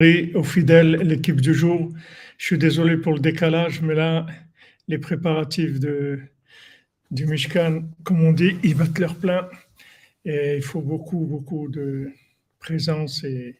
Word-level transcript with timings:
aux 0.00 0.44
fidèles, 0.44 0.92
l'équipe 1.02 1.40
du 1.40 1.52
jour. 1.52 1.92
Je 2.36 2.46
suis 2.46 2.58
désolé 2.58 2.98
pour 2.98 3.14
le 3.14 3.18
décalage, 3.18 3.82
mais 3.82 3.96
là, 3.96 4.26
les 4.86 4.98
préparatifs 4.98 5.80
de, 5.80 6.20
du 7.10 7.26
Mishkan, 7.26 7.82
comme 8.04 8.22
on 8.22 8.32
dit, 8.32 8.56
ils 8.62 8.76
battent 8.76 9.00
leur 9.00 9.16
plein. 9.16 9.48
Et 10.24 10.54
il 10.56 10.62
faut 10.62 10.82
beaucoup, 10.82 11.26
beaucoup 11.26 11.68
de 11.68 12.12
présence 12.60 13.24
et 13.24 13.56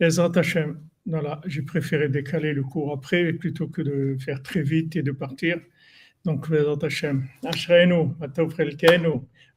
Ezrat 0.00 0.32
Hashem. 0.34 0.80
Voilà, 1.04 1.42
j'ai 1.44 1.60
préféré 1.60 2.08
décaler 2.08 2.54
le 2.54 2.62
cours 2.62 2.90
après 2.90 3.30
plutôt 3.34 3.68
que 3.68 3.82
de 3.82 4.16
faire 4.18 4.42
très 4.42 4.62
vite 4.62 4.96
et 4.96 5.02
de 5.02 5.12
partir. 5.12 5.60
Donc, 6.24 6.46
Ezrat 6.50 6.78
Hashem. 6.82 7.28
Ashrenu, 7.44 8.14
Matov 8.18 8.54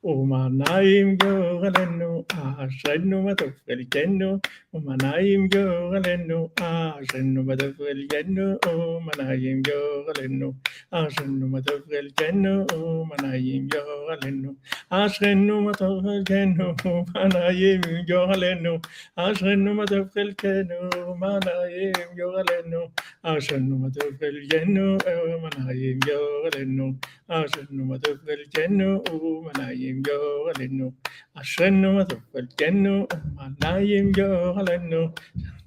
ומנעים 0.05 1.17
גורלנו, 1.17 2.25
אשרנו 2.33 3.23
מה 3.23 3.35
טוב 3.35 3.51
חלקנו, 3.67 4.39
ומנעים 4.75 5.49
גורלנו, 5.49 6.49
אשרנו 6.61 7.43
מה 7.45 7.57
טוב 7.57 7.73
חלקנו, 7.77 8.57
ומנעים 8.67 9.63
גורלנו, 9.63 10.53
אשרנו 10.91 11.49
מה 11.49 11.63
טוב 11.63 11.81
חלקנו, 11.91 12.67
ומנעים 12.75 13.69
גורלנו, 13.69 14.55
אשרנו 14.91 15.61
מה 15.61 15.73
טוב 15.75 16.03
חלקנו, 16.03 16.75
ומנעים 16.85 17.81
גורלנו, 18.09 18.79
אשרנו 19.17 19.75
מה 19.75 19.87
טוב 19.87 20.09
חלקנו, 20.15 20.75
ומנעים 20.97 21.93
גורלנו, 22.17 22.81
אשרנו 23.23 23.79
מה 23.79 23.89
טוב 23.91 24.13
חלקנו, 24.21 24.97
ומנעים 25.07 25.99
גורלנו, 26.07 26.93
אשרנו 27.29 27.85
מה 27.85 27.99
טוב 27.99 28.17
חלקנו, 28.27 29.03
ומנעים 29.13 29.92
Malayim 29.94 30.04
Yoralenu, 30.06 30.94
Ashrenu 31.36 31.94
Matofelkenu, 31.98 33.08
Malayim 33.38 34.12
Yoralenu, 34.16 35.14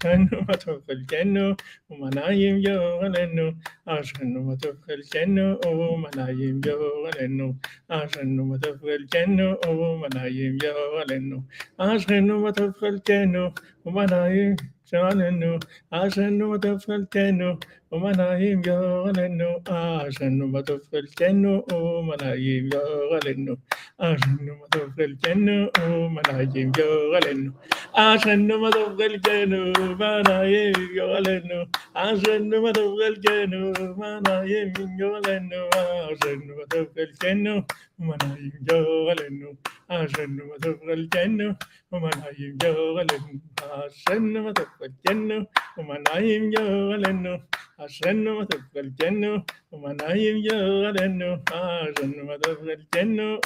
Ashrenu 0.00 0.46
Matofelkenu, 0.46 1.56
Malayim 1.90 2.60
Yoralenu, 2.62 3.54
Ashrenu 3.86 4.40
Matofelkenu, 4.42 5.59
Malayim 6.02 6.60
Yoralenu, 6.64 7.54
Ashrenu 7.90 8.42
Matofelkenu, 8.51 9.60
Malayim 9.95 10.58
Yoralenu, 10.58 11.45
Ashrenu 11.79 12.34
Matofelkenu, 12.42 13.52
Malayim 13.86 14.56
Yoralenu, 14.92 15.60
Ashrenu 15.92 16.45
Matofelkenu, 16.52 17.60
matofalkenu, 17.85 17.91
manayim 18.01 18.59
yoralenu. 18.65 19.49
Ashrenu 19.70 20.48
matofalkenu, 20.55 21.54
manayim 21.76 22.65
yoralenu. 22.71 23.54
أجن 24.01 24.48
مدوغ 24.62 24.98
الجنة 25.05 25.73
ومنايم 25.91 26.71
يغلنو 26.95 27.59
أجن 27.95 28.41
مدوغ 28.55 28.98
الجنة 29.12 29.59
ومنايم 29.79 30.73
يغلنو 30.95 31.62
أجن 31.95 32.49
مدوغ 32.65 32.99
الجنة 33.07 33.62
ومنايم 33.91 34.73
يغلنو 34.99 35.63
أجن 35.91 36.40
مدوغ 36.59 36.93
الجنة 37.07 37.55
ومنايم 37.99 38.54
يغلنو 38.71 39.49
أجن 39.91 40.31
مدوغ 40.49 40.87
الجنة 40.93 41.48
ومنايم 41.91 42.57
يغلنو 42.63 43.40
أجن 43.84 44.34
مدوغ 44.45 44.79
الجنة 44.90 45.37
ومنايم 45.77 46.43
يغلنو 46.57 47.35
أجن 47.79 48.23
مدوغ 48.23 48.76
الجنة 48.77 49.43
ومنايم 49.71 50.37
يغلنو 50.37 51.43
أجن 51.51 52.13
مدوغ 52.29 52.73
الجنة 52.77 53.40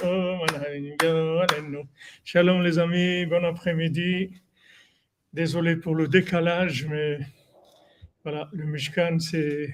Shalom 2.23 2.61
les 2.61 2.79
amis, 2.79 3.25
bon 3.25 3.43
après-midi. 3.45 4.31
Désolé 5.33 5.75
pour 5.75 5.95
le 5.95 6.07
décalage, 6.07 6.85
mais 6.87 7.19
voilà, 8.23 8.49
le 8.53 8.65
Mishkan, 8.65 9.19
c'est, 9.19 9.73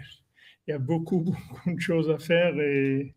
il 0.68 0.72
y 0.72 0.74
a 0.74 0.80
beaucoup, 0.80 1.22
beaucoup 1.22 1.74
de 1.74 1.80
choses 1.80 2.10
à 2.10 2.18
faire 2.18 2.60
et, 2.60 3.14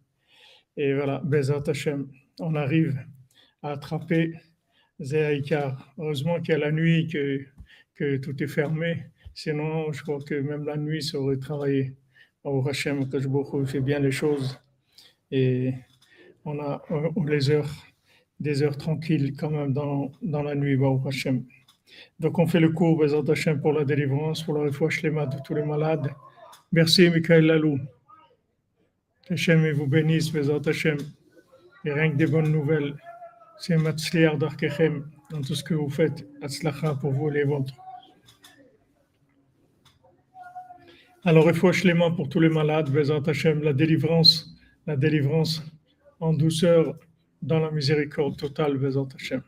et 0.76 0.94
voilà, 0.94 1.20
Bezat 1.24 1.62
Hashem, 1.66 2.08
on 2.40 2.54
arrive 2.54 2.98
à 3.62 3.72
attraper 3.72 4.34
Zéaïkar. 5.00 5.92
Heureusement 5.98 6.40
qu'il 6.40 6.52
y 6.52 6.54
a 6.54 6.58
la 6.58 6.72
nuit, 6.72 7.08
que, 7.08 7.44
que 7.94 8.16
tout 8.16 8.42
est 8.42 8.48
fermé. 8.48 9.04
Sinon, 9.41 9.93
je 9.93 10.03
crois 10.03 10.19
que 10.19 10.35
même 10.35 10.65
la 10.65 10.75
nuit, 10.75 11.01
ça 11.01 11.17
aurait 11.17 11.37
travaillé. 11.37 11.93
Au 12.43 12.61
que 12.61 13.19
je 13.21 13.65
fait 13.71 13.79
bien 13.79 13.99
les 13.99 14.11
choses. 14.11 14.59
Et 15.31 15.73
on 16.43 16.59
a 16.59 16.83
les 17.25 17.49
heures, 17.49 17.73
des 18.41 18.61
heures 18.63 18.77
tranquilles 18.77 19.37
quand 19.37 19.49
même 19.49 19.71
dans, 19.71 20.11
dans 20.21 20.43
la 20.43 20.55
nuit, 20.55 20.75
au 20.75 21.01
Hashem. 21.07 21.45
Donc 22.19 22.37
on 22.37 22.47
fait 22.47 22.59
le 22.59 22.71
cours, 22.71 22.99
Bézat 22.99 23.21
Hashem, 23.29 23.61
pour 23.61 23.71
la 23.71 23.85
délivrance, 23.85 24.43
pour 24.43 24.55
la 24.55 24.63
refouach 24.65 25.03
les 25.03 25.09
de 25.09 25.41
tous 25.45 25.53
les 25.53 25.63
malades. 25.63 26.11
Merci, 26.73 27.09
Michael 27.09 27.45
Lalou. 27.45 27.79
Hashem 29.29 29.71
vous 29.71 29.87
bénisse, 29.87 30.33
Bézat 30.33 30.59
Hashem. 30.65 30.97
Et 31.85 31.93
rien 31.93 32.11
que 32.11 32.17
des 32.17 32.27
bonnes 32.27 32.51
nouvelles. 32.51 32.93
C'est 33.57 33.77
Matzliar 33.77 34.37
d'Arkechem 34.37 35.09
dans 35.31 35.39
tout 35.39 35.55
ce 35.55 35.63
que 35.63 35.75
vous 35.75 35.89
faites. 35.89 36.27
Atzlacha 36.41 36.95
pour 36.95 37.13
vous 37.13 37.29
les 37.29 37.45
vôtres. 37.45 37.73
Alors, 41.25 41.43
refouach 41.43 41.83
les 41.83 41.93
mains 41.93 42.11
pour 42.11 42.29
tous 42.29 42.39
les 42.39 42.47
malades, 42.47 42.89
Bézat 42.89 43.21
Hashem, 43.27 43.61
la 43.61 43.73
délivrance, 43.73 44.55
la 44.87 44.95
délivrance 44.95 45.61
en 46.21 46.31
douceur 46.31 46.97
dans 47.41 47.59
la 47.59 47.71
miséricorde 47.71 48.37
totale, 48.37 48.77
Bézant 48.77 49.07
Hachem. 49.13 49.43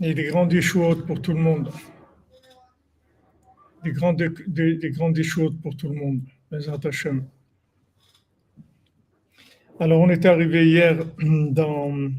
Et 0.00 0.14
des 0.14 0.24
grandes 0.24 0.52
échouautes 0.52 1.06
pour 1.06 1.22
tout 1.22 1.32
le 1.32 1.40
monde. 1.40 1.70
Des 3.84 3.92
grandes, 3.92 4.16
des, 4.48 5.20
échouautes 5.20 5.60
pour 5.62 5.76
tout 5.76 5.88
le 5.88 5.94
monde, 5.94 6.20
Bézant 6.50 6.78
Hachem. 6.78 7.28
Alors, 9.82 10.02
on 10.02 10.10
est 10.10 10.26
arrivé 10.26 10.66
hier 10.66 11.06
dans 11.22 12.10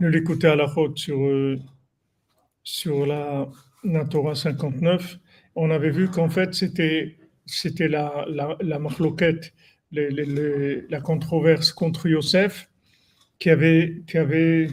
l'écouter 0.00 0.48
à 0.48 0.56
la 0.56 0.66
route 0.66 0.98
sur, 0.98 1.24
euh, 1.24 1.56
sur 2.64 3.06
la 3.06 3.48
la 3.84 4.04
Torah 4.04 4.34
59, 4.34 5.18
on 5.54 5.70
avait 5.70 5.90
vu 5.90 6.08
qu'en 6.10 6.28
fait, 6.28 6.52
c'était, 6.52 7.16
la, 7.88 8.26
la, 8.28 8.56
la 8.60 8.78
la 10.90 11.00
controverse 11.00 11.72
contre 11.72 12.08
Yosef, 12.08 12.68
qui 13.38 13.48
avait, 13.48 14.02
qui 14.08 14.18
avait 14.18 14.66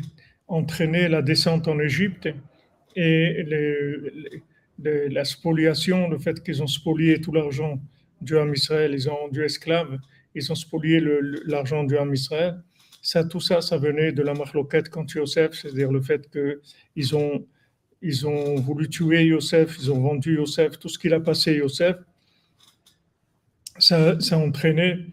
entraîné 0.47 1.07
la 1.07 1.21
descente 1.21 1.67
en 1.67 1.79
Égypte 1.79 2.27
et 2.95 3.45
la 4.79 5.23
spoliation, 5.23 6.09
le 6.09 6.17
fait 6.17 6.43
qu'ils 6.43 6.63
ont 6.63 6.67
spolié 6.67 7.21
tout 7.21 7.31
l'argent 7.31 7.79
du 8.21 8.37
Ham 8.37 8.51
Israël, 8.53 8.91
ils 8.93 9.07
ont 9.07 9.15
rendu 9.15 9.43
esclaves, 9.43 9.99
ils 10.37 10.51
ont 10.51 10.55
spolié 10.55 11.01
l'argent 11.45 11.83
du 11.83 11.97
Ham 11.97 12.13
Israël. 12.13 12.61
Ça, 13.01 13.23
tout 13.23 13.39
ça, 13.39 13.61
ça 13.61 13.77
venait 13.77 14.11
de 14.11 14.21
la 14.21 14.33
marloquette 14.33 14.89
contre 14.89 15.17
Yosef, 15.17 15.53
c'est-à-dire 15.53 15.91
le 15.91 16.01
fait 16.01 16.29
qu'ils 16.29 17.15
ont 17.15 17.45
ils 18.01 18.27
ont 18.27 18.55
voulu 18.55 18.89
tuer 18.89 19.25
Yosef, 19.25 19.77
ils 19.79 19.91
ont 19.91 19.99
vendu 19.99 20.35
Yosef, 20.35 20.77
tout 20.79 20.89
ce 20.89 20.99
qu'il 20.99 21.13
a 21.13 21.19
passé 21.19 21.55
Yosef, 21.55 21.95
ça, 23.79 24.19
ça 24.19 24.35
a 24.35 24.39
entraîné 24.39 25.05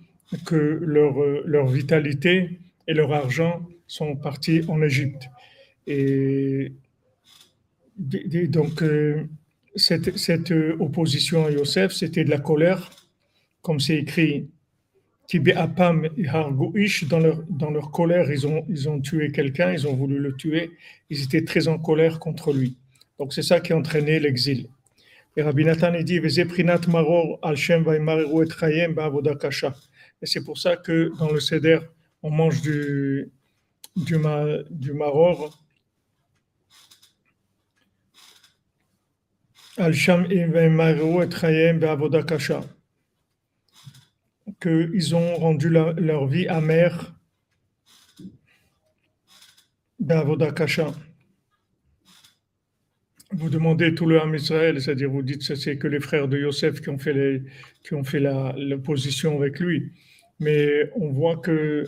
que 0.45 0.79
leur, 0.83 1.15
leur 1.47 1.67
vitalité 1.67 2.61
et 2.87 2.95
leur 2.95 3.13
argent 3.13 3.67
sont 3.87 4.17
partis 4.17 4.63
en 4.69 4.83
Égypte. 4.83 5.25
Et, 5.87 6.73
donc, 7.97 8.83
euh, 8.83 9.25
cette, 9.77 10.17
cette, 10.17 10.53
opposition 10.81 11.47
à 11.47 11.51
Yosef, 11.51 11.93
c'était 11.93 12.25
de 12.25 12.31
la 12.31 12.39
colère, 12.39 12.91
comme 13.63 13.81
c'est 13.81 13.97
écrit. 13.97 14.49
Dans 17.09 17.19
leur, 17.19 17.43
dans 17.49 17.71
leur 17.71 17.91
colère, 17.91 18.31
ils 18.31 18.47
ont, 18.47 18.65
ils 18.69 18.89
ont 18.89 19.01
tué 19.01 19.33
quelqu'un, 19.33 19.73
ils 19.73 19.87
ont 19.87 19.95
voulu 19.95 20.19
le 20.19 20.35
tuer, 20.35 20.73
ils 21.11 21.23
étaient 21.23 21.45
très 21.45 21.69
en 21.69 21.79
colère 21.79 22.19
contre 22.19 22.53
lui. 22.53 22.77
Donc 23.19 23.33
c'est 23.33 23.43
ça 23.43 23.61
qui 23.61 23.73
a 23.73 23.77
entraîné 23.77 24.21
l'exil. 24.21 24.69
Et 25.37 25.43
Rabbi 25.43 25.65
Nathan 25.65 25.93
dit 26.03 26.21
Et 30.23 30.27
c'est 30.27 30.45
pour 30.45 30.59
ça 30.59 30.77
que 30.77 31.13
dans 31.19 31.31
le 31.31 31.41
Seder, 31.41 31.79
on 32.23 32.31
mange 32.31 32.63
du, 32.63 33.33
du, 33.97 34.17
du 34.71 34.93
maror. 34.93 35.59
Qu'ils 44.65 45.15
ont 45.15 45.35
rendu 45.37 45.69
leur 45.69 46.27
vie 46.27 46.49
amère 46.49 47.15
d'Avodakasha 50.01 50.91
vous 53.35 53.51
demandez 53.51 53.95
tout 53.95 54.07
le 54.07 54.21
Ham 54.21 54.35
Israël, 54.35 54.81
c'est-à-dire 54.81 55.11
vous 55.11 55.23
dites 55.23 55.47
que 55.47 55.55
c'est 55.55 55.77
que 55.77 55.89
les 55.89 56.01
frères 56.01 56.29
de 56.29 56.39
Yosef 56.39 56.81
qui 56.81 56.89
ont 56.89 56.99
fait, 56.99 57.13
les, 57.13 57.43
qui 57.83 57.95
ont 57.95 58.05
fait 58.05 58.21
l'opposition 58.21 59.37
avec 59.37 59.61
lui. 59.61 59.93
mais 60.41 60.91
on 60.97 61.11
voit 61.11 61.37
que 61.37 61.85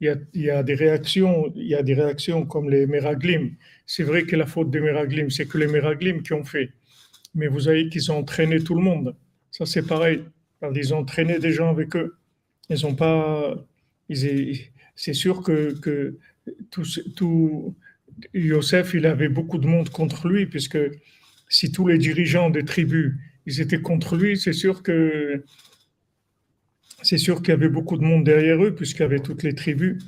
il 0.00 0.16
y, 0.34 0.50
a, 0.50 0.62
des 0.62 0.74
réactions, 0.74 1.52
il 1.56 1.66
y 1.66 1.74
a 1.74 1.82
des 1.82 1.94
réactions 1.94 2.46
comme 2.46 2.70
les 2.70 2.86
Meraglim. 2.86 3.56
C'est 3.86 4.04
vrai 4.04 4.22
que 4.22 4.36
la 4.36 4.46
faute 4.46 4.70
des 4.70 4.80
Meraglim, 4.80 5.30
c'est 5.30 5.46
que 5.46 5.58
les 5.58 5.66
Meraglim 5.66 6.22
qui 6.22 6.32
ont 6.32 6.44
fait. 6.44 6.70
Mais 7.34 7.48
vous 7.48 7.60
savez 7.60 7.88
qu'ils 7.90 8.10
ont 8.12 8.18
entraîné 8.18 8.60
tout 8.60 8.74
le 8.74 8.82
monde. 8.82 9.16
Ça, 9.50 9.66
c'est 9.66 9.86
pareil. 9.86 10.24
Ils 10.74 10.94
ont 10.94 10.98
entraîné 10.98 11.38
des 11.38 11.52
gens 11.52 11.68
avec 11.68 11.96
eux. 11.96 12.16
Ils 12.70 12.86
ont 12.86 12.94
pas. 12.94 13.56
C'est 14.08 15.12
sûr 15.14 15.42
que, 15.42 15.78
que 15.80 16.18
tout, 16.70 17.76
Yosef, 18.34 18.94
il 18.94 19.06
avait 19.06 19.28
beaucoup 19.28 19.58
de 19.58 19.66
monde 19.66 19.90
contre 19.90 20.28
lui, 20.28 20.46
puisque 20.46 20.78
si 21.48 21.72
tous 21.72 21.86
les 21.86 21.98
dirigeants 21.98 22.50
des 22.50 22.64
tribus 22.64 23.14
ils 23.46 23.60
étaient 23.60 23.80
contre 23.80 24.16
lui, 24.16 24.36
c'est 24.36 24.52
sûr 24.52 24.82
que 24.82 25.44
c'est 27.02 27.18
sûr 27.18 27.40
qu'il 27.42 27.48
y 27.48 27.52
avait 27.52 27.68
beaucoup 27.68 27.96
de 27.96 28.04
monde 28.04 28.24
derrière 28.24 28.62
eux, 28.62 28.74
puisqu'il 28.74 29.00
y 29.00 29.04
avait 29.04 29.20
toutes 29.20 29.42
les 29.42 29.54
tribus 29.54 30.02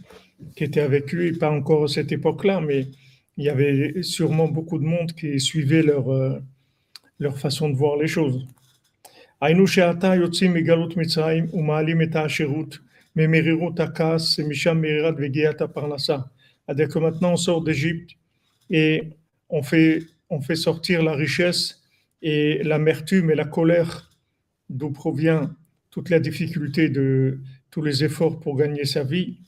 qui 0.56 0.64
étaient 0.64 0.80
avec 0.80 1.12
lui, 1.12 1.32
pas 1.32 1.50
encore 1.50 1.84
à 1.84 1.88
cette 1.88 2.12
époque-là, 2.12 2.60
mais 2.60 2.86
il 3.38 3.44
y 3.44 3.48
avait 3.48 4.02
sûrement 4.02 4.48
beaucoup 4.48 4.78
de 4.78 4.84
monde 4.84 5.12
qui 5.12 5.40
suivait 5.40 5.82
leur, 5.82 6.10
euh, 6.12 6.38
leur 7.18 7.38
façon 7.38 7.70
de 7.70 7.76
voir 7.76 7.96
les 7.96 8.08
choses. 8.08 8.46
C'est-à-dire 16.64 16.88
que 16.88 16.98
maintenant 17.00 17.32
on 17.32 17.36
sort 17.36 17.62
d'Égypte 17.62 18.12
et 18.70 19.02
on 19.48 19.64
fait, 19.64 20.04
on 20.30 20.40
fait 20.40 20.54
sortir 20.54 21.02
la 21.02 21.14
richesse 21.14 21.82
et 22.22 22.62
l'amertume 22.62 23.32
et 23.32 23.34
la 23.34 23.44
colère 23.44 24.10
d'où 24.70 24.92
provient 24.92 25.52
toute 25.90 26.08
la 26.08 26.20
difficulté 26.20 26.88
de 26.88 27.40
tous 27.72 27.82
les 27.82 28.04
efforts 28.04 28.38
pour 28.38 28.56
gagner 28.56 28.84
sa 28.84 29.02
vie, 29.02 29.38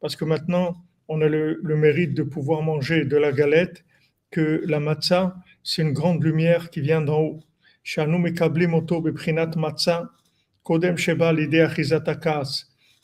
parce 0.00 0.16
que 0.16 0.24
maintenant 0.24 0.76
on 1.08 1.20
a 1.20 1.28
le, 1.28 1.76
mérite 1.76 2.14
de 2.14 2.22
pouvoir 2.22 2.62
manger 2.62 3.04
de 3.04 3.16
la 3.18 3.30
galette, 3.32 3.84
que 4.32 4.64
la 4.66 4.80
matzah 4.80 5.36
c'est 5.62 5.82
une 5.82 5.92
grande 5.92 6.24
lumière 6.24 6.70
qui 6.70 6.80
vient 6.80 7.00
d'en 7.00 7.20
haut. 7.20 7.40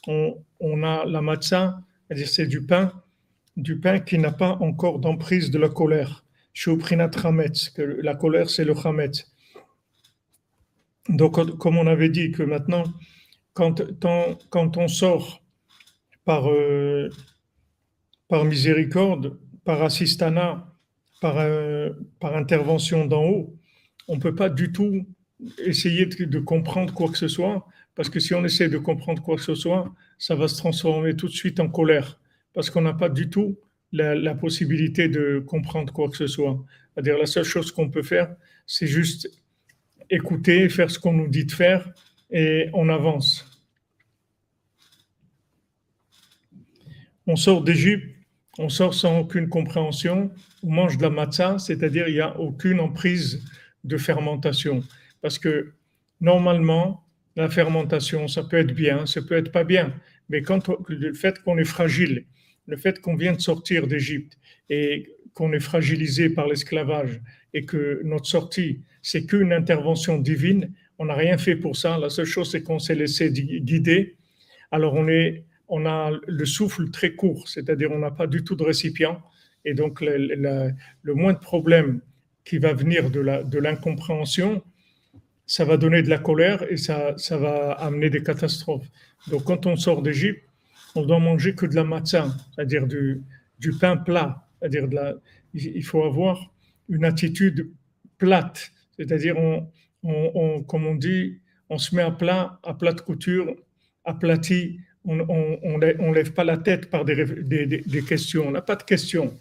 On, 0.06 0.44
on 0.60 0.82
a 0.82 1.04
la 1.04 1.22
matzah, 1.22 1.80
c'est-à-dire 2.08 2.28
c'est 2.28 2.46
du 2.46 2.66
pain 2.66 2.92
du 3.58 3.80
pain 3.80 3.98
qui 3.98 4.18
n'a 4.18 4.30
pas 4.30 4.56
encore 4.60 5.00
d'emprise 5.00 5.50
de 5.50 5.58
la 5.58 5.68
colère. 5.68 6.24
que 6.64 7.82
la 8.02 8.14
colère 8.14 8.48
c'est 8.48 8.64
le 8.64 8.74
chametz. 8.74 9.26
Donc, 11.08 11.58
comme 11.58 11.78
on 11.78 11.86
avait 11.86 12.08
dit 12.08 12.30
que 12.30 12.42
maintenant, 12.42 12.84
quand, 13.54 13.82
quand 14.50 14.76
on 14.76 14.88
sort 14.88 15.42
par, 16.24 16.50
euh, 16.50 17.08
par 18.28 18.44
miséricorde, 18.44 19.38
par 19.64 19.82
assistana, 19.82 20.77
par, 21.20 21.38
euh, 21.38 21.90
par 22.20 22.36
intervention 22.36 23.06
d'en 23.06 23.24
haut, 23.24 23.56
on 24.06 24.16
ne 24.16 24.20
peut 24.20 24.34
pas 24.34 24.48
du 24.48 24.72
tout 24.72 25.06
essayer 25.58 26.06
de, 26.06 26.24
de, 26.24 26.38
comprendre 26.38 26.92
quoi 26.94 27.10
que 27.10 27.18
ce 27.18 27.28
soit, 27.28 27.66
parce 27.94 28.08
que 28.08 28.20
si 28.20 28.34
on 28.34 28.44
essaie 28.44 28.68
de 28.68 28.78
comprendre 28.78 29.22
quoi 29.22 29.36
que 29.36 29.42
ce 29.42 29.54
soit, 29.54 29.92
ça 30.18 30.34
va 30.34 30.48
se 30.48 30.56
transformer 30.56 31.14
tout 31.14 31.26
de 31.26 31.32
suite 31.32 31.60
en 31.60 31.68
colère 31.68 32.18
parce 32.58 32.70
qu'on 32.70 32.80
n'a 32.80 32.92
pas 32.92 33.08
du 33.08 33.30
tout 33.30 33.56
la, 33.92 34.34
possibilité 34.34 35.08
de 35.08 35.38
comprendre 35.46 35.92
quoi 35.92 36.08
que 36.08 36.16
ce 36.16 36.26
soit. 36.26 36.58
C'est-à-dire 36.92 37.16
la 37.18 37.26
seule 37.26 37.44
chose 37.44 37.72
qu'on 37.72 37.88
peut 37.88 38.02
faire, 38.02 38.34
c'est 38.66 38.86
juste 38.86 39.30
écouter, 40.10 40.68
faire 40.68 40.90
ce 40.90 40.98
qu'on 40.98 41.12
nous 41.12 41.28
dit 41.28 41.44
de 41.44 41.52
faire 41.52 41.88
et 42.30 42.68
on 42.72 42.88
avance. 42.88 43.62
On 47.26 47.36
sort 47.36 47.62
d'Égypte, 47.62 48.16
on 48.58 48.68
sort 48.68 48.94
sans 48.94 49.20
aucune 49.20 49.48
compréhension, 49.48 50.30
on 50.62 50.70
mange 50.70 50.96
de 50.96 51.02
la 51.02 51.10
matzah, 51.10 51.58
c'est-à-dire 51.58 52.08
il 52.08 52.14
n'y 52.14 52.20
a 52.20 52.38
aucune 52.38 52.80
emprise 52.80 53.44
de 53.84 53.96
fermentation. 53.96 54.82
Parce 55.22 55.38
que 55.38 55.72
normalement, 56.20 57.04
la 57.36 57.48
fermentation, 57.48 58.26
ça 58.28 58.42
peut 58.42 58.58
être 58.58 58.74
bien, 58.74 59.06
ça 59.06 59.22
peut 59.22 59.36
être 59.36 59.52
pas 59.52 59.64
bien. 59.64 59.94
Mais 60.28 60.42
quand 60.42 60.68
le 60.88 61.14
fait 61.14 61.40
qu'on 61.42 61.58
est 61.58 61.64
fragile 61.64 62.24
le 62.68 62.76
fait 62.76 63.00
qu'on 63.00 63.16
vient 63.16 63.32
de 63.32 63.40
sortir 63.40 63.88
d'Égypte 63.88 64.38
et 64.70 65.16
qu'on 65.34 65.52
est 65.52 65.60
fragilisé 65.60 66.28
par 66.28 66.46
l'esclavage 66.46 67.20
et 67.54 67.64
que 67.64 68.02
notre 68.04 68.26
sortie, 68.26 68.82
c'est 69.02 69.26
qu'une 69.26 69.52
intervention 69.52 70.18
divine, 70.18 70.72
on 70.98 71.06
n'a 71.06 71.14
rien 71.14 71.38
fait 71.38 71.56
pour 71.56 71.76
ça. 71.76 71.98
La 71.98 72.10
seule 72.10 72.26
chose, 72.26 72.50
c'est 72.50 72.62
qu'on 72.62 72.78
s'est 72.78 72.94
laissé 72.94 73.30
guider. 73.32 74.16
Alors, 74.70 74.94
on, 74.94 75.08
est, 75.08 75.44
on 75.68 75.86
a 75.86 76.10
le 76.26 76.44
souffle 76.44 76.90
très 76.90 77.14
court, 77.14 77.48
c'est-à-dire 77.48 77.90
on 77.92 77.98
n'a 77.98 78.10
pas 78.10 78.26
du 78.26 78.42
tout 78.44 78.56
de 78.56 78.64
récipient. 78.64 79.22
Et 79.64 79.74
donc, 79.74 80.00
le, 80.00 80.16
le, 81.02 81.14
moins 81.14 81.34
de 81.34 81.38
problème 81.38 82.00
qui 82.44 82.58
va 82.58 82.72
venir 82.72 83.10
de 83.10 83.58
l'incompréhension, 83.58 84.62
ça 85.46 85.64
va 85.64 85.76
donner 85.76 86.02
de 86.02 86.10
la 86.10 86.18
colère 86.18 86.62
et 86.70 86.76
ça, 86.76 87.14
va 87.30 87.72
amener 87.72 88.10
des 88.10 88.22
catastrophes. 88.22 88.86
Donc, 89.30 89.44
quand 89.44 89.66
on 89.66 89.76
sort 89.76 90.02
d'Égypte, 90.02 90.42
on 90.94 91.02
doit 91.02 91.18
manger 91.18 91.54
que 91.54 91.66
de 91.66 91.74
la 91.74 91.84
matzah, 91.84 92.28
c'est-à-dire 92.54 92.86
du, 92.86 93.22
pain 93.80 93.96
plat. 93.96 94.46
C'est-à-dire 94.60 95.14
il 95.54 95.84
faut 95.84 96.04
avoir 96.04 96.52
une 96.88 97.04
attitude 97.04 97.70
plate, 98.18 98.72
c'est-à-dire 98.96 99.36
on, 99.38 99.68
on, 100.02 100.62
comme 100.62 100.86
on 100.86 100.94
dit, 100.94 101.40
on 101.70 101.78
se 101.78 101.94
met 101.94 102.02
à 102.02 102.10
plat, 102.10 102.58
à 102.62 102.74
plat 102.74 102.92
de 102.92 103.00
couture, 103.00 103.54
aplati, 104.04 104.80
on 105.04 105.78
ne 105.78 106.14
lève 106.14 106.32
pas 106.32 106.44
la 106.44 106.58
tête 106.58 106.90
par 106.90 107.04
des, 107.04 107.24
des, 107.24 108.02
questions, 108.02 108.48
on 108.48 108.50
n'a 108.50 108.62
pas 108.62 108.76
de 108.76 108.82
questions. 108.82 109.38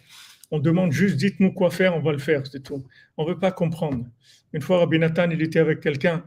On 0.51 0.59
demande 0.59 0.92
juste, 0.92 1.18
dites-nous 1.18 1.51
quoi 1.51 1.71
faire, 1.71 1.95
on 1.95 2.00
va 2.00 2.13
le 2.13 2.19
faire, 2.19 2.45
c'est 2.48 2.63
tout. 2.63 2.86
On 3.18 3.25
ne 3.25 3.30
veut 3.30 3.39
pas 3.39 3.51
comprendre. 3.51 4.06
Une 4.54 4.62
fois, 4.62 4.80
Rabbi 4.80 4.98
Nathan, 4.98 5.30
il 5.30 5.42
était 5.42 5.59
avec 5.59 5.81
quelqu'un. 5.81 6.24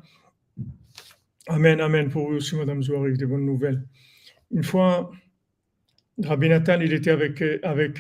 Amen, 1.47 1.81
amen, 1.81 2.11
pour 2.11 2.29
vous 2.29 2.37
aussi, 2.37 2.55
Madame 2.55 2.82
Zouarif, 2.82 3.17
des 3.17 3.27
bonnes 3.27 3.47
nouvelles. 3.47 3.82
Une 4.50 4.62
fois, 4.62 5.11
Rabbi 6.23 6.49
Nathan, 6.49 6.81
il 6.81 6.93
était 6.93 7.11
avec, 7.11 7.43
avec 7.62 7.94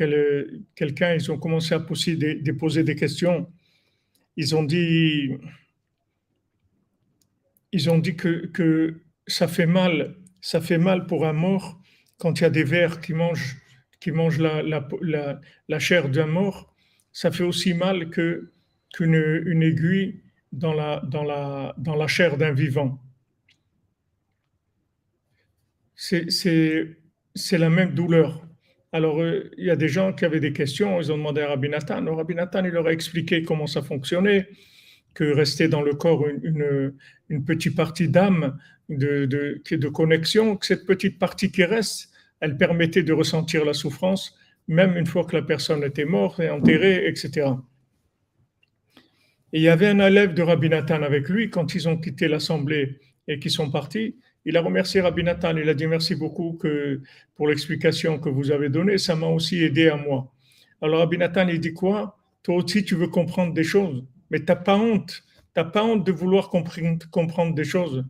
quelqu'un, 0.74 1.14
ils 1.14 1.32
ont 1.32 1.38
commencé 1.38 1.74
à 1.74 1.80
poser 1.80 2.16
des, 2.16 2.52
poser 2.52 2.84
des 2.84 2.96
questions. 2.96 3.50
Ils 4.36 4.54
ont 4.54 4.62
dit, 4.62 5.30
ils 7.72 7.90
ont 7.90 7.98
dit 7.98 8.14
que, 8.14 8.46
que 8.46 9.00
ça 9.26 9.48
fait 9.48 9.66
mal, 9.66 10.16
ça 10.40 10.60
fait 10.60 10.78
mal 10.78 11.06
pour 11.06 11.26
un 11.26 11.32
mort 11.32 11.80
quand 12.18 12.40
il 12.40 12.42
y 12.42 12.46
a 12.46 12.50
des 12.50 12.64
vers 12.64 13.00
qui 13.00 13.14
mangent, 13.14 13.56
qui 14.00 14.10
mangent 14.10 14.38
la, 14.38 14.62
la, 14.62 15.40
la, 15.68 15.78
chair 15.78 16.08
d'un 16.08 16.26
mort. 16.26 16.74
Ça 17.12 17.30
fait 17.30 17.44
aussi 17.44 17.74
mal 17.74 18.10
que 18.10 18.52
qu'une 18.92 19.42
une 19.46 19.62
aiguille 19.62 20.22
dans 20.52 20.74
la, 20.74 21.00
dans 21.06 21.22
la, 21.22 21.74
dans 21.78 21.94
la 21.94 22.08
chair 22.08 22.36
d'un 22.36 22.52
vivant 22.52 22.98
c'est 26.00 27.58
la 27.58 27.70
même 27.70 27.94
douleur. 27.94 28.42
Alors, 28.92 29.20
euh, 29.20 29.50
il 29.56 29.66
y 29.66 29.70
a 29.70 29.76
des 29.76 29.88
gens 29.88 30.12
qui 30.12 30.24
avaient 30.24 30.40
des 30.40 30.52
questions, 30.52 31.00
ils 31.00 31.12
ont 31.12 31.16
demandé 31.16 31.42
à 31.42 31.48
Rabbi 31.48 31.68
Nathan. 31.68 32.04
Rabbi 32.14 32.34
Nathan, 32.34 32.64
il 32.64 32.70
leur 32.70 32.86
a 32.86 32.92
expliqué 32.92 33.42
comment 33.42 33.66
ça 33.66 33.82
fonctionnait, 33.82 34.48
que 35.14 35.24
restait 35.24 35.68
dans 35.68 35.82
le 35.82 35.94
corps 35.94 36.26
une, 36.28 36.94
petite 37.46 37.76
partie 37.76 38.08
d'âme, 38.08 38.58
de, 38.88 39.24
de, 39.26 39.88
connexion, 39.88 40.56
que 40.56 40.66
cette 40.66 40.86
petite 40.86 41.18
partie 41.18 41.50
qui 41.50 41.64
reste, 41.64 42.10
elle 42.40 42.56
permettait 42.56 43.02
de 43.02 43.12
ressentir 43.12 43.64
la 43.64 43.74
souffrance, 43.74 44.36
même 44.68 44.96
une 44.96 45.06
fois 45.06 45.24
que 45.24 45.36
la 45.36 45.42
personne 45.42 45.84
était 45.84 46.04
morte 46.04 46.40
et 46.40 46.50
enterrée, 46.50 47.06
etc. 47.06 47.48
Et 49.52 49.58
il 49.58 49.62
y 49.62 49.68
avait 49.68 49.88
un 49.88 49.98
élève 49.98 50.34
de 50.34 50.42
Rabbi 50.42 50.68
Nathan 50.68 51.02
avec 51.02 51.28
lui 51.28 51.50
quand 51.50 51.74
ils 51.74 51.88
ont 51.88 51.98
quitté 51.98 52.28
l'assemblée 52.28 53.00
et 53.28 53.38
qu'ils 53.38 53.50
sont 53.50 53.70
partis 53.70 54.16
il 54.44 54.56
a 54.56 54.62
remercié 54.62 55.00
Rabbi 55.00 55.22
Nathan. 55.22 55.56
Il 55.56 55.68
a 55.68 55.74
dit 55.74 55.86
merci 55.86 56.14
beaucoup 56.14 56.58
pour 57.34 57.48
l'explication 57.48 58.18
que 58.18 58.28
vous 58.28 58.50
avez 58.50 58.68
donnée. 58.68 58.98
Ça 58.98 59.14
m'a 59.14 59.26
aussi 59.26 59.62
aidé 59.62 59.88
à 59.88 59.96
moi. 59.96 60.32
Alors 60.80 61.00
Rabbi 61.00 61.18
Nathan, 61.18 61.46
il 61.48 61.60
dit 61.60 61.74
quoi? 61.74 62.18
Toi 62.42 62.56
aussi, 62.56 62.84
tu 62.84 62.94
veux 62.94 63.08
comprendre 63.08 63.52
des 63.52 63.64
choses, 63.64 64.02
mais 64.30 64.38
tu 64.40 64.46
n'as 64.46 64.56
pas 64.56 64.76
honte. 64.76 65.22
Tu 65.54 65.60
n'as 65.60 65.64
pas 65.64 65.84
honte 65.84 66.04
de 66.04 66.12
vouloir 66.12 66.48
comprendre 66.48 67.54
des 67.54 67.64
choses. 67.64 68.04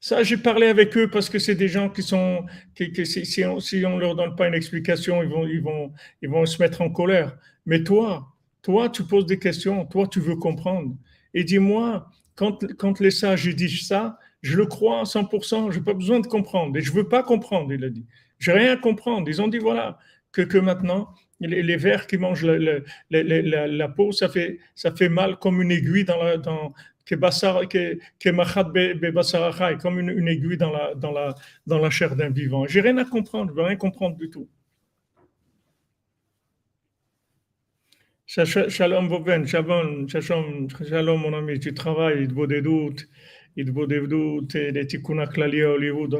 Ça, 0.00 0.22
j'ai 0.22 0.38
parlé 0.38 0.66
avec 0.66 0.96
eux 0.96 1.10
parce 1.10 1.28
que 1.28 1.38
c'est 1.38 1.54
des 1.54 1.68
gens 1.68 1.90
qui 1.90 2.02
sont, 2.02 2.46
qui, 2.74 3.04
si, 3.04 3.44
on, 3.44 3.56
ne 3.56 4.00
leur 4.00 4.14
donne 4.16 4.34
pas 4.34 4.48
une 4.48 4.54
explication, 4.54 5.22
ils 5.22 5.28
vont, 5.28 5.46
ils, 5.46 5.60
vont, 5.60 5.92
ils 6.22 6.28
vont 6.28 6.46
se 6.46 6.60
mettre 6.60 6.80
en 6.80 6.88
colère. 6.88 7.36
Mais 7.66 7.84
toi, 7.84 8.26
toi, 8.62 8.88
tu 8.88 9.04
poses 9.04 9.26
des 9.26 9.38
questions, 9.38 9.84
toi, 9.84 10.06
tu 10.06 10.20
veux 10.20 10.36
comprendre. 10.36 10.96
Et 11.34 11.44
dis-moi, 11.44 12.08
quand, 12.34 12.64
quand 12.78 12.98
les 13.00 13.10
sages 13.10 13.46
disent 13.54 13.86
ça, 13.86 14.18
je 14.40 14.56
le 14.56 14.64
crois 14.64 15.00
à 15.00 15.04
100%, 15.04 15.70
je 15.70 15.78
n'ai 15.78 15.84
pas 15.84 15.92
besoin 15.92 16.20
de 16.20 16.26
comprendre. 16.26 16.74
Et 16.78 16.80
je 16.80 16.90
ne 16.92 16.96
veux 16.96 17.08
pas 17.08 17.22
comprendre, 17.22 17.70
il 17.72 17.84
a 17.84 17.90
dit. 17.90 18.06
Je 18.38 18.50
n'ai 18.50 18.58
rien 18.58 18.72
à 18.72 18.76
comprendre. 18.78 19.28
Ils 19.28 19.42
ont 19.42 19.48
dit, 19.48 19.58
voilà, 19.58 19.98
que 20.32 20.58
maintenant, 20.58 21.10
les, 21.40 21.76
vers 21.76 22.06
qui 22.06 22.18
mangent 22.18 22.44
la, 22.44 22.80
la, 23.10 23.88
peau, 23.88 24.12
ça 24.12 24.28
fait, 24.28 24.58
ça 24.74 24.94
fait 24.94 25.08
mal 25.08 25.38
comme 25.38 25.62
une 25.62 25.70
aiguille 25.70 26.04
dans 26.04 26.22
la, 26.22 26.36
dans, 26.36 26.74
comme 29.80 29.98
une, 29.98 30.10
une 30.10 30.28
aiguille 30.28 30.56
dans 30.56 30.70
la, 30.70 30.94
dans 30.94 31.12
la, 31.12 31.34
dans 31.66 31.78
la 31.78 31.90
chair 31.90 32.14
d'un 32.14 32.30
vivant. 32.30 32.66
J'ai 32.66 32.80
rien 32.80 32.98
à 32.98 33.04
comprendre, 33.04 33.50
je 33.50 33.56
veux 33.56 33.62
rien 33.62 33.76
comprendre 33.76 34.16
du 34.16 34.30
tout. 34.30 34.48
Shalom 38.26 38.68
shalom, 38.70 40.08
shalom, 40.08 41.20
mon 41.20 41.34
ami, 41.36 41.58
tu 41.58 41.74
travailles, 41.74 42.22
il 42.22 42.28
te 42.28 42.34
vaut 42.34 42.46
des 42.46 42.62
doutes, 42.62 43.08
il 43.56 43.64
te 43.64 43.70
vaut 43.72 43.86
des 43.86 44.06
doutes, 44.06 44.54
et 44.54 44.70
des 44.70 44.86
tikkunas 44.86 45.26
klali 45.26 45.62
à 45.62 45.70
Hollywood, 45.70 46.14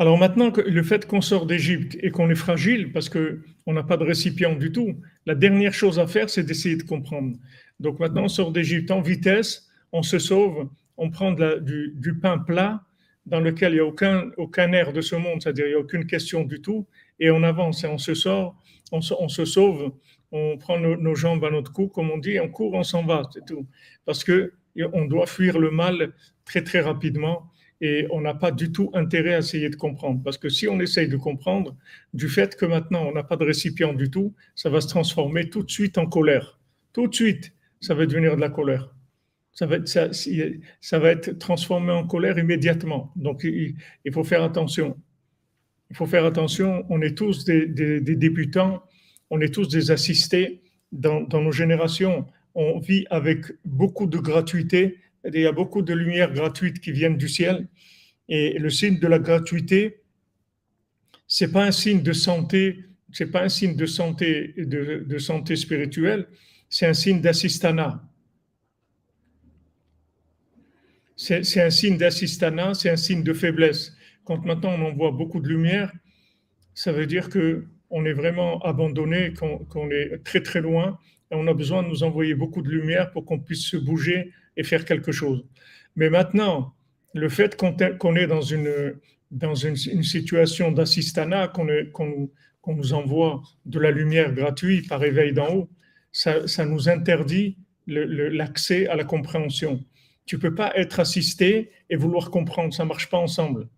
Alors 0.00 0.16
maintenant, 0.16 0.52
le 0.64 0.82
fait 0.84 1.06
qu'on 1.06 1.20
sort 1.20 1.44
d'Égypte 1.44 1.96
et 2.00 2.10
qu'on 2.10 2.30
est 2.30 2.36
fragile 2.36 2.92
parce 2.92 3.08
qu'on 3.08 3.72
n'a 3.72 3.82
pas 3.82 3.96
de 3.96 4.04
récipient 4.04 4.54
du 4.54 4.70
tout, 4.70 4.94
la 5.26 5.34
dernière 5.34 5.74
chose 5.74 5.98
à 5.98 6.06
faire, 6.06 6.30
c'est 6.30 6.44
d'essayer 6.44 6.76
de 6.76 6.84
comprendre. 6.84 7.36
Donc 7.80 7.98
maintenant, 7.98 8.24
on 8.24 8.28
sort 8.28 8.52
d'Égypte 8.52 8.92
en 8.92 9.00
vitesse, 9.00 9.68
on 9.90 10.02
se 10.02 10.20
sauve, 10.20 10.68
on 10.96 11.10
prend 11.10 11.32
du, 11.32 12.18
pain 12.22 12.38
plat 12.38 12.82
dans 13.26 13.40
lequel 13.40 13.72
il 13.72 13.74
n'y 13.74 13.80
a 13.80 13.84
aucun, 13.84 14.72
air 14.72 14.92
de 14.92 15.00
ce 15.00 15.16
monde, 15.16 15.42
c'est-à-dire 15.42 15.66
il 15.66 15.70
n'y 15.70 15.74
a 15.74 15.80
aucune 15.80 16.06
question 16.06 16.44
du 16.44 16.60
tout, 16.60 16.86
et 17.18 17.30
on 17.30 17.42
avance 17.42 17.82
et 17.82 17.88
on 17.88 17.98
se 17.98 18.14
sort, 18.14 18.56
on 18.92 19.00
se, 19.00 19.44
sauve, 19.44 19.92
on 20.30 20.58
prend 20.58 20.78
nos, 20.78 21.14
jambes 21.16 21.44
à 21.44 21.50
notre 21.50 21.72
cou, 21.72 21.88
comme 21.88 22.10
on 22.10 22.18
dit, 22.18 22.38
on 22.38 22.48
court, 22.48 22.74
on 22.74 22.84
s'en 22.84 23.04
va, 23.04 23.28
c'est 23.34 23.44
tout. 23.44 23.66
Parce 24.04 24.22
que 24.22 24.52
on 24.92 25.06
doit 25.06 25.26
fuir 25.26 25.58
le 25.58 25.72
mal 25.72 26.12
très 26.44 26.62
très 26.62 26.80
rapidement 26.80 27.47
et 27.80 28.06
on 28.10 28.20
n'a 28.20 28.34
pas 28.34 28.50
du 28.50 28.72
tout 28.72 28.90
intérêt 28.94 29.34
à 29.34 29.38
essayer 29.38 29.70
de 29.70 29.76
comprendre. 29.76 30.20
Parce 30.22 30.38
que 30.38 30.48
si 30.48 30.66
on 30.68 30.80
essaye 30.80 31.08
de 31.08 31.16
comprendre, 31.16 31.76
du 32.12 32.28
fait 32.28 32.56
que 32.56 32.66
maintenant 32.66 33.06
on 33.06 33.12
n'a 33.12 33.22
pas 33.22 33.36
de 33.36 33.44
récipient 33.44 33.92
du 33.94 34.10
tout, 34.10 34.34
ça 34.54 34.68
va 34.68 34.80
se 34.80 34.88
transformer 34.88 35.48
tout 35.48 35.62
de 35.62 35.70
suite 35.70 35.98
en 35.98 36.06
colère. 36.06 36.58
Tout 36.92 37.06
de 37.06 37.14
suite, 37.14 37.52
ça 37.80 37.94
va 37.94 38.06
devenir 38.06 38.36
de 38.36 38.40
la 38.40 38.50
colère. 38.50 38.94
Ça 39.52 39.66
va 39.66 39.76
être, 41.10 41.38
transformé 41.38 41.92
en 41.92 42.06
colère 42.06 42.38
immédiatement. 42.38 43.12
Donc 43.16 43.42
il, 43.44 43.76
faut 44.12 44.24
faire 44.24 44.42
attention. 44.42 44.96
Il 45.90 45.96
faut 45.96 46.06
faire 46.06 46.24
attention. 46.24 46.84
On 46.90 47.00
est 47.02 47.16
tous 47.16 47.44
des, 47.44 47.66
débutants, 48.00 48.82
on 49.30 49.40
est 49.40 49.52
tous 49.52 49.68
des 49.68 49.90
assistés 49.90 50.62
dans 50.92 51.26
nos 51.32 51.52
générations. 51.52 52.26
On 52.54 52.78
vit 52.78 53.04
avec 53.10 53.46
beaucoup 53.64 54.06
de 54.06 54.18
gratuité 54.18 54.98
il 55.24 55.40
y 55.40 55.46
a 55.46 55.52
beaucoup 55.52 55.82
de 55.82 55.94
lumières 55.94 56.32
gratuites 56.32 56.80
qui 56.80 56.92
viennent 56.92 57.16
du 57.16 57.28
ciel. 57.28 57.68
Et 58.28 58.58
le 58.58 58.70
signe 58.70 58.98
de 58.98 59.06
la 59.06 59.18
gratuité, 59.18 60.02
c'est 61.26 61.52
pas 61.52 61.64
un 61.64 61.72
signe 61.72 62.02
de 62.02 62.12
santé, 62.12 62.84
c'est 63.12 63.30
pas 63.30 63.42
un 63.42 63.48
signe 63.48 63.76
de 63.76 63.86
santé, 63.86 64.54
de, 64.56 65.18
santé 65.18 65.56
spirituelle, 65.56 66.26
c'est 66.68 66.86
un 66.86 66.94
signe 66.94 67.20
d'assistana. 67.20 68.04
C'est 71.16 71.60
un 71.60 71.70
signe 71.70 71.96
d'assistana, 71.96 72.74
c'est 72.74 72.90
un 72.90 72.96
signe 72.96 73.24
de 73.24 73.32
faiblesse. 73.32 73.92
Quand 74.24 74.44
maintenant 74.44 74.74
on 74.78 74.86
envoie 74.86 75.10
beaucoup 75.10 75.40
de 75.40 75.48
lumière, 75.48 75.92
ça 76.74 76.92
veut 76.92 77.06
dire 77.06 77.28
que 77.28 77.66
on 77.90 78.04
est 78.04 78.12
vraiment 78.12 78.60
abandonné, 78.60 79.32
qu'on 79.32 79.90
est 79.90 80.22
très 80.22 80.42
très 80.42 80.60
loin, 80.60 80.98
et 81.30 81.34
on 81.34 81.46
a 81.46 81.54
besoin 81.54 81.82
de 81.82 81.88
nous 81.88 82.02
envoyer 82.02 82.34
beaucoup 82.34 82.62
de 82.62 82.68
lumière 82.68 83.10
pour 83.10 83.24
qu'on 83.24 83.38
puisse 83.38 83.66
se 83.66 83.76
bouger 83.76 84.32
et 84.58 84.64
faire 84.64 84.84
quelque 84.84 85.12
chose. 85.12 85.46
Mais 85.96 86.10
maintenant, 86.10 86.74
le 87.14 87.30
fait 87.30 87.56
qu'on 87.56 88.16
est 88.16 88.26
dans 88.26 88.42
une, 88.42 88.98
dans 89.30 89.54
une, 89.54 89.76
situation 89.76 90.72
d'assistanat, 90.72 91.48
qu'on 91.48 92.28
nous 92.66 92.92
envoie 92.92 93.42
de 93.64 93.78
la 93.78 93.90
lumière 93.90 94.34
gratuite 94.34 94.88
par 94.88 95.02
éveil 95.02 95.32
d'en 95.32 95.54
haut, 95.54 95.70
ça, 96.12 96.64
nous 96.66 96.88
interdit 96.88 97.56
l'accès 97.86 98.86
à 98.88 98.96
la 98.96 99.04
compréhension. 99.04 99.82
Tu 100.26 100.36
ne 100.36 100.40
peux 100.40 100.54
pas 100.54 100.76
être 100.76 101.00
assisté 101.00 101.70
et 101.88 101.96
vouloir 101.96 102.30
comprendre, 102.30 102.74
ça 102.74 102.82
ne 102.82 102.88
marche 102.88 103.08
pas 103.08 103.18
ensemble. 103.18 103.68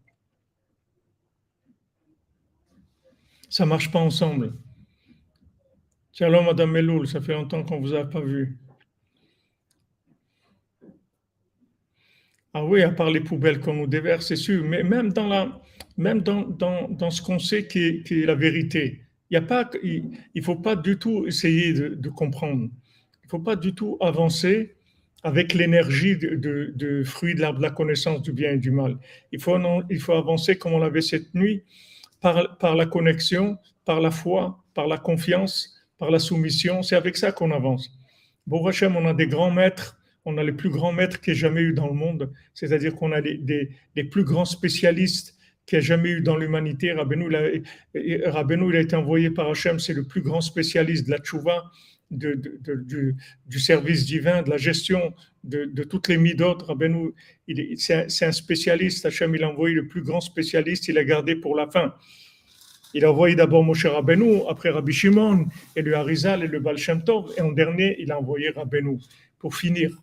Ça 3.48 3.64
ne 3.64 3.68
marche 3.68 3.90
pas 3.90 4.00
ensemble. 4.00 4.54
Shalom, 6.12 6.46
Madame 6.46 6.72
Meloul, 6.72 7.06
ça 7.06 7.20
fait 7.20 7.34
longtemps 7.34 7.62
qu'on 7.64 7.80
ne 7.80 7.86
vous 7.86 7.94
a 7.94 8.04
pas 8.04 8.20
vu. 8.20 8.58
Ah 12.52 12.64
oui, 12.64 12.82
à 12.82 12.90
part 12.90 13.10
les 13.10 13.20
poubelles 13.20 13.60
qu'on 13.60 13.74
nous 13.74 13.86
déverse, 13.86 14.26
c'est 14.26 14.36
sûr, 14.36 14.64
mais 14.64 14.82
même 14.82 15.12
dans, 15.12 15.28
la, 15.28 15.60
même 15.96 16.20
dans, 16.20 16.42
dans, 16.42 16.88
dans 16.88 17.10
ce 17.10 17.22
qu'on 17.22 17.38
sait 17.38 17.66
qui 17.66 17.78
est, 17.84 18.02
qui 18.02 18.22
est, 18.22 18.26
la 18.26 18.34
vérité, 18.34 19.02
il 19.30 19.38
ne 19.40 19.44
pas, 19.44 19.70
il, 19.84 20.10
il, 20.34 20.42
faut 20.42 20.56
pas 20.56 20.74
du 20.74 20.98
tout 20.98 21.26
essayer 21.26 21.72
de, 21.72 21.88
de 21.94 22.08
comprendre. 22.08 22.68
Il 23.22 23.26
ne 23.26 23.28
faut 23.28 23.38
pas 23.38 23.54
du 23.54 23.72
tout 23.72 23.96
avancer 24.00 24.74
avec 25.22 25.54
l'énergie 25.54 26.16
de, 26.16 26.34
de, 26.34 26.72
de, 26.74 27.04
fruit 27.04 27.36
de 27.36 27.40
la 27.42 27.70
connaissance 27.70 28.22
du 28.22 28.32
bien 28.32 28.52
et 28.52 28.58
du 28.58 28.72
mal. 28.72 28.98
Il 29.30 29.40
faut, 29.40 29.56
non, 29.58 29.82
il 29.88 30.00
faut 30.00 30.14
avancer 30.14 30.58
comme 30.58 30.72
on 30.72 30.78
l'avait 30.78 31.02
cette 31.02 31.32
nuit, 31.34 31.62
par, 32.20 32.58
par 32.58 32.74
la 32.74 32.86
connexion, 32.86 33.58
par 33.84 34.00
la 34.00 34.10
foi, 34.10 34.64
par 34.74 34.88
la 34.88 34.98
confiance, 34.98 35.76
par 35.98 36.10
la 36.10 36.18
soumission. 36.18 36.82
C'est 36.82 36.96
avec 36.96 37.16
ça 37.16 37.30
qu'on 37.30 37.52
avance. 37.52 37.90
Bon, 38.46 38.66
Hachem, 38.66 38.96
on 38.96 39.06
a 39.06 39.14
des 39.14 39.26
grands 39.28 39.50
maîtres 39.50 39.99
on 40.24 40.36
a 40.38 40.42
les 40.42 40.52
plus 40.52 40.70
grands 40.70 40.92
maîtres 40.92 41.20
qu'il 41.20 41.34
y 41.34 41.36
ait 41.36 41.40
jamais 41.40 41.62
eu 41.62 41.72
dans 41.72 41.86
le 41.86 41.94
monde, 41.94 42.32
c'est-à-dire 42.54 42.94
qu'on 42.94 43.12
a 43.12 43.20
les, 43.20 44.04
plus 44.10 44.24
grands 44.24 44.44
spécialistes 44.44 45.36
qu'il 45.66 45.78
n'y 45.78 45.84
a 45.84 45.86
jamais 45.86 46.10
eu 46.10 46.20
dans 46.20 46.36
l'humanité. 46.36 46.92
Rabbeinu, 46.92 47.26
il 47.28 47.36
a, 47.36 47.48
il 47.94 48.76
a 48.76 48.80
été 48.80 48.96
envoyé 48.96 49.30
par 49.30 49.48
Hachem, 49.48 49.78
c'est 49.78 49.94
le 49.94 50.04
plus 50.04 50.20
grand 50.20 50.40
spécialiste 50.40 51.06
de 51.06 51.12
la 51.12 51.18
tchouva, 51.18 51.64
du, 52.10 53.16
service 53.58 54.04
divin, 54.04 54.42
de 54.42 54.50
la 54.50 54.56
gestion 54.56 55.14
de, 55.44 55.82
toutes 55.84 56.08
les 56.08 56.18
midot. 56.18 56.58
Rabbeinu, 56.58 57.12
c'est 57.76 58.24
un, 58.24 58.32
spécialiste. 58.32 59.06
Hachem, 59.06 59.34
il 59.34 59.44
a 59.44 59.50
envoyé 59.50 59.74
le 59.74 59.86
plus 59.86 60.02
grand 60.02 60.20
spécialiste, 60.20 60.88
il 60.88 60.98
a 60.98 61.04
gardé 61.04 61.36
pour 61.36 61.56
la 61.56 61.70
fin. 61.70 61.94
Il 62.92 63.04
a 63.04 63.12
envoyé 63.12 63.36
d'abord 63.36 63.62
Moshe 63.62 63.86
Rabbeinu, 63.86 64.40
après 64.48 64.70
Rabbi 64.70 64.92
Shimon, 64.92 65.46
et 65.76 65.82
le 65.82 65.94
Harizal 65.94 66.42
et 66.42 66.48
le 66.48 66.58
Baal 66.58 66.76
Shem 66.76 67.04
Tov, 67.04 67.32
et 67.38 67.40
en 67.40 67.52
dernier, 67.52 67.94
il 68.00 68.10
a 68.10 68.18
envoyé 68.18 68.50
Rabbeinu 68.50 68.98
pour 69.38 69.54
finir. 69.54 69.96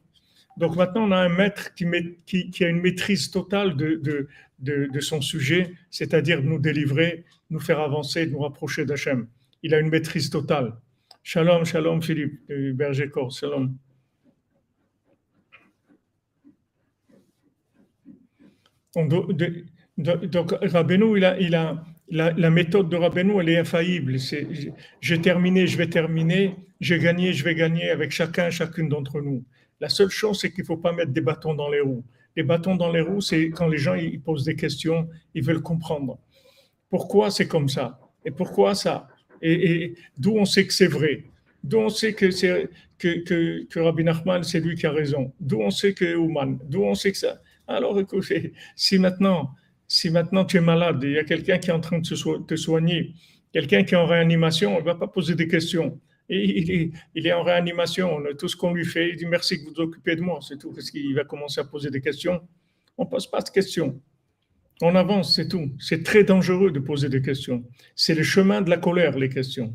Donc 0.57 0.75
maintenant, 0.75 1.07
on 1.07 1.11
a 1.11 1.17
un 1.17 1.29
maître 1.29 1.73
qui, 1.75 1.85
a 1.85 2.67
une 2.67 2.81
maîtrise 2.81 3.29
totale 3.29 3.75
de, 3.77 4.99
son 4.99 5.21
sujet, 5.21 5.73
c'est-à-dire 5.91 6.41
nous 6.41 6.59
délivrer, 6.59 7.25
nous 7.49 7.59
faire 7.59 7.79
avancer, 7.79 8.25
nous 8.27 8.39
rapprocher 8.39 8.85
d'Hachem. 8.85 9.27
Il 9.63 9.73
a 9.73 9.79
une 9.79 9.89
maîtrise 9.89 10.29
totale. 10.29 10.73
Shalom, 11.23 11.65
shalom 11.65 12.01
Philippe, 12.01 12.39
berger 12.73 13.09
corps, 13.09 13.31
shalom. 13.31 13.75
Donc, 18.95 20.55
Rabbeinu, 20.61 21.17
il 21.17 21.25
a, 21.25 21.39
il 21.39 21.53
a 21.53 21.83
la, 22.09 22.49
méthode 22.49 22.89
de 22.89 22.95
Rabbeinu, 22.95 23.39
elle 23.39 23.49
est 23.49 23.57
infaillible. 23.59 24.15
j'ai 25.01 25.21
terminé, 25.21 25.67
je 25.67 25.77
vais 25.77 25.87
terminer, 25.87 26.55
j'ai 26.79 26.97
gagné, 26.97 27.33
je 27.33 27.43
vais 27.43 27.53
gagner 27.53 27.89
avec 27.89 28.11
chacun, 28.11 28.49
chacune 28.49 28.89
d'entre 28.89 29.21
nous. 29.21 29.43
La 29.79 29.89
seule 29.89 30.09
chose, 30.09 30.39
c'est 30.39 30.51
qu'il 30.51 30.63
ne 30.63 30.67
faut 30.67 30.77
pas 30.77 30.91
mettre 30.91 31.11
des 31.11 31.21
bâtons 31.21 31.53
dans 31.53 31.69
les 31.69 31.81
roues. 31.81 32.03
Les 32.35 32.43
bâtons 32.43 32.75
dans 32.75 32.91
les 32.91 33.01
roues, 33.01 33.21
c'est 33.21 33.49
quand 33.49 33.67
les 33.67 33.77
gens 33.77 33.95
ils 33.95 34.21
posent 34.21 34.45
des 34.45 34.55
questions, 34.55 35.09
ils 35.33 35.43
veulent 35.43 35.61
comprendre. 35.61 36.19
Pourquoi 36.89 37.31
c'est 37.31 37.47
comme 37.47 37.69
ça? 37.69 37.99
Et 38.25 38.31
pourquoi 38.31 38.75
ça? 38.75 39.07
Et, 39.41 39.95
d'où 40.17 40.35
on 40.37 40.45
sait 40.45 40.65
que 40.65 40.73
c'est 40.73 40.87
vrai? 40.87 41.25
D'où 41.63 41.79
on 41.79 41.89
sait 41.89 42.13
que, 42.13 42.31
c'est, 42.31 42.69
que, 42.97 43.23
que, 43.23 43.65
que 43.65 43.79
Rabbi 43.79 44.03
Nachman, 44.03 44.43
c'est 44.43 44.59
lui 44.59 44.75
qui 44.75 44.85
a 44.85 44.91
raison? 44.91 45.33
D'où 45.39 45.61
on 45.61 45.69
sait 45.69 45.93
que 45.93 46.15
Ouman? 46.15 46.59
D'où 46.65 46.83
on 46.83 46.95
sait 46.95 47.11
que 47.11 47.17
ça? 47.17 47.41
Alors 47.67 47.99
écoutez, 47.99 48.53
si 48.75 48.97
maintenant, 48.97 49.51
si 49.87 50.09
maintenant 50.09 50.45
tu 50.45 50.57
es 50.57 50.61
malade, 50.61 50.99
il 51.03 51.11
y 51.11 51.19
a 51.19 51.23
quelqu'un 51.23 51.57
qui 51.57 51.69
est 51.69 51.73
en 51.73 51.79
train 51.81 51.99
de 51.99 52.45
te 52.45 52.55
soigner, 52.55 53.13
quelqu'un 53.53 53.83
qui 53.83 53.93
est 53.93 53.97
en 53.97 54.05
réanimation, 54.05 54.75
on 54.75 54.79
ne 54.79 54.85
va 54.85 54.95
pas 54.95 55.07
poser 55.07 55.35
des 55.35 55.47
questions. 55.47 55.99
Il, 56.29 56.91
est, 57.15 57.31
en 57.31 57.43
réanimation. 57.43 58.21
Tout 58.37 58.47
ce 58.47 58.55
qu'on 58.55 58.73
lui 58.73 58.85
fait, 58.85 59.09
il 59.09 59.15
dit 59.15 59.25
merci 59.25 59.59
que 59.59 59.65
vous 59.65 59.75
vous 59.75 59.81
occupez 59.81 60.15
de 60.15 60.21
moi. 60.21 60.39
C'est 60.41 60.57
tout. 60.57 60.71
Parce 60.71 60.91
qu'il 60.91 61.15
va 61.15 61.23
commencer 61.23 61.61
à 61.61 61.63
poser 61.63 61.89
des 61.89 62.01
questions. 62.01 62.41
On 62.97 63.05
ne 63.05 63.09
pose 63.09 63.29
pas 63.29 63.41
de 63.41 63.49
questions. 63.49 64.01
On 64.81 64.95
avance, 64.95 65.35
c'est 65.35 65.47
tout. 65.47 65.71
C'est 65.79 66.03
très 66.03 66.23
dangereux 66.23 66.71
de 66.71 66.79
poser 66.79 67.09
des 67.09 67.21
questions. 67.21 67.63
C'est 67.95 68.13
le 68.13 68.23
chemin 68.23 68.61
de 68.61 68.69
la 68.69 68.77
colère, 68.77 69.17
les 69.17 69.29
questions. 69.29 69.73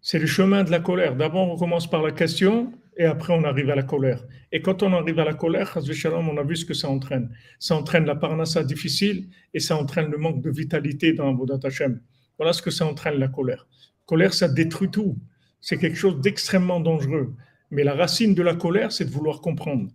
C'est 0.00 0.18
le 0.18 0.26
chemin 0.26 0.64
de 0.64 0.70
la 0.70 0.80
colère. 0.80 1.16
D'abord, 1.16 1.48
on 1.48 1.56
commence 1.56 1.88
par 1.88 2.02
la 2.02 2.12
question 2.12 2.72
et 2.96 3.06
après, 3.06 3.32
on 3.32 3.42
arrive 3.42 3.70
à 3.70 3.74
la 3.74 3.82
colère. 3.82 4.24
Et 4.52 4.60
quand 4.60 4.82
on 4.82 4.92
arrive 4.92 5.18
à 5.18 5.24
la 5.24 5.34
colère, 5.34 5.76
on 5.76 6.36
a 6.36 6.42
vu 6.44 6.56
ce 6.56 6.64
que 6.64 6.74
ça 6.74 6.88
entraîne. 6.88 7.34
Ça 7.58 7.74
entraîne 7.74 8.04
la 8.04 8.14
parnassa 8.14 8.62
difficile 8.62 9.30
et 9.52 9.58
ça 9.58 9.76
entraîne 9.76 10.10
le 10.10 10.18
manque 10.18 10.42
de 10.42 10.50
vitalité 10.50 11.12
dans 11.12 11.34
vos 11.34 11.46
Hashem. 11.64 12.00
Voilà 12.38 12.52
ce 12.52 12.62
que 12.62 12.70
ça 12.70 12.86
entraîne 12.86 13.18
la 13.18 13.28
colère 13.28 13.66
colère, 14.06 14.34
ça 14.34 14.48
détruit 14.48 14.90
tout. 14.90 15.16
C'est 15.60 15.78
quelque 15.78 15.96
chose 15.96 16.20
d'extrêmement 16.20 16.80
dangereux. 16.80 17.34
Mais 17.70 17.84
la 17.84 17.94
racine 17.94 18.34
de 18.34 18.42
la 18.42 18.54
colère, 18.54 18.92
c'est 18.92 19.04
de 19.04 19.10
vouloir 19.10 19.40
comprendre. 19.40 19.90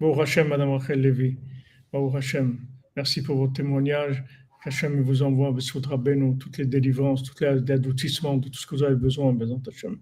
Bon 0.00 0.20
Hachem, 0.20 0.48
Madame 0.48 0.70
Rachel 0.70 1.00
Lévy. 1.00 1.38
Bon 1.92 2.14
Hachem. 2.14 2.58
Merci 2.96 3.22
pour 3.22 3.36
vos 3.36 3.48
témoignages. 3.48 4.22
Hachem 4.64 5.02
vous 5.02 5.22
envoie 5.22 5.54
toutes 6.38 6.58
les 6.58 6.66
délivrances, 6.66 7.22
tous 7.22 7.40
les 7.40 7.72
adoucissements 7.72 8.36
de 8.36 8.48
tout 8.48 8.58
ce 8.58 8.66
que 8.66 8.74
vous 8.74 8.82
avez 8.82 8.96
besoin, 8.96 9.36
Hachem. 9.66 9.98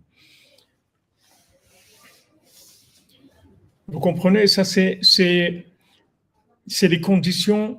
Vous 3.87 4.01
comprenez, 4.01 4.47
ça 4.47 4.65
c'est 4.65 5.67
les 6.83 7.01
conditions 7.01 7.79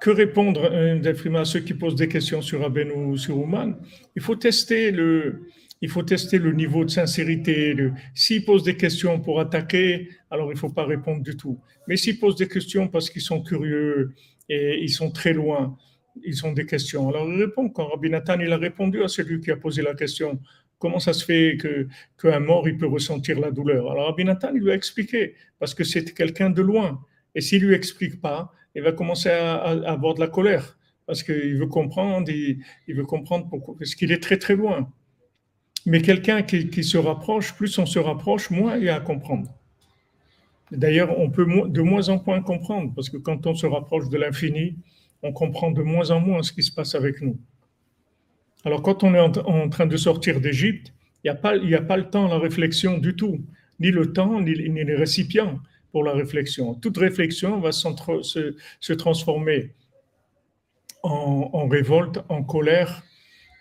que 0.00 0.10
répondre 0.10 0.64
à 0.64 1.44
ceux 1.44 1.60
qui 1.60 1.74
posent 1.74 1.96
des 1.96 2.08
questions 2.08 2.42
sur 2.42 2.64
Aben 2.64 2.90
ou 2.92 3.16
sur 3.16 3.38
Ouman 3.38 3.76
Il 4.14 4.22
faut 4.22 4.36
tester 4.36 4.90
le, 4.90 5.48
il 5.82 5.88
faut 5.88 6.02
tester 6.02 6.38
le 6.38 6.52
niveau 6.52 6.84
de 6.84 6.90
sincérité. 6.90 7.76
S'ils 8.14 8.44
posent 8.44 8.62
des 8.62 8.76
questions 8.76 9.20
pour 9.20 9.40
attaquer, 9.40 10.08
alors 10.30 10.50
il 10.50 10.54
ne 10.54 10.58
faut 10.58 10.70
pas 10.72 10.84
répondre 10.84 11.22
du 11.22 11.36
tout. 11.36 11.60
Mais 11.88 11.96
s'ils 11.96 12.18
posent 12.18 12.36
des 12.36 12.48
questions 12.48 12.88
parce 12.88 13.10
qu'ils 13.10 13.22
sont 13.22 13.42
curieux 13.42 14.14
et 14.48 14.78
ils 14.80 14.90
sont 14.90 15.10
très 15.10 15.32
loin, 15.32 15.76
ils 16.24 16.46
ont 16.46 16.52
des 16.52 16.66
questions. 16.66 17.08
Alors 17.08 17.28
il 17.28 17.38
répond. 17.42 17.68
Quand 17.68 17.86
Rabbi 17.86 18.08
Nathan 18.08 18.38
il 18.40 18.52
a 18.52 18.56
répondu 18.56 19.02
à 19.02 19.08
celui 19.08 19.40
qui 19.40 19.50
a 19.50 19.56
posé 19.56 19.82
la 19.82 19.94
question, 19.94 20.40
comment 20.78 20.98
ça 20.98 21.12
se 21.12 21.24
fait 21.24 21.56
que 21.56 21.88
qu'un 22.20 22.40
mort 22.40 22.68
il 22.68 22.76
peut 22.76 22.86
ressentir 22.86 23.40
la 23.40 23.50
douleur? 23.50 23.90
Alors 23.90 24.06
Rabbi 24.06 24.24
il 24.54 24.60
lui 24.60 24.70
a 24.70 24.74
expliqué 24.74 25.34
parce 25.58 25.74
que 25.74 25.84
c'est 25.84 26.14
quelqu'un 26.14 26.50
de 26.50 26.62
loin. 26.62 27.00
Et 27.34 27.40
s'il 27.40 27.62
lui 27.62 27.74
explique 27.74 28.20
pas, 28.20 28.52
il 28.74 28.82
va 28.82 28.92
commencer 28.92 29.30
à, 29.30 29.54
avoir 29.90 30.14
de 30.14 30.20
la 30.20 30.28
colère 30.28 30.78
parce 31.06 31.22
qu'il 31.22 31.56
veut 31.56 31.66
comprendre, 31.66 32.28
il, 32.30 32.94
veut 32.94 33.04
comprendre 33.04 33.48
parce 33.78 33.94
qu'il 33.94 34.10
est 34.10 34.22
très 34.22 34.38
très 34.38 34.56
loin. 34.56 34.90
Mais 35.86 36.02
quelqu'un 36.02 36.42
qui, 36.42 36.82
se 36.82 36.98
rapproche, 36.98 37.54
plus 37.54 37.78
on 37.78 37.86
se 37.86 38.00
rapproche, 38.00 38.50
moins 38.50 38.76
il 38.76 38.84
y 38.84 38.88
a 38.88 38.96
à 38.96 39.00
comprendre. 39.00 39.48
D'ailleurs, 40.72 41.16
on 41.16 41.30
peut 41.30 41.46
de 41.46 41.80
moins 41.80 42.08
en 42.08 42.20
moins 42.24 42.42
comprendre, 42.42 42.92
parce 42.92 43.08
que 43.08 43.18
quand 43.18 43.46
on 43.46 43.54
se 43.54 43.66
rapproche 43.66 44.08
de 44.08 44.18
l'infini, 44.18 44.76
on 45.22 45.32
comprend 45.32 45.70
de 45.70 45.82
moins 45.82 46.10
en 46.10 46.18
moins 46.18 46.42
ce 46.42 46.52
qui 46.52 46.64
se 46.64 46.72
passe 46.72 46.96
avec 46.96 47.22
nous. 47.22 47.38
Alors 48.66 48.82
quand 48.82 49.04
on 49.04 49.14
est 49.14 49.20
en, 49.20 49.68
train 49.68 49.86
de 49.86 49.96
sortir 49.96 50.40
d'Égypte, 50.40 50.92
il 51.22 51.28
n'y 51.28 51.30
a, 51.30 51.36
pas, 51.36 51.54
a 51.54 51.80
pas 51.82 51.96
le 51.96 52.10
temps, 52.10 52.26
la 52.26 52.38
réflexion 52.38 52.98
du 52.98 53.14
tout, 53.14 53.40
ni 53.78 53.92
le 53.92 54.12
temps, 54.12 54.40
ni 54.40 54.54
les 54.54 54.96
récipients 54.96 55.60
pour 55.92 56.02
la 56.02 56.12
réflexion. 56.12 56.74
Toute 56.74 56.98
réflexion 56.98 57.60
va 57.60 57.70
se, 57.70 58.92
transformer 58.94 59.70
en, 61.04 61.68
révolte, 61.68 62.18
en 62.28 62.42
colère. 62.42 63.04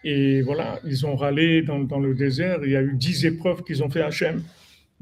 Et 0.03 0.41
voilà, 0.41 0.79
ils 0.83 1.05
ont 1.05 1.15
râlé 1.15 1.62
dans, 1.62 2.00
le 2.00 2.15
désert. 2.15 2.62
Il 2.63 2.71
y 2.71 2.75
a 2.75 2.81
eu 2.81 2.95
dix 2.95 3.25
épreuves 3.25 3.63
qu'ils 3.63 3.83
ont 3.83 3.91
fait 3.91 4.01
à 4.01 4.07
Hachem. 4.07 4.41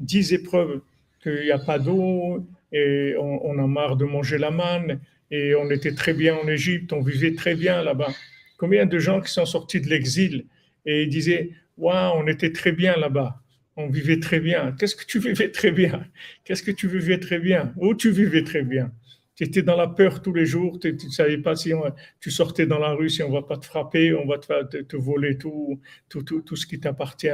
Dix 0.00 0.34
épreuves 0.34 0.82
qu'il 1.22 1.44
n'y 1.44 1.50
a 1.50 1.58
pas 1.58 1.78
d'eau 1.78 2.46
et 2.72 3.14
on, 3.18 3.58
a 3.58 3.66
marre 3.66 3.96
de 3.96 4.04
manger 4.04 4.36
la 4.36 4.50
manne 4.50 5.00
et 5.30 5.54
on 5.54 5.70
était 5.70 5.94
très 5.94 6.12
bien 6.12 6.36
en 6.36 6.46
Égypte, 6.46 6.92
on 6.92 7.00
vivait 7.00 7.34
très 7.34 7.54
bien 7.54 7.82
là-bas. 7.82 8.12
Combien 8.56 8.86
de 8.86 8.98
gens 8.98 9.20
qui 9.20 9.32
sont 9.32 9.46
sortis 9.46 9.80
de 9.80 9.88
l'exil 9.88 10.46
et 10.86 11.02
ils 11.02 11.08
disaient 11.08 11.50
Waouh, 11.76 12.22
on 12.22 12.26
était 12.26 12.52
très 12.52 12.72
bien 12.72 12.96
là-bas. 12.96 13.40
On 13.76 13.88
vivait 13.88 14.20
très 14.20 14.38
bien. 14.38 14.72
Qu'est-ce 14.78 14.94
que 14.94 15.04
tu 15.04 15.18
vivais 15.18 15.50
très 15.50 15.72
bien? 15.72 16.06
Qu'est-ce 16.44 16.62
que 16.62 16.70
tu 16.70 16.86
vivais 16.86 17.18
très 17.18 17.40
bien? 17.40 17.74
Où 17.76 17.94
tu 17.94 18.10
vivais 18.10 18.44
très 18.44 18.62
bien? 18.62 18.92
Tu 19.34 19.42
étais 19.42 19.62
dans 19.62 19.76
la 19.76 19.88
peur 19.88 20.22
tous 20.22 20.32
les 20.32 20.46
jours, 20.46 20.78
tu 20.78 20.92
ne 20.92 21.10
savais 21.10 21.38
pas 21.38 21.56
si 21.56 21.72
tu 22.20 22.30
sortais 22.30 22.66
dans 22.66 22.78
la 22.78 22.90
rue, 22.90 23.10
si 23.10 23.20
on 23.24 23.28
ne 23.30 23.34
va 23.34 23.42
pas 23.42 23.56
te 23.56 23.66
frapper, 23.66 24.14
on 24.14 24.26
va 24.26 24.38
te, 24.38 24.96
voler 24.96 25.36
tout, 25.36 25.80
tout, 26.08 26.22
tout, 26.22 26.54
ce 26.54 26.66
qui 26.66 26.78
t'appartient. 26.78 27.26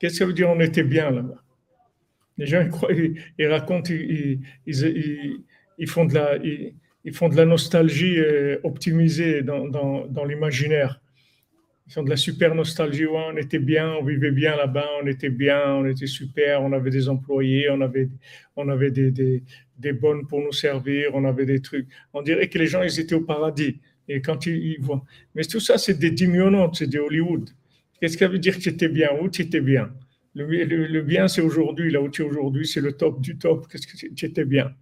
Qu'est-ce 0.00 0.14
que 0.14 0.18
ça 0.18 0.26
veut 0.26 0.32
dire? 0.32 0.50
On 0.50 0.58
était 0.58 0.82
bien 0.82 1.12
là-bas 1.12 1.44
Les 2.38 2.46
gens, 2.46 2.68
ils, 3.38 3.46
racontent, 3.46 3.88
ils, 3.88 4.40
font 5.86 6.06
de 6.06 6.14
la, 6.14 6.38
ils, 7.04 7.14
font 7.14 7.28
de 7.28 7.36
la 7.36 7.44
nostalgie 7.44 8.18
euh, 8.18 8.58
optimisée 8.62 9.42
dans, 9.42 10.24
l'imaginaire. 10.26 11.00
Ils 11.86 11.98
ont 11.98 12.02
de 12.02 12.10
la 12.10 12.16
super 12.16 12.54
nostalgie. 12.54 13.06
on 13.06 13.36
était 13.36 13.58
bien, 13.58 13.94
on 13.94 14.04
vivait 14.04 14.30
bien 14.30 14.56
là-bas, 14.56 14.88
on 15.02 15.06
était 15.06 15.28
bien, 15.28 15.74
on 15.74 15.86
était 15.86 16.06
super, 16.06 16.62
on 16.62 16.72
avait 16.72 16.90
des 16.90 17.08
employés, 17.08 17.68
on 17.70 17.80
avait, 17.80 18.08
des, 18.90 19.92
bonnes 19.92 20.26
pour 20.26 20.40
nous 20.40 20.52
servir, 20.52 21.10
on 21.14 21.24
avait 21.24 21.46
des 21.46 21.60
trucs. 21.60 21.88
On 22.12 22.22
dirait 22.22 22.48
que 22.48 22.58
les 22.58 22.66
gens, 22.66 22.82
ils 22.82 22.98
étaient 22.98 23.14
au 23.14 23.20
paradis. 23.20 23.80
Et 24.08 24.20
quand 24.20 24.46
ils, 24.46 24.80
voient. 24.80 25.04
Mais 25.34 25.44
tout 25.44 25.60
ça, 25.60 25.78
c'est 25.78 25.98
des 25.98 26.10
diminuantes, 26.10 26.76
c'est 26.76 26.86
des 26.86 26.98
Hollywood. 26.98 27.50
Qu'est-ce 28.00 28.16
que 28.16 28.24
ça 28.24 28.30
veut 28.30 28.38
dire 28.38 28.56
que 28.56 28.62
tu 28.62 28.68
étais 28.68 28.88
bien? 28.88 29.08
Où 29.20 29.28
tu 29.28 29.42
étais 29.42 29.60
bien 29.60 29.90
le, 30.34 31.00
bien, 31.02 31.28
c'est 31.28 31.40
aujourd'hui. 31.40 31.90
Là 31.90 32.00
où 32.00 32.08
tu 32.08 32.22
es 32.22 32.24
aujourd'hui, 32.24 32.66
c'est 32.66 32.80
le 32.80 32.92
top 32.92 33.20
du 33.20 33.38
top. 33.38 33.68
Qu'est-ce 33.68 33.86
que 33.86 34.14
tu 34.14 34.24
étais 34.24 34.44
bien 34.44 34.74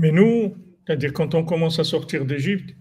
Mais 0.00 0.12
nous, 0.12 0.56
c'est-à-dire 0.86 1.12
quand 1.12 1.34
on 1.34 1.44
commence 1.44 1.78
à 1.78 1.84
sortir 1.84 2.24
d'Égypte, 2.24 2.74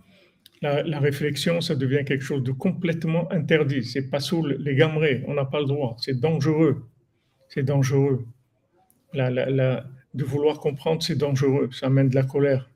la, 0.61 0.99
réflexion, 0.99 1.59
ça 1.59 1.75
devient 1.75 2.05
quelque 2.05 2.23
chose 2.23 2.43
de 2.43 2.53
complètement 2.53 3.29
interdit. 3.31 3.83
C'est 3.83 4.09
pas 4.09 4.21
sous 4.21 4.45
les 4.45 4.75
gamrés, 4.75 5.21
on 5.27 5.33
n'a 5.33 5.43
pas 5.43 5.59
le 5.59 5.65
droit. 5.65 5.97
C'est 5.99 6.17
dangereux. 6.17 6.85
C'est 7.49 7.63
dangereux. 7.63 8.25
de 9.13 10.23
vouloir 10.23 10.61
comprendre, 10.61 11.03
c'est 11.03 11.17
dangereux. 11.17 11.69
Ça 11.73 11.87
amène 11.87 12.07
de 12.07 12.15
la 12.15 12.23
colère. 12.23 12.69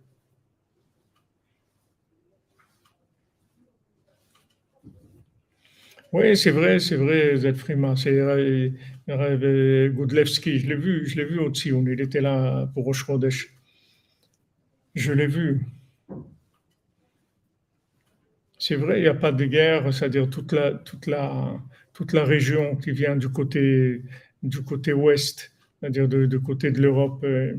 Oui, 6.12 6.36
c'est 6.36 6.51
vrai, 6.51 6.79
c'est 6.79 6.97
vrai, 6.97 7.38
Zedfrima. 7.38 7.95
C'est 7.95 8.19
euh, 8.19 9.89
Goudlevski, 9.89 10.60
je 10.60 10.67
l'ai 10.67 10.75
vu, 10.75 11.08
je 11.08 11.15
l'ai 11.15 11.25
vu 11.25 11.39
au-dessus, 11.39 11.73
il 11.88 12.01
était 12.01 12.21
là 12.21 12.69
pour 12.73 12.84
Rosh 12.84 13.06
je 14.95 15.12
l'ai 15.12 15.27
vu. 15.27 15.65
C'est 18.60 18.75
vrai, 18.75 18.99
il 18.99 19.01
n'y 19.01 19.10
a 19.10 19.13
pas 19.13 19.32
de 19.32 19.45
guerre, 19.45 19.93
c'est-à-dire 19.93 20.29
toute 20.29 20.53
la, 20.53 20.73
toute, 20.73 21.08
la, 21.08 21.60
toute 21.93 22.13
la 22.13 22.23
région 22.23 22.75
qui 22.77 22.91
vient 22.91 23.15
du 23.15 23.29
côté, 23.29 24.01
du 24.41 24.63
côté 24.63 24.93
ouest, 24.93 25.51
c'est-à-dire 25.79 26.08
du 26.08 26.39
côté 26.39 26.71
de 26.71 26.82
l'Europe, 26.82 27.23
euh, 27.25 27.58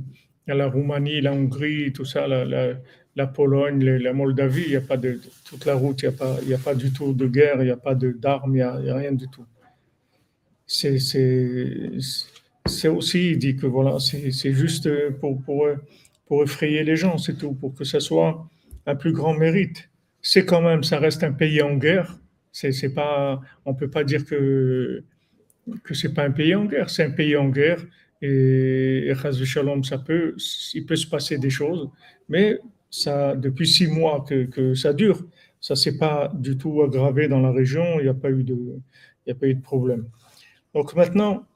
y 0.48 0.52
la 0.52 0.66
Roumanie, 0.66 1.20
la 1.20 1.32
Hongrie, 1.32 1.92
tout 1.92 2.06
ça, 2.06 2.26
la, 2.26 2.74
la, 3.16 3.26
Pologne, 3.26 3.84
la 3.84 4.12
Moldavie, 4.12 4.62
il 4.62 4.70
n'y 4.70 4.76
a 4.76 4.80
pas 4.80 4.96
de, 4.96 5.20
toute 5.44 5.66
la 5.66 5.74
route, 5.74 6.02
il 6.02 6.08
n'y 6.08 6.14
a, 6.14 6.16
pas, 6.16 6.38
il 6.46 6.54
a 6.54 6.58
pas 6.58 6.74
du 6.74 6.90
tout 6.90 7.12
de 7.12 7.26
guerre, 7.26 7.56
il 7.60 7.66
n'y 7.66 7.70
a 7.70 7.76
pas 7.76 7.94
d'armes, 7.94 8.56
il 8.56 8.82
n'y 8.82 8.90
a, 8.90 8.96
rien 8.96 9.12
du 9.12 9.28
tout. 9.28 9.44
C'est 10.66 10.96
aussi, 12.88 13.30
il 13.32 13.38
dit 13.38 13.56
que 13.56 13.66
voilà, 13.66 13.98
c'est 14.00 14.54
juste 14.54 14.88
pour, 15.20 15.42
pour, 15.42 15.68
pour 16.34 16.42
effrayer 16.42 16.82
les 16.82 16.96
gens, 16.96 17.16
c'est 17.16 17.38
tout, 17.38 17.52
pour 17.52 17.76
que 17.76 17.84
ça 17.84 18.00
soit 18.00 18.44
un 18.86 18.96
plus 18.96 19.12
grand 19.12 19.34
mérite. 19.34 19.88
C'est 20.20 20.44
quand 20.44 20.62
même, 20.62 20.82
ça 20.82 20.98
reste 20.98 21.22
un 21.22 21.30
pays 21.30 21.62
en 21.62 21.76
guerre. 21.76 22.18
C'est, 22.50 22.92
pas, 22.92 23.40
on 23.64 23.72
peut 23.72 23.88
pas 23.88 24.02
dire 24.02 24.24
que 24.24 25.04
que 25.84 25.94
c'est 25.94 26.12
pas 26.12 26.24
un 26.24 26.32
pays 26.32 26.56
en 26.56 26.64
guerre. 26.64 26.90
C'est 26.90 27.04
un 27.04 27.12
pays 27.12 27.36
en 27.36 27.50
guerre 27.50 27.86
et, 28.20 29.12
et 29.12 29.44
Shalom, 29.44 29.84
ça 29.84 29.98
peut, 29.98 30.34
il 30.74 30.84
peut 30.86 30.96
se 30.96 31.06
passer 31.06 31.38
des 31.38 31.50
choses, 31.50 31.88
mais 32.28 32.58
ça, 32.90 33.36
depuis 33.36 33.68
six 33.68 33.86
mois 33.86 34.24
que, 34.28 34.74
ça 34.74 34.92
dure, 34.92 35.20
ça 35.60 35.76
s'est 35.76 35.98
pas 35.98 36.32
du 36.34 36.58
tout 36.58 36.82
aggravé 36.82 37.28
dans 37.28 37.42
la 37.48 37.52
région. 37.52 38.00
Il 38.00 38.02
n'y 38.02 38.08
a 38.08 38.14
pas 38.14 38.30
eu 38.30 38.42
de, 38.42 38.58
a 39.28 39.34
pas 39.34 39.46
eu 39.46 39.54
de 39.54 39.62
problème. 39.62 40.08
Donc 40.74 40.96
maintenant, 40.96 41.46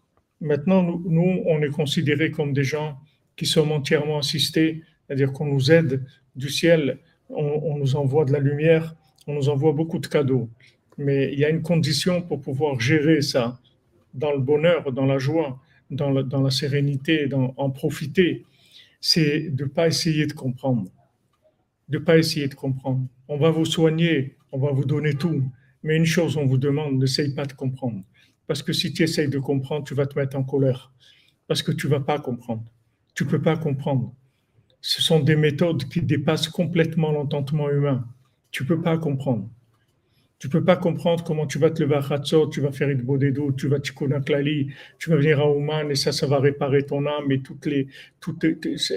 maintenant 0.41 0.83
nous, 1.17 1.43
on 1.47 1.63
est 1.63 1.75
considérés 1.81 2.31
comme 2.31 2.53
des 2.53 2.69
gens 2.75 2.97
qui 3.39 3.47
sommes 3.47 3.71
entièrement 3.73 4.19
assistés, 4.19 4.83
c'est-à-dire 5.07 5.33
qu'on 5.33 5.47
nous 5.47 5.71
aide 5.71 6.05
du 6.35 6.51
ciel, 6.51 6.99
on, 7.31 7.77
nous 7.79 7.95
envoie 7.95 8.25
de 8.25 8.33
la 8.33 8.41
lumière, 8.41 8.97
on 9.27 9.35
nous 9.35 9.49
envoie 9.49 9.73
beaucoup 9.73 10.01
de 10.01 10.09
cadeaux. 10.09 10.51
Mais 10.99 11.33
il 11.33 11.39
y 11.39 11.45
a 11.45 11.49
une 11.49 11.63
condition 11.63 12.21
pour 12.21 12.41
pouvoir 12.41 12.81
gérer 12.81 13.23
ça 13.23 13.61
dans 14.13 14.33
le 14.33 14.41
bonheur, 14.41 14.93
dans 14.93 15.07
la 15.07 15.19
joie, 15.19 15.61
dans 15.91 16.11
la, 16.11 16.51
sérénité, 16.51 17.29
en 17.33 17.71
profiter, 17.71 18.45
c'est 19.01 19.51
de 19.51 19.65
ne 19.65 19.69
pas 19.69 19.87
essayer 19.87 20.27
de 20.27 20.33
comprendre. 20.33 20.91
De 21.89 21.99
ne 21.99 22.05
pas 22.05 22.19
essayer 22.19 22.49
de 22.49 22.55
comprendre. 22.55 23.07
On 23.29 23.39
va 23.39 23.51
vous 23.51 23.65
soigner, 23.65 24.37
on 24.51 24.59
va 24.59 24.73
vous 24.73 24.85
donner 24.85 25.15
tout. 25.15 25.45
Mais 25.85 25.97
une 25.97 26.07
chose, 26.07 26.37
on 26.37 26.45
vous 26.45 26.59
demande, 26.59 26.99
n'essaye 26.99 27.33
pas 27.35 27.47
de 27.47 27.53
comprendre. 27.53 28.03
Parce 28.49 28.63
que 28.65 28.73
si 28.73 28.93
tu 28.93 29.05
essayes 29.05 29.29
de 29.29 29.39
comprendre, 29.39 29.85
tu 29.87 29.95
vas 29.95 30.07
te 30.07 30.19
mettre 30.19 30.37
en 30.37 30.43
colère. 30.43 30.93
Parce 31.47 31.63
que 31.63 31.71
tu 31.71 31.87
ne 31.87 31.93
vas 31.93 32.01
pas 32.01 32.19
comprendre 32.19 32.65
tu 33.19 33.25
ne 33.25 33.31
peux 33.31 33.43
pas 33.43 33.57
comprendre. 33.57 34.15
Ce 34.81 35.03
sont 35.03 35.19
des 35.19 35.35
méthodes 35.35 35.83
qui 35.89 36.03
dépassent 36.03 36.47
complètement 36.47 37.11
l'entendement 37.11 37.69
humain. 37.69 38.07
Tu 38.53 38.63
ne 38.63 38.69
peux 38.69 38.81
pas 38.81 38.97
comprendre. 38.97 39.51
Tu 40.39 40.49
peux 40.49 40.63
pas 40.63 40.77
comprendre 40.77 41.25
comment 41.25 41.45
tu 41.45 41.59
vas 41.59 41.71
te 41.71 41.83
lever 41.83 41.97
à 41.97 42.01
Khatsot, 42.01 42.47
tu 42.47 42.61
vas 42.61 42.71
faire 42.71 42.89
une 42.89 43.03
Bodedou, 43.03 43.51
tu 43.51 43.67
vas 43.67 43.81
Tikkun 43.81 44.21
Klali, 44.21 44.71
tu 45.01 45.11
vas 45.11 45.17
venir 45.17 45.41
à 45.41 45.51
Ouman 45.51 45.91
et 45.91 45.97
ça, 45.97 46.13
ça 46.13 46.29
va 46.29 46.39
réparer 46.39 46.87
ton 46.87 47.07
âme 47.07 47.33
et 47.33 47.41
toutes 47.43 47.67
les, 47.67 47.89
toutes 48.21 48.47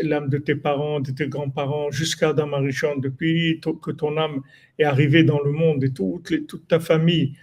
l'âme 0.04 0.30
de 0.30 0.38
tes 0.38 0.54
parents, 0.54 1.00
de 1.00 1.10
tes 1.10 1.28
grands-parents, 1.28 1.90
jusqu'à 1.90 2.30
Adam 2.30 2.62
depuis 2.98 3.60
que 3.82 3.90
ton 3.90 4.18
âme 4.18 4.44
est 4.78 4.84
arrivée 4.84 5.24
dans 5.24 5.42
le 5.42 5.52
monde 5.52 5.84
et 5.84 5.92
toute, 5.92 6.46
toute 6.46 6.68
ta 6.68 6.80
famille. 6.80 7.34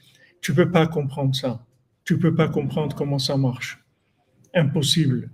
Tu 0.40 0.54
peux 0.54 0.70
pas 0.70 0.86
comprendre 0.86 1.34
ça. 1.34 1.66
Tu 2.04 2.20
peux 2.20 2.36
pas 2.36 2.46
comprendre 2.46 2.94
comment 2.94 3.18
ça 3.18 3.36
marche. 3.36 3.82
Impossible. 4.54 5.28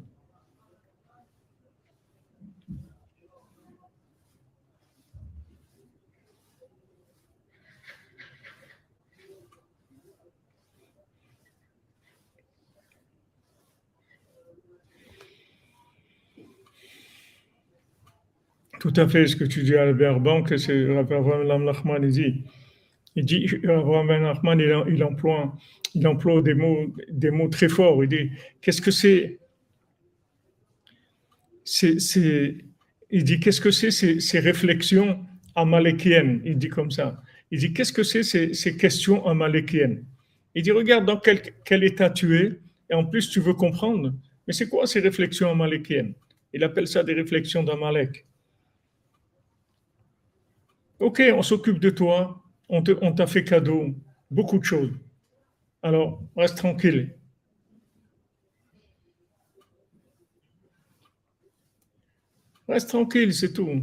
Tout 18.85 18.93
à 19.01 19.09
fait 19.09 19.27
ce 19.27 19.35
que 19.35 19.45
tu 19.45 19.63
dis, 19.63 19.75
Albert 19.75 20.21
Banque, 20.21 20.59
c'est 20.59 20.95
Abraham 20.95 21.65
Nachman, 21.65 22.03
il 22.03 22.11
dit. 22.11 22.45
Il 23.17 23.25
dit, 23.25 23.49
Abraham 23.65 24.09
Nachman, 24.09 24.61
il, 24.61 25.03
emploie, 25.03 25.57
il 25.95 26.07
emploie 26.07 26.43
des 26.43 26.53
mots, 26.53 26.95
des 27.09 27.31
mots 27.31 27.49
très 27.49 27.71
forts. 27.71 28.05
Il 28.05 28.11
dit, 28.11 28.31
qu'est-ce 28.61 28.83
que 28.83 28.91
c'est? 28.91 29.39
Il 33.11 33.25
dit, 33.25 33.41
qu'est-ce 33.41 33.63
que 33.63 33.71
c'est 33.71 33.91
ces, 33.91 34.39
réflexions 34.39 35.19
amalékiennes? 35.57 36.43
Il 36.45 36.59
dit 36.59 36.69
comme 36.69 36.91
ça. 36.91 37.23
Il 37.51 37.61
dit, 37.61 37.73
qu'est-ce 37.73 37.93
que 37.95 38.03
c'est 38.03 38.23
ces, 38.23 38.77
questions 38.77 39.27
amalékiennes? 39.27 40.05
Il 40.55 40.63
dit, 40.63 40.73
regarde 40.73 41.07
dans 41.07 41.17
quel, 41.17 41.41
quel, 41.65 41.85
état 41.85 42.11
tu 42.11 42.37
es, 42.37 42.59
et 42.91 42.95
en 42.95 43.07
plus 43.07 43.31
tu 43.31 43.41
veux 43.41 43.55
comprendre. 43.55 44.13
Mais 44.47 44.53
c'est 44.53 44.69
quoi 44.69 44.87
ces 44.87 45.01
réflexions 45.01 45.51
amalékiennes? 45.51 46.13
Il 46.53 46.63
appelle 46.63 46.87
ça 46.87 47.03
des 47.03 47.15
réflexions 47.15 47.63
d'Amalek. 47.63 48.27
Ok, 51.01 51.23
on 51.35 51.43
s'occupe 51.43 51.81
de 51.81 51.91
toi, 51.91 52.43
on 52.69 52.83
t'a 52.83 53.27
fait 53.27 53.45
cadeau, 53.45 53.95
beaucoup 54.31 54.59
de 54.59 54.65
choses. 54.65 54.93
Alors, 55.83 56.23
reste 56.37 56.57
tranquille. 56.57 57.15
Reste 62.69 62.89
tranquille, 62.89 63.35
c'est 63.35 63.53
tout. 63.53 63.83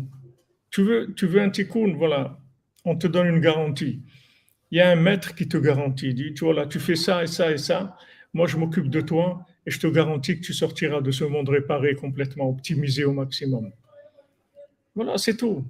Tu 0.71 0.81
veux, 0.83 1.13
tu 1.13 1.27
veux 1.27 1.41
un 1.41 1.49
tikkun, 1.49 1.93
voilà, 1.95 2.39
on 2.85 2.95
te 2.95 3.05
donne 3.07 3.27
une 3.27 3.39
garantie. 3.41 4.01
Il 4.71 4.77
y 4.77 4.81
a 4.81 4.89
un 4.89 4.95
maître 4.95 5.35
qui 5.35 5.47
te 5.47 5.57
garantit, 5.57 6.07
il 6.07 6.15
dit, 6.15 6.33
tu 6.33 6.45
vois 6.45 6.53
là, 6.53 6.65
tu 6.65 6.79
fais 6.79 6.95
ça 6.95 7.23
et 7.23 7.27
ça 7.27 7.51
et 7.51 7.57
ça, 7.57 7.97
moi 8.33 8.47
je 8.47 8.57
m'occupe 8.57 8.89
de 8.89 9.01
toi 9.01 9.45
et 9.65 9.71
je 9.71 9.79
te 9.79 9.87
garantis 9.87 10.37
que 10.37 10.45
tu 10.45 10.53
sortiras 10.53 11.01
de 11.01 11.11
ce 11.11 11.25
monde 11.25 11.49
réparé, 11.49 11.93
complètement 11.95 12.49
optimisé 12.49 13.03
au 13.03 13.11
maximum. 13.11 13.71
Voilà, 14.95 15.17
c'est 15.17 15.35
tout. 15.37 15.65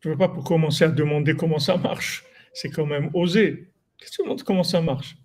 Je 0.00 0.08
ne 0.08 0.14
veux 0.14 0.18
pas 0.18 0.28
commencer 0.28 0.84
à 0.84 0.88
demander 0.88 1.34
comment 1.34 1.58
ça 1.58 1.76
marche. 1.76 2.24
C'est 2.52 2.70
quand 2.70 2.86
même 2.86 3.10
oser. 3.14 3.68
Qu'est-ce 3.98 4.18
que 4.18 4.22
tu 4.22 4.28
montres 4.28 4.44
comment 4.44 4.62
ça 4.62 4.80
marche? 4.80 5.16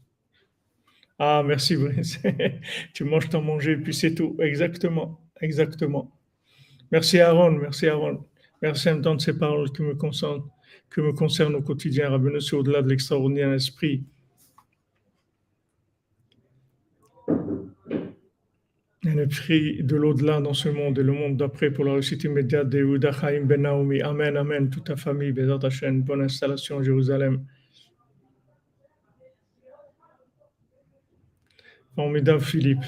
Ah, 1.20 1.44
merci, 1.46 1.78
tu 2.94 3.04
manges 3.04 3.30
ton 3.30 3.42
manger, 3.42 3.78
puis 3.78 3.94
c'est 3.94 4.16
tout. 4.16 4.36
Exactement, 4.40 5.22
exactement. 5.40 6.12
Merci 6.92 7.20
Aaron, 7.20 7.52
merci 7.52 7.88
Aaron. 7.88 8.26
Merci 8.62 8.90
temps 9.02 9.16
de 9.16 9.22
ces 9.22 9.38
paroles 9.38 9.72
qui 9.72 9.82
me 9.82 9.96
concernent, 9.96 10.44
que 10.90 11.02
me 11.02 11.14
concernent 11.14 11.56
au 11.56 11.62
quotidien. 11.62 12.10
Rabbeinu, 12.10 12.42
c'est 12.42 12.56
au-delà 12.56 12.82
de 12.82 12.90
l'extraordinaire 12.90 13.54
esprit 13.54 14.04
un 19.04 19.18
esprit 19.18 19.82
de 19.82 19.96
l'au-delà 19.96 20.40
dans 20.42 20.54
ce 20.54 20.70
monde 20.70 21.00
et 21.00 21.04
le 21.04 21.14
monde 21.14 21.36
d'après 21.36 21.72
pour 21.72 21.86
la 21.86 21.94
réussite 21.94 22.24
immédiate 22.24 22.70
de 22.70 22.78
Yehuda 22.78 23.12
Chaim 23.12 23.46
Ben 23.46 23.64
Naomi. 23.64 24.02
Amen, 24.02 24.38
Amen. 24.38 24.70
Toute 24.70 24.86
ta 24.86 24.96
famille, 24.96 25.32
Bézat 25.32 25.60
Hashem, 25.64 26.04
bonne 26.04 26.22
installation 26.22 26.84
Jérusalem. 26.84 27.44
Formidable 31.96 32.42
Philippe. 32.42 32.84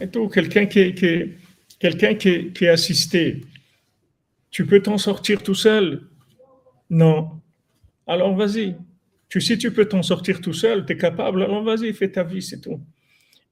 Et 0.00 0.08
tout, 0.08 0.28
quelqu'un 0.28 0.64
qui, 0.64 0.94
qui, 0.94 1.34
quelqu'un 1.78 2.14
qui, 2.14 2.52
qui 2.54 2.64
est 2.64 2.68
assisté 2.68 3.42
tu 4.50 4.66
peux 4.66 4.82
t'en 4.82 4.98
sortir 4.98 5.42
tout 5.42 5.54
seul 5.54 6.08
Non. 6.88 7.40
Alors 8.06 8.34
vas-y. 8.34 8.76
Tu, 9.28 9.40
si 9.40 9.56
tu 9.56 9.72
peux 9.72 9.84
t'en 9.84 10.02
sortir 10.02 10.40
tout 10.40 10.52
seul, 10.52 10.84
tu 10.84 10.92
es 10.92 10.96
capable, 10.96 11.44
alors 11.44 11.62
vas-y, 11.62 11.92
fais 11.92 12.10
ta 12.10 12.24
vie, 12.24 12.42
c'est 12.42 12.60
tout. 12.60 12.84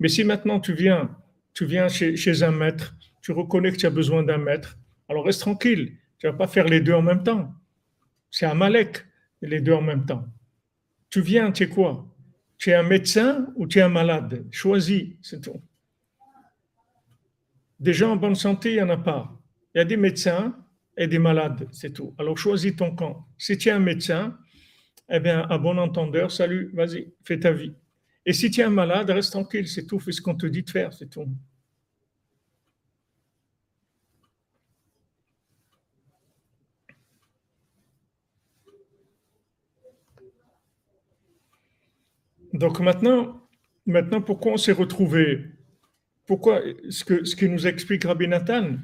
Mais 0.01 0.09
si 0.09 0.25
maintenant 0.25 0.59
tu 0.59 0.73
viens, 0.73 1.17
tu 1.55 1.65
viens 1.67 1.89
chez, 1.89 2.43
un 2.43 2.51
maître, 2.51 2.97
tu 3.23 3.31
reconnais 3.31 3.71
que 3.71 3.77
tu 3.77 3.87
as 3.87 3.91
besoin 3.91 4.25
d'un 4.25 4.39
maître, 4.39 4.77
alors 5.09 5.25
reste 5.25 5.41
tranquille. 5.41 5.97
Tu 6.19 6.27
vas 6.27 6.33
pas 6.33 6.49
faire 6.49 6.67
les 6.67 6.81
deux 6.81 6.95
en 6.95 7.03
même 7.03 7.23
temps. 7.23 7.55
C'est 8.29 8.47
un 8.47 8.55
malek, 8.55 9.05
les 9.41 9.61
deux 9.61 9.73
en 9.73 9.83
même 9.83 10.05
temps. 10.05 10.27
Tu 11.11 11.21
viens, 11.21 11.53
tu 11.53 11.63
es 11.63 11.69
quoi? 11.69 12.13
Tu 12.59 12.71
es 12.71 12.75
un 12.75 12.83
médecin 12.83 13.47
ou 13.55 13.69
tu 13.69 13.79
es 13.79 13.83
un 13.83 13.89
malade? 13.89 14.45
Choisis, 14.51 15.15
c'est 15.23 15.41
tout. 15.41 15.63
Des 17.79 17.93
gens 17.93 18.13
en 18.13 18.17
bonne 18.17 18.35
santé, 18.35 18.71
il 18.71 18.75
n'y 18.75 18.83
en 18.83 18.89
a 18.89 18.97
pas. 18.97 19.41
Il 19.75 19.79
y 19.79 19.81
a 19.81 19.85
des 19.85 19.97
médecins, 19.97 20.57
et 20.99 21.07
des 21.07 21.21
malades, 21.21 21.69
c'est 21.73 21.93
tout. 21.93 22.15
Alors 22.19 22.37
choisis 22.37 22.75
ton 22.75 22.95
camp. 22.95 23.29
Si 23.39 23.57
tu 23.57 23.69
es 23.69 23.73
un 23.73 23.79
médecin, 23.79 24.37
eh 25.09 25.21
bien, 25.21 25.43
à 25.49 25.57
bon 25.57 25.79
entendeur, 25.79 26.33
salut, 26.33 26.71
vas-y, 26.75 27.15
fais 27.25 27.39
ta 27.39 27.53
vie. 27.53 27.73
Et 28.27 28.33
si 28.33 28.51
tu 28.51 28.61
es 28.61 28.65
un 28.65 28.71
malade, 28.71 29.09
reste 29.09 29.31
tranquille, 29.33 29.69
c'est 29.69 29.87
tout, 29.87 30.01
fais 30.01 30.11
ce 30.11 30.21
qu'on 30.21 30.35
te 30.35 30.47
dit 30.47 30.65
de 30.65 30.71
faire, 30.71 30.93
c'est 30.93 31.09
tout. 31.09 31.25
Donc 42.53 42.81
maintenant, 42.81 43.49
maintenant 43.87 44.21
pourquoi 44.21 44.55
on 44.55 44.57
s'est 44.57 44.73
retrouvé 44.73 45.45
Pourquoi? 46.27 46.61
Ce 46.91 47.05
que, 47.05 47.25
ce 47.25 47.37
que 47.37 47.47
nous 47.47 47.69
explique 47.69 48.05
Rabbi 48.05 48.27
Nathan 48.27 48.79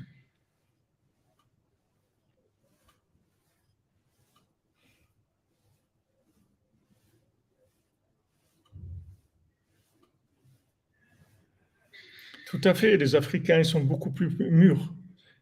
Tout 12.54 12.68
à 12.68 12.72
fait, 12.72 12.96
les 12.96 13.16
Africains 13.16 13.58
ils 13.58 13.64
sont 13.64 13.82
beaucoup 13.82 14.12
plus 14.12 14.30
mûrs. 14.38 14.94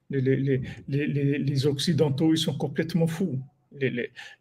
Les, 0.09 1.67
Occidentaux, 1.67 2.33
ils 2.33 2.39
sont 2.39 2.57
complètement 2.57 3.07
fous. 3.07 3.39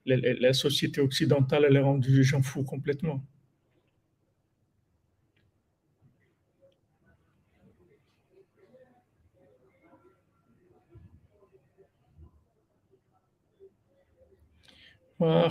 la 0.06 0.54
société 0.54 1.02
occidentale, 1.02 1.66
elle 1.68 1.76
a 1.76 1.84
rendu 1.84 2.16
les 2.16 2.24
gens 2.24 2.42
fous 2.42 2.64
complètement. 2.64 3.22
Ah. 15.20 15.50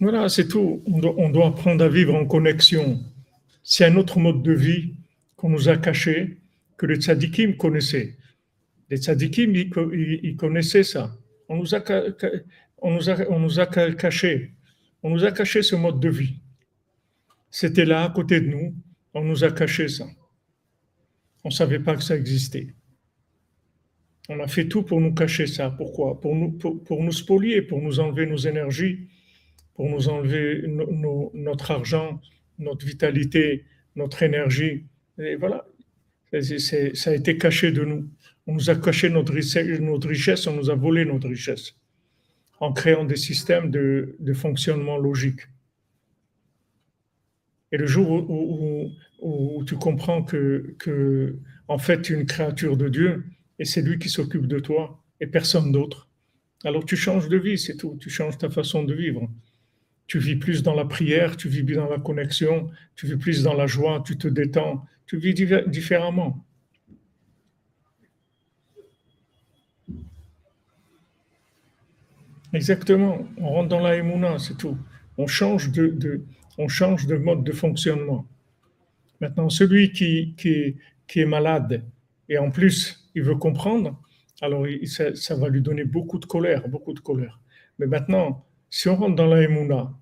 Voilà, 0.00 0.28
c'est 0.28 0.46
tout. 0.46 0.82
On 0.86 1.30
doit, 1.30 1.48
apprendre 1.48 1.84
à 1.84 1.88
vivre 1.88 2.14
en 2.14 2.24
connexion. 2.24 3.00
C'est 3.64 3.84
un 3.84 3.96
autre 3.96 4.18
mode 4.20 4.42
de 4.42 4.52
vie 4.52 4.94
qu'on 5.36 5.50
nous 5.50 5.68
a 5.68 5.76
caché, 5.76 6.38
que 6.76 6.86
les 6.86 6.96
tzadikim 6.96 7.56
connaissaient. 7.56 8.16
Les 8.90 8.98
tzadikim, 8.98 9.54
ils, 9.54 10.36
connaissaient 10.36 10.84
ça. 10.84 11.16
On 11.48 11.56
nous, 11.56 11.74
a, 11.74 11.82
on, 12.78 12.92
nous 12.92 13.10
a, 13.10 13.28
on 13.28 13.40
nous 13.40 13.58
a 13.58 13.66
caché. 13.66 14.52
On 15.02 15.10
nous 15.10 15.24
a 15.24 15.32
caché 15.32 15.62
ce 15.62 15.74
mode 15.74 16.00
de 16.00 16.08
vie. 16.08 16.36
C'était 17.50 17.84
là, 17.84 18.04
à 18.04 18.10
côté 18.10 18.40
de 18.40 18.46
nous. 18.46 18.74
On 19.14 19.24
nous 19.24 19.42
a 19.42 19.50
caché 19.50 19.88
ça. 19.88 20.06
On 21.42 21.48
ne 21.48 21.54
savait 21.54 21.80
pas 21.80 21.96
que 21.96 22.02
ça 22.02 22.16
existait. 22.16 22.68
On 24.28 24.38
a 24.40 24.46
fait 24.46 24.68
tout 24.68 24.82
pour 24.82 25.00
nous 25.00 25.14
cacher 25.14 25.46
ça. 25.46 25.70
Pourquoi? 25.70 26.20
Pour 26.20 26.36
nous, 26.36 26.52
pour, 26.52 26.84
pour 26.84 27.02
nous 27.02 27.12
spolier, 27.12 27.62
pour 27.62 27.80
nous 27.80 27.98
enlever 27.98 28.26
nos 28.26 28.36
énergies 28.36 29.08
pour 29.78 29.88
nous 29.88 30.08
enlever 30.08 30.64
notre 31.34 31.70
argent, 31.70 32.20
notre 32.58 32.84
vitalité, 32.84 33.64
notre 33.94 34.24
énergie. 34.24 34.86
Et 35.20 35.36
voilà, 35.36 35.68
ça 36.32 37.10
a 37.10 37.14
été 37.14 37.38
caché 37.38 37.70
de 37.70 37.84
nous. 37.84 38.10
On 38.48 38.54
nous 38.54 38.70
a 38.70 38.74
caché 38.74 39.08
notre 39.08 39.32
richesse, 39.32 40.48
on 40.48 40.56
nous 40.56 40.68
a 40.68 40.74
volé 40.74 41.04
notre 41.04 41.28
richesse 41.28 41.76
en 42.58 42.72
créant 42.72 43.04
des 43.04 43.14
systèmes 43.14 43.70
de, 43.70 44.16
fonctionnement 44.34 44.98
logique. 44.98 45.42
Et 47.70 47.76
le 47.76 47.86
jour 47.86 48.28
où, 48.28 49.64
tu 49.64 49.76
comprends 49.76 50.24
que, 50.24 50.74
que, 50.80 51.38
en 51.68 51.78
fait, 51.78 52.02
tu 52.02 52.14
es 52.14 52.16
une 52.16 52.26
créature 52.26 52.76
de 52.76 52.88
Dieu 52.88 53.26
et 53.60 53.64
c'est 53.64 53.82
lui 53.82 54.00
qui 54.00 54.08
s'occupe 54.08 54.48
de 54.48 54.58
toi 54.58 55.00
et 55.20 55.28
personne 55.28 55.70
d'autre, 55.70 56.08
alors 56.64 56.84
tu 56.84 56.96
changes 56.96 57.28
de 57.28 57.36
vie, 57.36 57.58
c'est 57.58 57.76
tout. 57.76 57.96
Tu 58.00 58.10
changes 58.10 58.38
ta 58.38 58.50
façon 58.50 58.82
de 58.82 58.92
vivre. 58.92 59.30
Tu 60.08 60.18
vis 60.18 60.36
plus 60.36 60.64
dans 60.64 60.74
la 60.74 60.84
prière, 60.84 61.36
tu 61.36 61.48
vis 61.48 61.62
plus 61.62 61.76
dans 61.76 61.88
la 61.88 61.98
connexion, 61.98 62.70
tu 62.96 63.06
vis 63.06 63.16
plus 63.16 63.42
dans 63.44 63.54
la 63.54 63.66
joie, 63.66 64.02
tu 64.04 64.18
te 64.18 64.26
détends, 64.26 64.84
tu 65.06 65.18
vis 65.18 65.34
différemment. 65.68 66.44
Exactement. 72.52 73.26
On 73.36 73.50
rentre 73.50 73.68
dans 73.68 73.80
la 73.80 73.96
émouna, 73.96 74.38
c'est 74.38 74.56
tout. 74.56 74.78
On 75.18 75.26
change 75.26 75.70
de, 75.70 76.24
on 76.56 76.68
change 76.68 77.06
de 77.06 77.16
mode 77.16 77.44
de 77.44 77.52
fonctionnement. 77.52 78.26
Maintenant, 79.20 79.50
celui 79.50 79.92
qui, 79.92 80.34
qui, 80.36 80.76
qui, 81.06 81.20
est 81.20 81.26
malade 81.26 81.84
et 82.28 82.38
en 82.38 82.50
plus 82.50 83.10
il 83.14 83.22
veut 83.22 83.34
comprendre, 83.34 84.00
alors 84.40 84.64
ça, 84.84 85.14
ça, 85.14 85.34
va 85.34 85.48
lui 85.48 85.60
donner 85.60 85.84
beaucoup 85.84 86.18
de 86.18 86.26
colère, 86.26 86.68
beaucoup 86.68 86.94
de 86.94 87.00
colère. 87.00 87.40
Mais 87.78 87.86
maintenant, 87.86 88.44
si 88.70 88.88
on 88.88 88.96
rentre 88.96 89.16
dans 89.16 89.26
la 89.26 89.42
émouna, 89.42 89.97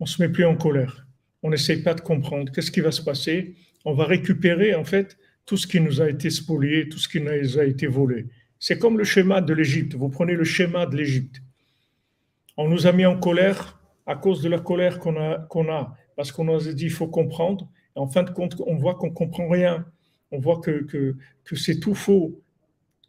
on 0.00 0.06
se 0.06 0.20
met 0.22 0.28
plus 0.28 0.44
en 0.44 0.56
colère. 0.56 1.06
On 1.42 1.50
n'essaye 1.50 1.82
pas 1.82 1.94
de 1.94 2.00
comprendre 2.00 2.50
qu'est-ce 2.52 2.70
qui 2.70 2.80
va 2.80 2.90
se 2.90 3.02
passer? 3.02 3.54
On 3.84 3.94
va 3.94 4.04
récupérer 4.04 4.74
en 4.74 4.84
fait 4.84 5.16
tout 5.44 5.56
ce 5.56 5.66
qui 5.66 5.80
nous 5.80 6.00
a 6.00 6.10
été 6.10 6.30
spolié, 6.30 6.88
tout 6.88 6.98
ce 6.98 7.08
qui 7.08 7.20
nous 7.20 7.58
a 7.58 7.64
été 7.64 7.86
volé. 7.86 8.26
C'est 8.58 8.78
comme 8.78 8.98
le 8.98 9.04
schéma 9.04 9.40
de 9.40 9.52
l'Égypte. 9.54 9.94
Vous 9.94 10.08
prenez 10.08 10.34
le 10.34 10.44
schéma 10.44 10.86
de 10.86 10.96
l'Égypte 10.96 11.40
on 12.56 12.68
nous 12.68 12.86
a 12.86 12.92
mis 12.92 13.06
en 13.06 13.18
colère 13.18 13.78
à 14.06 14.16
cause 14.16 14.40
de 14.42 14.48
la 14.48 14.58
colère 14.58 14.98
qu'on 14.98 15.16
a, 15.16 15.38
qu'on 15.50 15.68
a, 15.70 15.96
parce 16.16 16.32
qu'on 16.32 16.44
nous 16.44 16.68
a 16.68 16.72
dit 16.72 16.84
il 16.84 16.90
faut 16.90 17.08
comprendre. 17.08 17.68
Et 17.96 17.98
en 17.98 18.06
fin 18.06 18.22
de 18.22 18.30
compte, 18.30 18.60
on 18.66 18.76
voit 18.76 18.94
qu'on 18.94 19.08
ne 19.08 19.14
comprend 19.14 19.48
rien. 19.48 19.86
On 20.30 20.38
voit 20.38 20.60
que, 20.60 20.84
que, 20.84 21.16
que 21.44 21.56
c'est 21.56 21.78
tout 21.80 21.94
faux, 21.94 22.40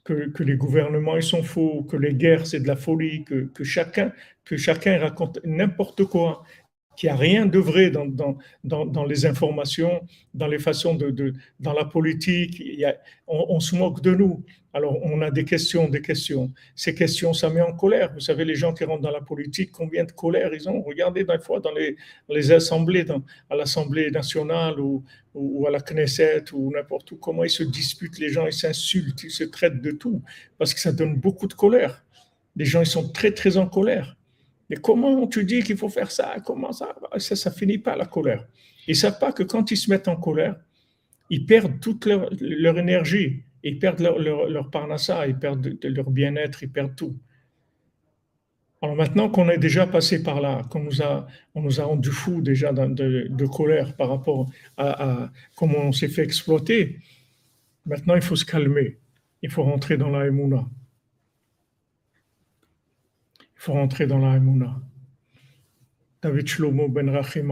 que, 0.03 0.29
que, 0.29 0.43
les 0.43 0.55
gouvernements 0.55 1.15
ils 1.15 1.23
sont 1.23 1.43
faux, 1.43 1.83
que 1.83 1.97
les 1.97 2.13
guerres 2.13 2.45
c'est 2.45 2.59
de 2.59 2.67
la 2.67 2.75
folie, 2.75 3.23
que, 3.23 3.45
que, 3.53 3.63
chacun, 3.63 4.11
que 4.45 4.57
chacun 4.57 4.97
raconte 4.99 5.39
n'importe 5.43 6.05
quoi 6.05 6.43
qu'il 6.97 7.07
n'y 7.07 7.13
a 7.13 7.15
rien 7.15 7.45
de 7.45 7.59
vrai 7.59 7.91
dans, 7.91 8.07
dans, 8.07 8.85
dans, 8.85 9.05
les 9.05 9.25
informations, 9.27 10.01
dans 10.33 10.47
les 10.47 10.57
façons 10.57 10.95
de, 10.95 11.11
de 11.11 11.33
dans 11.59 11.73
la 11.73 11.85
politique. 11.85 12.59
Il 12.59 12.79
y 12.79 12.85
a, 12.85 12.97
on, 13.27 13.59
se 13.59 13.75
moque 13.75 14.01
de 14.01 14.15
nous. 14.15 14.43
Alors, 14.73 14.97
on 15.03 15.21
a 15.21 15.29
des 15.29 15.45
questions, 15.45 15.87
des 15.87 16.01
questions. 16.01 16.51
Ces 16.75 16.95
questions, 16.95 17.33
ça 17.33 17.49
met 17.51 17.61
en 17.61 17.73
colère. 17.73 18.11
Vous 18.13 18.19
savez, 18.19 18.45
les 18.45 18.55
gens 18.55 18.73
qui 18.73 18.83
rentrent 18.83 19.03
dans 19.03 19.11
la 19.11 19.21
politique, 19.21 19.71
combien 19.71 20.05
de 20.05 20.11
colère 20.11 20.51
ils 20.53 20.67
ont? 20.67 20.81
Regardez 20.81 21.23
des 21.23 21.39
fois 21.39 21.59
dans 21.59 21.71
les, 21.71 21.95
les 22.29 22.51
assemblées, 22.51 23.03
dans, 23.03 23.23
à 23.49 23.55
l'Assemblée 23.55 24.09
nationale 24.09 24.79
ou, 24.79 25.03
ou, 25.35 25.67
à 25.67 25.71
la 25.71 25.79
Knesset 25.79 26.45
ou 26.51 26.71
n'importe 26.71 27.11
où, 27.11 27.17
comment 27.17 27.43
ils 27.43 27.51
se 27.51 27.63
disputent, 27.63 28.17
les 28.17 28.29
gens, 28.29 28.47
ils 28.47 28.53
s'insultent, 28.53 29.23
ils 29.23 29.31
se 29.31 29.43
traitent 29.43 29.81
de 29.81 29.91
tout, 29.91 30.23
parce 30.57 30.73
que 30.73 30.79
ça 30.79 30.91
donne 30.91 31.15
beaucoup 31.15 31.47
de 31.47 31.53
colère. 31.53 32.03
Les 32.55 32.65
gens, 32.65 32.81
ils 32.81 32.87
sont 32.87 33.07
très, 33.09 33.31
très 33.31 33.57
en 33.57 33.67
colère. 33.67 34.16
Mais 34.69 34.75
comment 34.77 35.27
tu 35.27 35.43
dis 35.43 35.63
qu'il 35.63 35.77
faut 35.77 35.89
faire 35.89 36.11
ça? 36.11 36.35
Comment 36.45 36.71
ça 36.71 36.95
Ça, 37.17 37.35
ça 37.35 37.51
finit 37.51 37.77
pas 37.77 37.95
la 37.95 38.05
colère. 38.05 38.45
Ils 38.87 38.91
ne 38.91 38.95
savent 38.95 39.19
pas 39.19 39.31
que 39.31 39.43
quand 39.43 39.71
ils 39.71 39.77
se 39.77 39.89
mettent 39.89 40.07
en 40.07 40.15
colère, 40.17 40.55
ils 41.29 41.45
perdent 41.45 41.79
toute 41.79 42.05
leur, 42.05 42.77
énergie, 42.79 43.43
ils 43.63 43.79
perdent 43.79 43.99
leur, 43.99 44.19
leur, 44.19 44.69
parnassa, 44.69 45.27
ils 45.27 45.37
perdent 45.37 45.77
leur 45.83 46.09
bien-être, 46.09 46.63
ils 46.63 46.71
perdent 46.71 46.95
tout. 46.95 47.17
Alors 48.81 48.95
maintenant 48.95 49.29
qu'on 49.29 49.49
est 49.49 49.57
déjà 49.57 49.87
passé 49.87 50.21
par 50.21 50.39
là, 50.39 50.63
qu'on 50.69 50.81
nous 50.81 51.01
a, 51.01 51.27
on 51.55 51.61
nous 51.61 51.81
a 51.81 51.83
rendu 51.83 52.11
fous 52.11 52.41
déjà 52.41 52.71
de, 52.71 53.27
de, 53.27 53.45
colère 53.47 53.95
par 53.95 54.09
rapport 54.09 54.49
à, 54.77 55.23
à 55.23 55.31
comment 55.55 55.79
on 55.79 55.91
s'est 55.91 56.07
fait 56.07 56.23
exploiter, 56.23 56.99
maintenant 57.85 58.15
il 58.15 58.21
faut 58.21 58.35
se 58.35 58.45
calmer, 58.45 58.99
il 59.41 59.49
faut 59.49 59.63
rentrer 59.63 59.97
dans 59.97 60.09
la 60.09 60.27
émouna. 60.27 60.67
Faut 63.67 63.73
rentrer 63.73 64.07
dans 64.07 64.19
la 64.19 64.37
Emouna. 64.37 64.81
David 66.21 66.47
ben 66.87 67.09
Hashem. 67.09 67.51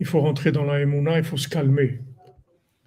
Il 0.00 0.06
faut 0.06 0.20
rentrer 0.20 0.50
dans 0.50 0.64
la 0.64 0.80
Emouna, 0.80 1.18
il 1.18 1.24
faut 1.24 1.36
se 1.36 1.50
calmer. 1.50 2.00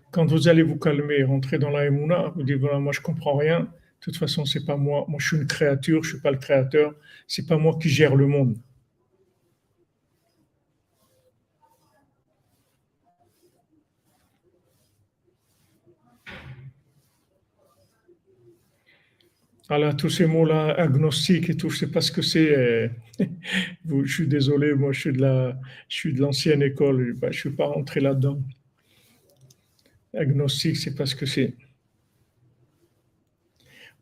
Quand 0.09 0.25
vous 0.25 0.47
allez 0.47 0.63
vous 0.63 0.79
calmer, 0.79 1.23
rentrer 1.23 1.59
dans 1.59 1.69
la 1.69 1.85
Emouna, 1.85 2.29
vous 2.35 2.41
dites 2.41 2.57
voilà, 2.57 2.79
moi 2.79 2.91
je 2.91 3.01
comprends 3.01 3.37
rien. 3.37 3.59
De 3.59 3.67
toute 3.99 4.17
façon, 4.17 4.45
c'est 4.45 4.65
pas 4.65 4.77
moi. 4.77 5.05
Moi, 5.07 5.19
je 5.19 5.27
suis 5.27 5.37
une 5.37 5.45
créature, 5.45 6.03
je 6.03 6.13
suis 6.13 6.21
pas 6.21 6.31
le 6.31 6.39
créateur. 6.39 6.95
C'est 7.27 7.45
pas 7.45 7.59
moi 7.59 7.77
qui 7.79 7.89
gère 7.89 8.15
le 8.15 8.25
monde. 8.25 8.57
Alors, 19.69 19.95
tous 19.95 20.09
ces 20.09 20.27
mots-là, 20.27 20.75
agnostique 20.75 21.49
et 21.49 21.57
tout, 21.57 21.69
je 21.69 21.75
ne 21.75 21.79
sais 21.79 21.91
pas 21.91 22.01
ce 22.01 22.11
que 22.11 22.21
c'est. 22.21 22.91
Euh, 23.21 24.03
je 24.03 24.13
suis 24.13 24.27
désolé, 24.27 24.73
moi, 24.73 24.91
je 24.91 24.99
suis 24.99 25.13
de 25.13 25.21
la, 25.21 25.57
l'ancienne 26.17 26.61
école, 26.61 27.15
je 27.21 27.25
ne 27.27 27.31
suis 27.31 27.49
pas 27.49 27.67
rentré 27.67 28.01
là-dedans. 28.01 28.41
Agnostique, 30.13 30.75
c'est 30.75 30.95
pas 30.95 31.05
ce 31.05 31.15
que 31.15 31.25
c'est. 31.25 31.53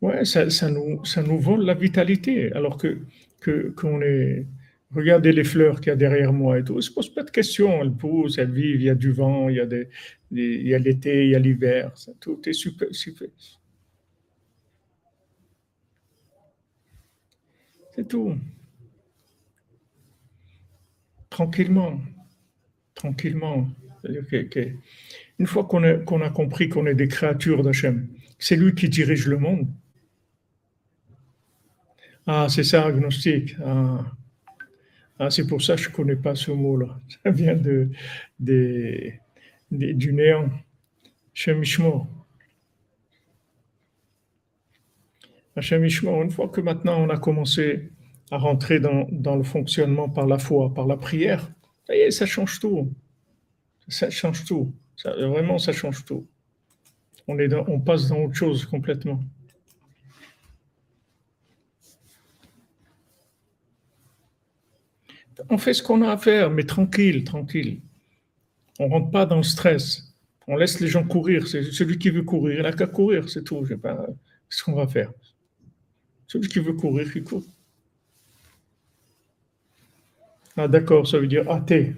Ouais, 0.00 0.24
ça, 0.24 0.68
nous, 0.68 1.04
ça 1.04 1.22
nous 1.22 1.38
vole 1.38 1.64
la 1.64 1.74
vitalité, 1.74 2.52
alors 2.52 2.76
que 2.76 2.98
qu'on 3.76 4.00
est. 4.02 4.46
Regardez 4.90 5.32
les 5.32 5.44
fleurs 5.44 5.80
qu'il 5.80 5.88
y 5.88 5.92
a 5.92 5.96
derrière 5.96 6.32
moi 6.32 6.58
et 6.58 6.64
tout. 6.64 6.76
ne 6.76 6.80
se 6.80 7.10
pas 7.10 7.22
de 7.22 7.30
questions. 7.30 7.80
Elles 7.82 7.92
poussent, 7.92 8.38
elles 8.38 8.52
vivent. 8.52 8.80
Il 8.80 8.84
y 8.84 8.90
a 8.90 8.94
du 8.94 9.12
vent, 9.12 9.48
il 9.48 9.56
y 9.56 9.60
a 9.60 9.66
il 10.30 10.66
y 10.66 10.74
a 10.74 10.78
l'été, 10.78 11.24
il 11.26 11.30
y 11.30 11.34
a 11.34 11.38
l'hiver. 11.38 11.92
Tout 12.20 12.40
est 12.48 12.52
super, 12.52 12.88
super, 12.92 13.28
C'est 17.94 18.08
tout. 18.08 18.36
Tranquillement. 21.30 22.00
Tranquillement. 22.94 23.68
Une 25.38 25.46
fois 25.46 25.64
qu'on 25.64 25.82
a, 25.82 26.30
compris 26.30 26.68
qu'on 26.68 26.86
est 26.86 26.94
des 26.94 27.08
créatures 27.08 27.62
d'Hachem, 27.62 28.08
c'est 28.38 28.56
lui 28.56 28.74
qui 28.74 28.88
dirige 28.88 29.26
le 29.26 29.38
monde. 29.38 29.68
Ah, 32.26 32.48
c'est 32.48 32.64
ça, 32.64 32.86
agnostique. 32.86 33.56
Ah, 33.64 34.04
ah 35.18 35.30
c'est 35.30 35.46
pour 35.46 35.62
ça 35.62 35.76
que 35.76 35.82
je 35.82 35.88
ne 35.88 35.94
connais 35.94 36.16
pas 36.16 36.34
ce 36.34 36.50
mot-là. 36.50 37.00
Ça 37.22 37.30
vient 37.30 37.56
de, 37.56 37.90
du 39.70 40.12
néant. 40.12 40.50
Shemishmo. 41.32 42.08
Une 45.56 46.30
fois 46.30 46.48
que 46.48 46.60
maintenant 46.60 47.00
on 47.00 47.10
a 47.10 47.18
commencé 47.18 47.90
à 48.30 48.38
rentrer 48.38 48.80
dans, 48.80 49.36
le 49.36 49.44
fonctionnement 49.44 50.08
par 50.08 50.26
la 50.26 50.38
foi, 50.38 50.72
par 50.74 50.86
la 50.86 50.96
prière, 50.96 51.50
ça 51.86 51.94
y 51.94 52.00
est, 52.00 52.10
ça 52.10 52.26
change 52.26 52.58
tout. 52.60 52.92
Ça 53.88 54.10
change 54.10 54.44
tout. 54.44 54.72
Vraiment, 55.04 55.58
ça 55.58 55.72
change 55.72 56.04
tout. 56.04 56.26
On, 57.28 57.80
passe 57.80 58.08
dans 58.08 58.24
autre 58.24 58.34
chose 58.34 58.64
complètement. 58.66 59.20
On 65.50 65.58
fait 65.58 65.74
ce 65.74 65.82
qu'on 65.82 66.02
a 66.02 66.10
à 66.10 66.16
faire, 66.16 66.50
mais 66.50 66.64
tranquille, 66.64 67.24
tranquille. 67.24 67.80
On 68.78 68.88
rentre 68.88 69.10
pas 69.10 69.26
dans 69.26 69.36
le 69.36 69.42
stress. 69.42 70.14
On 70.46 70.56
laisse 70.56 70.80
les 70.80 70.88
gens 70.88 71.04
courir. 71.04 71.46
C'est 71.46 71.62
celui 71.64 71.98
qui 71.98 72.10
veut 72.10 72.22
courir, 72.22 72.58
il 72.58 72.62
n'a 72.62 72.72
qu'à 72.72 72.86
courir, 72.86 73.28
c'est 73.28 73.42
tout. 73.42 73.64
Je 73.64 73.70
sais 73.70 73.76
pas 73.76 74.06
ce 74.48 74.62
qu'on 74.62 74.74
va 74.74 74.86
faire. 74.86 75.12
Celui 76.26 76.48
qui 76.48 76.60
veut 76.60 76.72
courir, 76.72 77.10
il 77.14 77.24
court. 77.24 77.44
Ah, 80.56 80.68
d'accord, 80.68 81.06
ça 81.06 81.18
veut 81.18 81.26
dire 81.26 81.50
athée. 81.50 81.94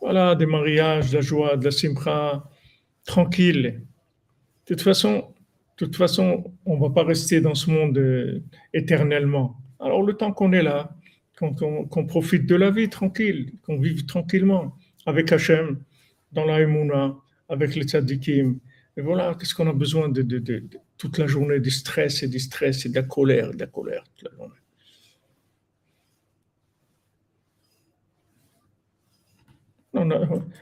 Voilà, 0.00 0.34
des 0.34 0.46
mariages, 0.46 1.10
de 1.10 1.16
la 1.16 1.20
joie, 1.20 1.56
de 1.56 1.64
la 1.64 1.70
simcha, 1.70 2.44
tranquille. 3.04 3.82
De 4.66 4.74
toute 4.74 4.82
façon, 4.82 5.32
de 5.78 5.84
toute 5.84 5.96
façon, 5.96 6.52
on 6.64 6.76
ne 6.76 6.80
va 6.80 6.90
pas 6.90 7.04
rester 7.04 7.40
dans 7.40 7.54
ce 7.54 7.70
monde 7.70 7.98
euh, 7.98 8.42
éternellement. 8.72 9.56
Alors, 9.78 10.02
le 10.02 10.14
temps 10.14 10.32
qu'on 10.32 10.52
est 10.52 10.62
là, 10.62 10.96
qu'on 11.36 12.06
profite 12.06 12.46
de 12.46 12.54
la 12.54 12.70
vie 12.70 12.88
tranquille, 12.88 13.52
qu'on 13.62 13.78
vive 13.78 14.06
tranquillement 14.06 14.74
avec 15.04 15.30
Hachem, 15.32 15.78
dans 16.32 16.46
la 16.46 16.60
Emouna, 16.60 17.14
avec 17.48 17.74
les 17.74 17.82
tzadikim. 17.82 18.58
Et 18.96 19.02
voilà, 19.02 19.34
qu'est-ce 19.38 19.54
qu'on 19.54 19.68
a 19.68 19.72
besoin 19.72 20.08
de, 20.08 20.22
de, 20.22 20.38
de, 20.38 20.62
toute 20.96 21.18
la 21.18 21.26
journée 21.26 21.60
du 21.60 21.70
stress 21.70 22.22
et 22.22 22.28
du 22.28 22.38
stress 22.38 22.86
et 22.86 22.88
de 22.88 22.94
la 22.94 23.02
colère, 23.02 23.52
de 23.52 23.58
la 23.58 23.66
colère 23.66 24.04
toute 24.14 24.30
la 24.30 24.36
journée. 24.36 24.54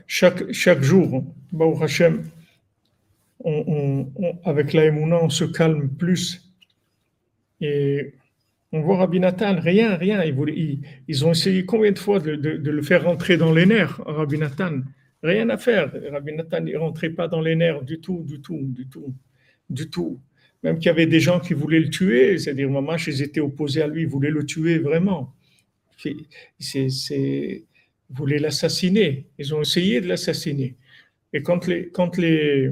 chaque, 0.07 0.53
chaque 0.53 0.83
jour, 0.83 1.25
Hashem, 1.81 2.25
on, 3.41 4.07
avec 4.45 4.73
la 4.73 4.85
on 4.93 5.29
se 5.29 5.45
calme 5.45 5.89
plus. 5.89 6.53
Et 7.61 8.15
on 8.73 8.81
voit 8.81 8.99
Rabbi 8.99 9.21
Nathan, 9.21 9.59
rien, 9.61 9.97
rien. 9.97 10.23
Ils, 10.23 10.81
ils, 11.09 11.25
ont 11.25 11.33
essayé 11.33 11.65
combien 11.65 11.93
de 11.93 11.99
fois 11.99 12.21
de, 12.21 12.35
le 12.35 12.83
faire 12.83 13.05
rentrer 13.05 13.37
dans 13.37 13.53
les 13.53 13.67
nerfs, 13.67 14.01
Rabbi 14.07 14.39
Nathan 14.39 14.83
Rien 15.25 15.49
à 15.49 15.57
faire. 15.57 15.91
Rabbi 16.13 16.35
Nathan 16.35 16.61
ne 16.61 16.77
rentrait 16.77 17.09
pas 17.09 17.29
dans 17.29 17.41
les 17.41 17.57
nerfs 17.57 17.83
du 17.83 17.99
tout, 17.99 18.23
du 18.27 18.43
tout, 18.43 18.61
du 18.61 18.87
tout, 18.87 19.15
du 19.71 19.89
tout. 19.89 20.21
Même 20.63 20.77
qu'il 20.77 20.87
y 20.87 20.91
avait 20.91 21.07
des 21.07 21.19
gens 21.19 21.41
qui 21.41 21.55
voulaient 21.55 21.81
le 21.81 21.89
tuer, 21.89 22.37
c'est-à-dire, 22.37 22.71
maman, 22.71 22.97
ils 22.97 23.23
étaient 23.23 23.41
opposés 23.41 23.81
à 23.81 23.87
lui, 23.87 24.03
ils 24.03 24.09
voulaient 24.09 24.31
le 24.31 24.45
tuer 24.45 24.79
vraiment. 24.79 25.35
Ils 26.05 27.63
voulaient 28.11 28.39
l'assassiner. 28.39 29.27
Ils 29.39 29.55
ont 29.55 29.63
essayé 29.63 30.03
de 30.03 30.09
l'assassiner. 30.09 30.77
Et 31.33 31.43
quand 31.43 31.67
les, 31.67 31.89
quand 31.89 32.19
les, 32.19 32.71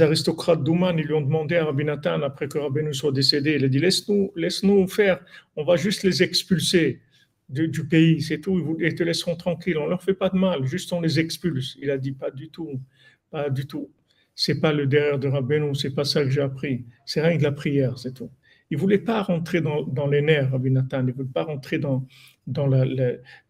aristocrates 0.00 0.64
d'Ouman, 0.64 0.96
lui 0.96 1.12
ont 1.12 1.20
demandé 1.20 1.54
à 1.54 1.66
Rabbi 1.66 1.84
Nathan, 1.84 2.22
après 2.22 2.48
que 2.48 2.58
Rabbi 2.58 2.82
nous 2.82 2.92
soit 2.92 3.12
décédé, 3.12 3.54
il 3.54 3.64
a 3.64 3.68
dit 3.68 3.78
laisse-nous 3.78 4.32
laisse 4.34 4.64
-nous 4.64 4.88
faire, 4.88 5.20
on 5.54 5.62
va 5.62 5.76
juste 5.76 6.02
les 6.02 6.24
expulser 6.24 6.98
du, 7.48 7.86
pays, 7.86 8.22
c'est 8.22 8.40
tout, 8.40 8.76
ils 8.80 8.94
te 8.94 9.02
laisseront 9.02 9.36
tranquilles, 9.36 9.78
on 9.78 9.86
leur 9.86 10.02
fait 10.02 10.14
pas 10.14 10.28
de 10.30 10.36
mal, 10.36 10.64
juste 10.66 10.92
on 10.92 11.00
les 11.00 11.20
expulse. 11.20 11.76
Il 11.80 11.90
a 11.90 11.98
dit 11.98 12.12
pas 12.12 12.30
du 12.30 12.48
tout, 12.50 12.80
pas 13.30 13.50
du 13.50 13.66
tout. 13.66 13.90
C'est 14.34 14.60
pas 14.60 14.72
le 14.72 14.86
derrière 14.86 15.18
de 15.18 15.28
Rabbeinu, 15.28 15.74
c'est 15.74 15.94
pas 15.94 16.04
ça 16.04 16.22
que 16.24 16.30
j'ai 16.30 16.42
appris. 16.42 16.84
C'est 17.06 17.22
rien 17.22 17.38
que 17.38 17.42
la 17.42 17.52
prière, 17.52 17.98
c'est 17.98 18.12
tout. 18.12 18.30
Il 18.70 18.78
voulait 18.78 18.98
pas 18.98 19.22
rentrer 19.22 19.60
dans, 19.60 20.08
les 20.08 20.22
nerfs, 20.22 20.50
Rabbi 20.50 20.72
Nathan, 20.72 21.06
il 21.06 21.14
voulait 21.14 21.28
pas 21.32 21.44
rentrer 21.44 21.78
dans, 21.78 22.04
dans 22.48 22.66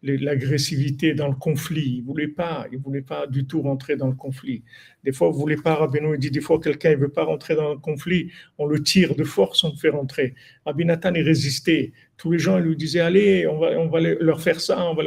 l'agressivité, 0.03 1.15
dans 1.15 1.27
le 1.27 1.35
conflit. 1.35 1.97
Il 1.97 2.03
voulait 2.03 2.27
pas, 2.27 2.67
il 2.71 2.77
voulait 2.77 3.01
pas 3.01 3.25
du 3.25 3.47
tout 3.47 3.63
rentrer 3.63 3.95
dans 3.95 4.07
le 4.07 4.13
conflit. 4.13 4.63
Des 5.03 5.11
fois, 5.11 5.29
vous 5.29 5.39
voulez 5.39 5.57
pas, 5.57 5.73
Rabbeinu 5.73 6.13
il 6.13 6.19
dit, 6.19 6.29
des 6.29 6.41
fois, 6.41 6.59
quelqu'un, 6.59 6.91
il 6.91 6.97
veut 6.97 7.09
pas 7.09 7.23
rentrer 7.23 7.55
dans 7.55 7.73
le 7.73 7.79
conflit, 7.79 8.31
on 8.59 8.67
le 8.67 8.83
tire 8.83 9.15
de 9.15 9.23
force, 9.23 9.63
on 9.63 9.71
le 9.71 9.77
fait 9.77 9.89
rentrer. 9.89 10.35
Rabbi 10.65 10.85
Nathan, 10.85 11.13
il 11.15 11.23
résistait. 11.23 11.93
Tous 12.17 12.31
les 12.31 12.39
gens, 12.39 12.57
ils 12.57 12.63
lui 12.63 12.75
disaient, 12.75 12.99
allez, 12.99 13.47
on 13.47 13.59
va, 13.59 13.67
on 13.79 13.87
va 13.87 13.99
leur 13.99 14.41
faire 14.41 14.59
ça, 14.59 14.83
on 14.89 14.95
va, 14.95 15.03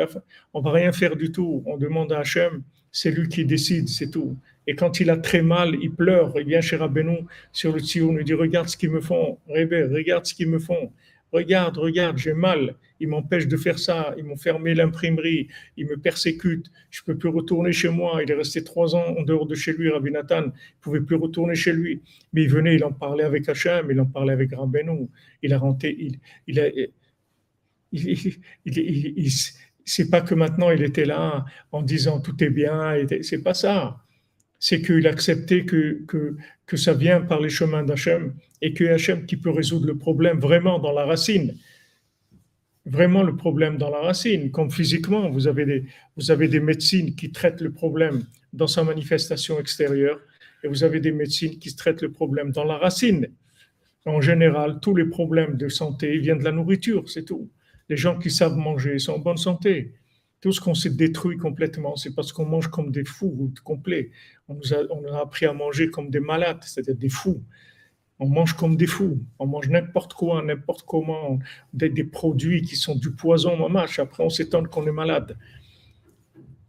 on 0.54 0.60
va 0.60 0.72
rien 0.72 0.92
faire 0.92 1.16
du 1.16 1.32
tout. 1.32 1.62
On 1.66 1.76
demande 1.76 2.12
à 2.12 2.20
Hachem, 2.20 2.62
c'est 2.92 3.10
lui 3.10 3.28
qui 3.28 3.44
décide, 3.44 3.88
c'est 3.88 4.10
tout. 4.10 4.36
Et 4.66 4.74
quand 4.74 5.00
il 5.00 5.10
a 5.10 5.16
très 5.16 5.42
mal, 5.42 5.76
il 5.82 5.90
pleure, 5.90 6.32
il 6.38 6.46
vient 6.46 6.60
chez 6.60 6.76
Rabbeinu 6.76 7.24
sur 7.52 7.72
le 7.72 7.80
Tzion, 7.80 8.16
il 8.18 8.24
dit, 8.24 8.34
regarde 8.34 8.68
ce 8.68 8.76
qu'ils 8.76 8.90
me 8.90 9.00
font, 9.00 9.38
regarde 9.48 10.26
ce 10.26 10.34
qu'ils 10.34 10.48
me 10.48 10.58
font. 10.58 10.92
Regarde, 11.32 11.78
regarde, 11.78 12.18
j'ai 12.18 12.34
mal. 12.34 12.74
Ils 12.98 13.08
m'empêchent 13.08 13.46
de 13.46 13.56
faire 13.56 13.78
ça. 13.78 14.14
Ils 14.18 14.24
m'ont 14.24 14.36
fermé 14.36 14.74
l'imprimerie. 14.74 15.48
Ils 15.76 15.86
me 15.86 15.96
persécutent. 15.96 16.70
Je 16.90 17.02
peux 17.04 17.16
plus 17.16 17.28
retourner 17.28 17.72
chez 17.72 17.88
moi. 17.88 18.20
Il 18.22 18.30
est 18.30 18.34
resté 18.34 18.64
trois 18.64 18.96
ans 18.96 19.14
en 19.16 19.22
dehors 19.22 19.46
de 19.46 19.54
chez 19.54 19.72
lui, 19.72 19.90
Rabbi 19.90 20.10
Nathan. 20.10 20.46
Il 20.46 20.80
pouvait 20.80 21.00
plus 21.00 21.16
retourner 21.16 21.54
chez 21.54 21.72
lui. 21.72 22.02
Mais 22.32 22.42
il 22.42 22.50
venait, 22.50 22.74
il 22.74 22.84
en 22.84 22.92
parlait 22.92 23.24
avec 23.24 23.48
Hachem, 23.48 23.90
il 23.90 24.00
en 24.00 24.06
parlait 24.06 24.32
avec 24.32 24.52
Rabbeinu. 24.52 25.08
Il 25.42 25.52
a 25.52 25.58
rentré, 25.58 25.94
il, 25.98 26.18
il 26.48 26.58
a, 26.58 26.66
il, 27.92 28.40
il, 28.64 29.30
c'est 29.84 30.10
pas 30.10 30.20
que 30.20 30.34
maintenant 30.34 30.70
il 30.70 30.82
était 30.82 31.04
là 31.04 31.44
en 31.72 31.82
disant 31.82 32.20
tout 32.20 32.42
est 32.42 32.50
bien. 32.50 32.94
C'est 33.22 33.42
pas 33.42 33.54
ça 33.54 34.00
c'est 34.60 34.82
qu'il 34.82 35.06
acceptait 35.06 35.64
que, 35.64 36.04
que, 36.66 36.76
ça 36.76 36.92
vient 36.92 37.22
par 37.22 37.40
les 37.40 37.48
chemins 37.48 37.82
d'Hachem 37.82 38.34
et 38.60 38.74
que 38.74 38.84
Hachem 38.84 39.24
qui 39.26 39.36
peut 39.36 39.50
résoudre 39.50 39.86
le 39.86 39.96
problème 39.96 40.38
vraiment 40.38 40.78
dans 40.78 40.92
la 40.92 41.06
racine. 41.06 41.56
Vraiment 42.84 43.22
le 43.22 43.34
problème 43.36 43.78
dans 43.78 43.90
la 43.90 44.00
racine, 44.00 44.50
comme 44.50 44.70
physiquement, 44.70 45.30
vous 45.30 45.48
avez 45.48 45.64
des, 45.64 45.84
vous 46.16 46.30
avez 46.30 46.46
des 46.46 46.60
médecines 46.60 47.14
qui 47.14 47.32
traitent 47.32 47.62
le 47.62 47.72
problème 47.72 48.24
dans 48.52 48.66
sa 48.66 48.84
manifestation 48.84 49.58
extérieure 49.58 50.20
et 50.62 50.68
vous 50.68 50.84
avez 50.84 51.00
des 51.00 51.12
médecines 51.12 51.58
qui 51.58 51.74
traitent 51.74 52.02
le 52.02 52.12
problème 52.12 52.52
dans 52.52 52.64
la 52.64 52.76
racine. 52.76 53.28
En 54.04 54.20
général, 54.20 54.78
tous 54.80 54.94
les 54.94 55.06
problèmes 55.06 55.56
de 55.56 55.68
santé 55.68 56.18
viennent 56.18 56.38
de 56.38 56.44
la 56.44 56.52
nourriture, 56.52 57.08
c'est 57.08 57.24
tout. 57.24 57.50
Les 57.90 57.96
gens 57.96 58.16
qui 58.16 58.30
savent 58.30 58.56
manger 58.56 59.00
sont 59.00 59.14
en 59.14 59.18
bonne 59.18 59.36
santé. 59.36 59.92
Tout 60.40 60.52
ce 60.52 60.60
qu'on 60.60 60.74
s'est 60.74 60.96
détruit 60.96 61.36
complètement, 61.36 61.96
c'est 61.96 62.14
parce 62.14 62.32
qu'on 62.32 62.46
mange 62.46 62.68
comme 62.68 62.92
des 62.92 63.04
fous 63.04 63.52
complets. 63.64 64.10
On 64.48 64.54
nous, 64.54 64.72
a, 64.72 64.78
on 64.90 65.04
a 65.12 65.20
appris 65.20 65.44
à 65.44 65.52
manger 65.52 65.90
comme 65.90 66.08
des 66.08 66.20
malades, 66.20 66.62
c'est-à-dire 66.62 66.94
des 66.94 67.08
fous. 67.08 67.42
On 68.20 68.28
mange 68.28 68.54
comme 68.54 68.76
des 68.76 68.86
fous. 68.86 69.20
On 69.40 69.46
mange 69.46 69.68
n'importe 69.68 70.14
quoi, 70.14 70.40
n'importe 70.40 70.84
comment, 70.86 71.40
des, 71.74 72.04
produits 72.04 72.62
qui 72.62 72.76
sont 72.76 72.94
du 72.94 73.10
poison, 73.10 73.56
mamache. 73.56 73.98
Après, 73.98 74.22
on 74.22 74.30
s'étonne 74.30 74.68
qu'on 74.68 74.86
est 74.86 74.92
malade. 74.92 75.36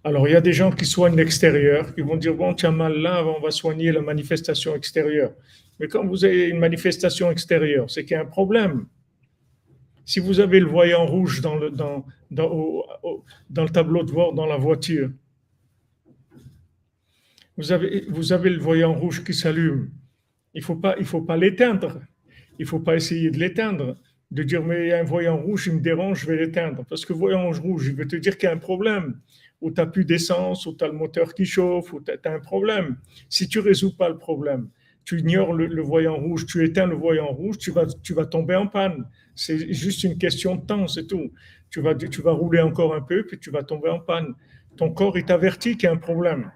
Alors, 0.03 0.27
il 0.27 0.31
y 0.31 0.35
a 0.35 0.41
des 0.41 0.53
gens 0.53 0.71
qui 0.71 0.85
soignent 0.85 1.15
l'extérieur, 1.15 1.93
qui 1.93 2.01
vont 2.01 2.17
dire 2.17 2.33
Bon, 2.33 2.55
tiens, 2.55 2.71
mal 2.71 2.97
là, 2.97 3.23
on 3.23 3.39
va 3.39 3.51
soigner 3.51 3.91
la 3.91 4.01
manifestation 4.01 4.75
extérieure. 4.75 5.33
Mais 5.79 5.87
quand 5.87 6.03
vous 6.03 6.25
avez 6.25 6.47
une 6.47 6.57
manifestation 6.57 7.29
extérieure, 7.29 7.91
c'est 7.91 8.05
qu'il 8.05 8.15
y 8.15 8.17
a 8.17 8.21
un 8.21 8.25
problème. 8.25 8.87
Si 10.05 10.19
vous 10.19 10.39
avez 10.39 10.59
le 10.59 10.65
voyant 10.65 11.05
rouge 11.05 11.41
dans 11.41 11.55
le, 11.55 11.69
dans, 11.69 12.05
dans, 12.31 13.63
le 13.63 13.69
tableau 13.69 14.03
de 14.03 14.11
bord 14.11 14.33
dans 14.33 14.45
la 14.45 14.57
voiture, 14.57 15.09
vous 17.57 17.71
avez, 17.71 18.05
vous 18.09 18.33
avez 18.33 18.49
le 18.49 18.59
voyant 18.59 18.93
rouge 18.93 19.23
qui 19.23 19.33
s'allume. 19.33 19.91
Il 20.53 20.59
ne 20.59 20.65
faut 20.65 20.75
pas, 20.75 20.95
il 20.97 21.05
faut 21.05 21.21
pas 21.21 21.37
l'éteindre. 21.37 22.01
Il 22.59 22.63
ne 22.63 22.67
faut 22.67 22.79
pas 22.79 22.95
essayer 22.95 23.31
de 23.31 23.39
l'éteindre, 23.39 23.97
de 24.31 24.43
dire 24.43 24.63
mais 24.63 24.85
il 24.85 24.89
y 24.89 24.93
a 24.93 24.99
un 24.99 25.03
voyant 25.03 25.37
rouge, 25.37 25.67
il 25.67 25.73
me 25.73 25.81
dérange, 25.81 26.21
je 26.21 26.27
vais 26.27 26.37
l'éteindre. 26.37 26.85
Parce 26.89 27.05
que 27.05 27.13
voyant 27.13 27.49
rouge, 27.51 27.87
il 27.87 27.95
veut 27.95 28.07
te 28.07 28.15
dire 28.15 28.37
qu'il 28.37 28.47
y 28.47 28.51
a 28.51 28.55
un 28.55 28.59
problème, 28.59 29.19
ou 29.61 29.71
tu 29.71 29.79
n'as 29.79 29.87
plus 29.87 30.05
d'essence, 30.05 30.65
ou 30.65 30.73
tu 30.73 30.83
as 30.83 30.87
le 30.87 30.93
moteur 30.93 31.33
qui 31.33 31.45
chauffe, 31.45 31.93
ou 31.93 32.01
tu 32.01 32.11
as 32.11 32.31
un 32.31 32.39
problème. 32.39 32.97
Si 33.29 33.47
tu 33.47 33.59
résous 33.59 33.95
pas 33.95 34.09
le 34.09 34.17
problème, 34.17 34.69
tu 35.05 35.19
ignores 35.19 35.53
le, 35.53 35.81
voyant 35.81 36.15
rouge, 36.15 36.45
tu 36.45 36.63
éteins 36.63 36.87
le 36.87 36.95
voyant 36.95 37.27
rouge, 37.27 37.57
tu 37.57 37.71
vas, 37.71 37.85
tu 37.85 38.13
vas 38.13 38.25
tomber 38.25 38.55
en 38.55 38.67
panne. 38.67 39.05
C'est 39.35 39.73
juste 39.73 40.03
une 40.03 40.17
question 40.17 40.55
de 40.55 40.65
temps, 40.65 40.87
c'est 40.87 41.07
tout. 41.07 41.31
Tu 41.69 41.81
vas, 41.81 41.95
tu 41.95 42.21
vas 42.21 42.31
rouler 42.31 42.61
encore 42.61 42.93
un 42.95 43.01
peu, 43.01 43.25
puis 43.25 43.39
tu 43.39 43.49
vas 43.49 43.63
tomber 43.63 43.89
en 43.89 43.99
panne. 43.99 44.33
Ton 44.77 44.91
corps, 44.93 45.17
il 45.17 45.25
t'avertit 45.25 45.77
qu'il 45.77 45.83
y 45.83 45.87
a 45.87 45.91
un 45.93 45.97
problème. 45.97 46.51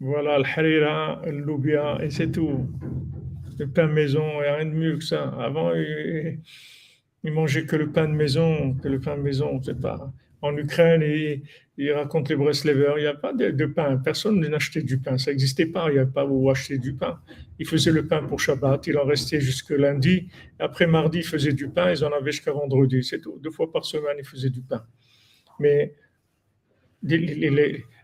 Voilà, 0.00 0.38
le 0.38 0.44
harira, 0.44 1.20
le 1.26 1.40
loubia, 1.40 1.98
et 2.02 2.10
c'est 2.10 2.30
tout. 2.32 2.66
Le 3.58 3.66
pain 3.68 3.86
maison, 3.86 4.24
il 4.38 4.42
n'y 4.42 4.46
a 4.46 4.56
rien 4.56 4.64
de 4.66 4.70
mieux 4.70 4.96
que 4.96 5.04
ça. 5.04 5.28
Avant, 5.38 5.74
il, 5.74 6.40
il 7.22 7.32
mangeait 7.32 7.66
que 7.66 7.76
le 7.76 7.90
pain 7.90 8.08
de 8.08 8.14
maison, 8.14 8.74
que 8.74 8.88
le 8.88 8.98
pain 8.98 9.16
de 9.16 9.22
maison, 9.22 9.60
c'est 9.62 9.78
pas 9.78 10.10
en 10.42 10.56
Ukraine 10.56 11.02
et 11.02 11.42
il 11.76 11.92
raconte 11.92 12.28
les 12.28 12.36
Breslevers, 12.36 12.98
il 12.98 13.02
n'y 13.02 13.06
a 13.06 13.14
pas 13.14 13.32
de, 13.32 13.66
pain. 13.66 13.96
Personne 13.96 14.38
n'achetait 14.40 14.82
du 14.82 14.98
pain. 14.98 15.16
Ça 15.16 15.30
n'existait 15.30 15.66
pas. 15.66 15.88
Il 15.88 15.94
n'y 15.94 15.98
avait 15.98 16.10
pas 16.10 16.26
où 16.26 16.50
acheter 16.50 16.76
du 16.76 16.94
pain. 16.94 17.20
Ils 17.58 17.66
faisaient 17.66 17.90
le 17.90 18.06
pain 18.06 18.22
pour 18.22 18.38
Shabbat. 18.38 18.86
Il 18.86 18.98
en 18.98 19.04
restait 19.04 19.40
jusque 19.40 19.70
lundi. 19.70 20.28
Après 20.58 20.86
mardi, 20.86 21.18
ils 21.18 21.24
faisaient 21.24 21.54
du 21.54 21.70
pain. 21.70 21.90
Ils 21.90 22.04
en 22.04 22.12
avaient 22.12 22.32
jusqu'à 22.32 22.52
vendredi. 22.52 23.02
C'est 23.02 23.20
tout. 23.20 23.38
Deux 23.42 23.50
fois 23.50 23.72
par 23.72 23.86
semaine, 23.86 24.16
ils 24.18 24.26
faisaient 24.26 24.50
du 24.50 24.60
pain. 24.60 24.84
Mais 25.58 25.94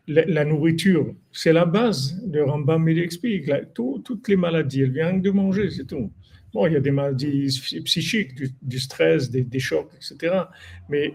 la 0.09 0.45
nourriture, 0.47 1.15
c'est 1.31 1.53
la 1.53 1.67
base. 1.67 2.19
Le 2.33 2.45
Rambam, 2.45 2.89
il 2.89 2.99
explique. 2.99 3.51
toutes 3.75 4.29
les 4.29 4.37
maladies, 4.37 4.83
elles 4.83 4.93
viennent 4.93 5.21
de 5.21 5.31
manger, 5.31 5.71
c'est 5.71 5.87
tout. 5.87 6.11
Bon, 6.55 6.67
il 6.67 6.73
y 6.73 6.77
a 6.77 6.81
des 6.81 6.93
maladies 6.93 7.49
psychiques, 7.85 8.33
du, 8.63 8.79
stress, 8.79 9.31
des, 9.31 9.43
des, 9.43 9.59
chocs, 9.59 9.91
etc. 9.95 10.45
Mais 10.89 11.15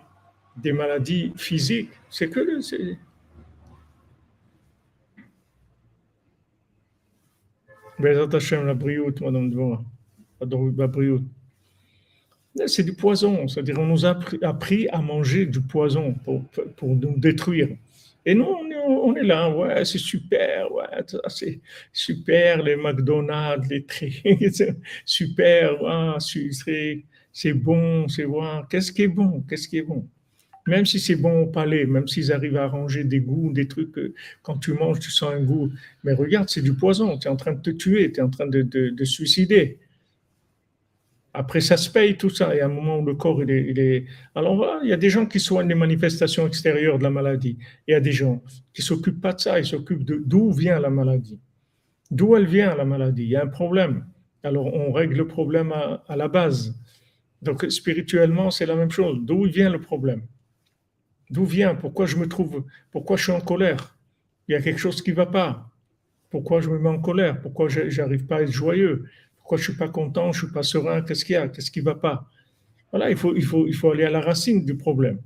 des 0.58 0.74
maladies 0.74 1.34
physiques. 1.36 1.92
C'est 2.10 2.30
que 2.30 2.40
le. 2.40 2.62
C'est... 2.62 2.98
la 8.00 8.74
brioute, 8.74 9.22
madame 9.22 9.52
La 12.56 12.68
C'est 12.68 12.84
du 12.84 12.94
poison, 12.94 13.48
c'est-à-dire 13.48 13.78
on 13.80 13.86
nous 13.86 14.06
a 14.06 14.18
appris 14.42 14.88
à 14.90 15.02
manger 15.02 15.46
du 15.46 15.62
poison 15.62 16.14
pour, 16.14 16.44
pour 16.76 16.96
nous 16.96 17.18
détruire. 17.18 17.70
Et 18.26 18.36
nous, 18.36 18.46
on 18.46 19.16
est, 19.16 19.24
là, 19.24 19.50
ouais, 19.50 19.84
c'est 19.84 19.98
super, 19.98 20.72
ouais, 20.72 20.86
c'est 21.28 21.60
super, 21.92 22.62
les 22.62 22.76
McDonald's, 22.76 23.68
les 23.68 23.84
trucs, 23.84 24.22
super, 25.06 25.82
ouais, 25.82 27.02
c'est 27.34 27.54
bon, 27.54 28.08
c'est 28.08 28.26
ouais, 28.26 28.62
qu'est-ce 28.70 28.92
qui 28.92 29.04
est 29.04 29.08
bon, 29.08 29.44
qu'est-ce 29.50 29.68
qui 29.68 29.80
est 29.80 29.84
bon? 29.84 30.08
Même 30.68 30.86
si 30.86 31.00
c'est 31.00 31.16
bon 31.16 31.42
au 31.42 31.48
palais, 31.48 31.86
même 31.86 32.08
s'ils 32.08 32.32
arrivent 32.32 32.58
à 32.58 32.64
arranger 32.64 33.04
des 33.04 33.20
goûts, 33.20 33.52
des 33.52 33.68
trucs, 33.68 33.96
quand 34.44 34.58
tu 34.58 34.74
manges, 34.74 35.00
tu 35.00 35.12
sens 35.12 35.34
un 35.34 35.42
goût. 35.42 35.72
Mais 36.04 36.14
regarde, 36.14 36.50
c'est 36.50 36.62
du 36.62 36.74
poison, 36.74 37.18
tu 37.18 37.28
es 37.28 37.32
en 37.32 37.36
train 37.36 37.54
de 37.54 37.62
te 37.62 37.70
tuer, 37.72 38.12
tu 38.12 38.20
es 38.20 38.24
en 38.24 38.30
train 38.30 38.48
de, 38.48 38.62
de, 38.62 39.06
suicider. 39.06 39.80
Après, 41.34 41.62
ça 41.62 41.78
se 41.78 41.90
paye 41.90 42.18
tout 42.18 42.30
ça. 42.30 42.54
Il 42.54 42.58
y 42.58 42.62
a 42.62 42.66
un 42.66 42.70
moment 42.70 43.00
où 43.00 43.06
le 43.06 43.16
corps, 43.16 43.42
il 43.42 43.80
est. 43.80 44.06
Alors 44.36 44.80
il 44.84 44.90
y 44.90 44.94
a 44.94 44.98
des 44.98 45.10
gens 45.10 45.26
qui 45.26 45.40
soignent 45.40 45.70
les 45.70 45.76
manifestations 45.76 46.46
extérieures 46.46 46.98
de 46.98 47.04
la 47.04 47.10
maladie. 47.10 47.58
Il 47.88 47.92
y 47.92 47.96
a 47.96 48.02
des 48.02 48.12
gens 48.12 48.44
qui 48.74 48.82
ne 48.82 48.86
s'occupent 48.86 49.22
pas 49.22 49.34
de 49.34 49.40
ça, 49.40 49.60
ils 49.60 49.66
s'occupent 49.66 50.04
de 50.04 50.22
d'où 50.24 50.52
vient 50.52 50.80
la 50.80 50.90
maladie. 50.90 51.40
D'où 52.12 52.36
elle 52.36 52.48
vient, 52.48 52.76
la 52.76 52.86
maladie? 52.86 53.24
Il 53.24 53.30
y 53.30 53.36
a 53.38 53.44
un 53.44 53.48
problème. 53.48 54.06
Alors 54.44 54.74
on 54.74 54.92
règle 54.92 55.18
le 55.18 55.28
problème 55.28 55.72
à 55.72 56.16
la 56.16 56.28
base. 56.28 56.76
Donc 57.42 57.66
spirituellement, 57.70 58.52
c'est 58.52 58.66
la 58.66 58.76
même 58.76 58.92
chose. 58.92 59.18
D'où 59.22 59.46
vient 59.46 59.70
le 59.70 59.80
problème? 59.80 60.22
D'où 61.32 61.46
vient? 61.46 61.76
Pourquoi 61.76 62.06
je 62.06 62.18
me 62.18 62.28
trouve? 62.28 62.66
Pourquoi 62.92 63.16
je 63.16 63.24
suis 63.24 63.32
en 63.32 63.40
colère? 63.40 63.98
Il 64.48 64.52
y 64.52 64.56
a 64.56 64.62
quelque 64.62 64.80
chose 64.80 65.02
qui 65.02 65.12
ne 65.12 65.16
va 65.16 65.26
pas. 65.26 65.70
Pourquoi 66.30 66.60
je 66.60 66.70
me 66.70 66.78
mets 66.78 66.90
en 66.90 67.00
colère? 67.00 67.42
Pourquoi 67.42 67.70
je 67.70 68.02
n'arrive 68.02 68.26
pas 68.26 68.38
à 68.38 68.42
être 68.42 68.52
joyeux? 68.52 69.06
Pourquoi 69.38 69.58
je 69.58 69.64
ne 69.64 69.70
suis 69.70 69.78
pas 69.78 69.88
content? 69.88 70.34
Je 70.34 70.46
suis 70.46 70.54
pas 70.54 70.64
serein? 70.64 71.02
Qu'est-ce 71.02 71.24
qu'il 71.24 71.34
y 71.34 71.38
a? 71.38 71.48
Qu'est-ce 71.48 71.72
qui 71.72 71.80
ne 71.80 71.86
va 71.86 71.96
pas? 71.96 72.28
Voilà, 72.92 73.10
il 73.10 73.16
faut, 73.16 73.34
il, 73.36 73.46
faut, 73.46 73.66
il 73.66 73.74
faut 73.74 73.92
aller 73.92 74.04
à 74.04 74.10
la 74.10 74.20
racine 74.20 74.66
du 74.66 74.76
problème. 74.76 75.20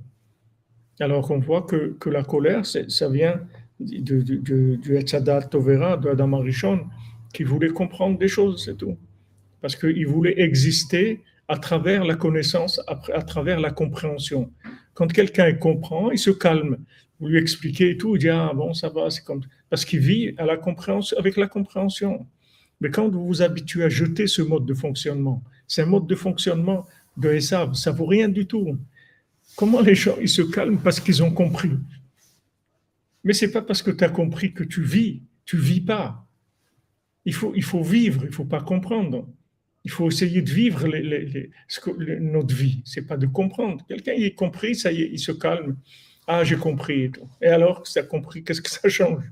Alors 1.00 1.26
qu'on 1.26 1.40
voit 1.40 1.62
que, 1.62 1.96
que 1.98 2.08
la 2.08 2.22
colère, 2.22 2.64
ça 2.64 3.08
vient 3.08 3.40
du, 3.80 4.22
du 4.22 4.80
Tovera, 5.50 5.96
de 5.96 6.08
Adam 6.08 6.32
Arishon, 6.34 6.86
qui 7.34 7.42
voulait 7.42 7.70
comprendre 7.70 8.16
des 8.16 8.28
choses, 8.28 8.64
c'est 8.64 8.76
tout. 8.76 8.96
Parce 9.60 9.74
qu'il 9.74 10.06
voulait 10.06 10.40
exister 10.40 11.22
à 11.48 11.58
travers 11.58 12.04
la 12.04 12.14
connaissance, 12.14 12.80
à 12.86 13.22
travers 13.22 13.60
la 13.60 13.70
compréhension. 13.70 14.50
Quand 14.96 15.12
quelqu'un 15.12 15.52
comprend, 15.52 16.10
il 16.10 16.18
se 16.18 16.30
calme. 16.30 16.78
Vous 17.20 17.28
lui 17.28 17.38
expliquez 17.38 17.90
et 17.90 17.96
tout, 17.98 18.16
il 18.16 18.20
dit 18.20 18.30
Ah 18.30 18.52
bon, 18.54 18.72
ça 18.72 18.88
va, 18.88 19.10
c'est 19.10 19.22
comme. 19.22 19.42
Parce 19.68 19.84
qu'il 19.84 20.00
vit 20.00 20.34
avec 20.38 21.36
la 21.36 21.46
compréhension. 21.46 22.26
Mais 22.80 22.90
quand 22.90 23.08
vous 23.08 23.26
vous 23.26 23.42
habituez 23.42 23.84
à 23.84 23.88
jeter 23.90 24.26
ce 24.26 24.40
mode 24.40 24.64
de 24.64 24.72
fonctionnement, 24.72 25.42
c'est 25.68 25.82
un 25.82 25.86
mode 25.86 26.06
de 26.06 26.14
fonctionnement 26.14 26.86
de 27.18 27.30
Esav, 27.30 27.74
ça 27.74 27.92
vaut 27.92 28.06
rien 28.06 28.28
du 28.28 28.46
tout. 28.46 28.78
Comment 29.54 29.82
les 29.82 29.94
gens 29.94 30.16
ils 30.18 30.30
se 30.30 30.42
calment 30.42 30.78
parce 30.78 30.98
qu'ils 30.98 31.22
ont 31.22 31.30
compris? 31.30 31.72
Mais 33.22 33.34
c'est 33.34 33.50
pas 33.50 33.62
parce 33.62 33.82
que 33.82 33.90
tu 33.90 34.02
as 34.02 34.08
compris 34.08 34.54
que 34.54 34.64
tu 34.64 34.82
vis, 34.82 35.22
tu 35.44 35.58
vis 35.58 35.82
pas. 35.82 36.26
Il 37.26 37.34
faut, 37.34 37.52
il 37.54 37.64
faut 37.64 37.82
vivre, 37.82 38.24
il 38.24 38.32
faut 38.32 38.44
pas 38.44 38.62
comprendre. 38.62 39.28
Il 39.86 39.90
faut 39.92 40.08
essayer 40.08 40.42
de 40.42 40.50
vivre 40.50 40.88
notre 42.18 42.52
vie. 42.52 42.82
C'est 42.84 43.06
pas 43.06 43.16
de 43.16 43.26
comprendre. 43.26 43.86
Quelqu'un 43.86 44.14
y 44.14 44.24
est 44.24 44.34
compris, 44.34 44.74
ça 44.74 44.90
y 44.90 45.02
est, 45.02 45.10
il 45.12 45.20
se 45.20 45.30
calme. 45.30 45.76
Ah, 46.26 46.42
j'ai 46.42 46.56
compris. 46.56 47.02
Et, 47.04 47.10
tout. 47.12 47.28
et 47.40 47.46
alors, 47.46 47.86
ça 47.86 48.00
a 48.00 48.02
compris, 48.02 48.42
qu'est-ce 48.42 48.60
que 48.60 48.68
ça 48.68 48.88
change? 48.88 49.22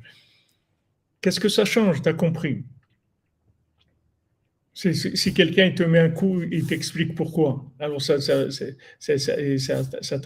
Qu'est-ce 1.21 1.41
que 1.41 1.49
ça 1.49 1.65
change 1.65 2.03
Tu 2.03 2.09
as 2.09 2.13
compris 2.13 2.63
si, 4.75 5.35
quelqu'un 5.35 5.73
te 5.73 5.83
met 5.83 5.99
un 5.99 6.11
coup, 6.11 6.41
il 6.43 6.67
t'explique 6.67 7.17
pourquoi. 7.17 7.65
Alors 7.81 8.01
ça, 8.01 8.17
t'a 8.19 8.51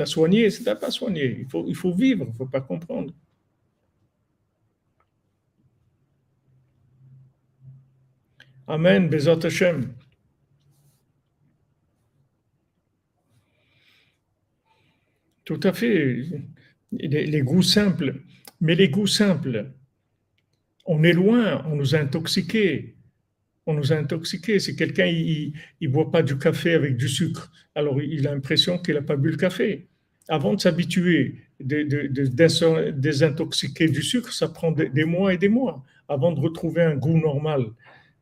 soigné, 0.06 0.50
ça 0.50 0.64
t'a 0.64 0.76
pas 0.76 0.90
soigné. 0.90 1.38
Il 1.40 1.48
faut, 1.48 1.64
il 1.66 1.74
faut 1.74 1.94
vivre, 1.94 2.24
il 2.26 2.32
ne 2.32 2.36
faut 2.36 2.46
pas 2.46 2.60
comprendre. 2.60 3.14
Amen, 8.66 9.08
Bezat 9.08 9.46
Hashem. 9.46 9.94
Tout 15.48 15.60
à 15.62 15.72
fait. 15.72 16.26
Les, 16.92 17.40
goûts 17.40 17.62
simples. 17.62 18.16
Mais 18.60 18.74
les 18.74 18.90
goûts 18.90 19.06
simples, 19.06 19.70
on 20.84 21.02
est 21.02 21.14
loin, 21.14 21.64
on 21.66 21.74
nous 21.74 21.94
a 21.94 22.00
intoxiqués. 22.00 22.96
On 23.64 23.72
nous 23.72 23.90
a 23.94 23.96
intoxiqués. 23.96 24.58
Si 24.58 24.76
quelqu'un 24.76 25.06
il 25.06 25.88
boit 25.88 26.10
pas 26.10 26.22
du 26.22 26.36
café 26.36 26.74
avec 26.74 26.98
du 26.98 27.08
sucre, 27.08 27.50
alors 27.74 28.02
il 28.02 28.28
a 28.28 28.34
l'impression 28.34 28.78
qu'il 28.78 28.96
n'a 28.96 29.00
pas 29.00 29.16
bu 29.16 29.30
le 29.30 29.38
café. 29.38 29.88
Avant 30.28 30.52
de 30.52 30.60
s'habituer, 30.60 31.36
de, 31.60 31.82
de, 31.82 32.90
désintoxiquer 32.90 33.88
du 33.88 34.02
sucre, 34.02 34.34
ça 34.34 34.48
prend 34.48 34.70
des, 34.70 35.04
mois 35.06 35.32
et 35.32 35.38
des 35.38 35.48
mois 35.48 35.82
avant 36.08 36.32
de 36.32 36.40
retrouver 36.40 36.82
un 36.82 36.96
goût 36.96 37.18
normal. 37.18 37.68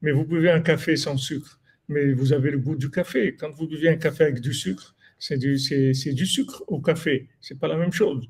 Mais 0.01 0.13
vous 0.13 0.25
buvez 0.25 0.53
un 0.53 0.61
café 0.61 0.95
sans 0.95 1.17
sucre, 1.17 1.61
mais 1.89 2.13
vous 2.13 2.33
avez 2.33 2.53
le 2.53 2.59
goût 2.59 2.77
du 2.77 2.89
café. 2.89 3.35
Quand 3.35 3.51
vous 3.51 3.67
buvez 3.67 3.89
un 3.89 3.97
café 3.97 4.23
avec 4.23 4.41
du 4.41 4.55
sucre, 4.55 4.96
c'est 5.19 5.39
du, 5.39 5.57
du, 5.57 6.27
sucre 6.27 6.65
au 6.67 6.81
café. 6.81 7.29
C'est 7.41 7.59
pas 7.59 7.69
la 7.69 7.77
même 7.77 7.93
chose. 7.93 8.29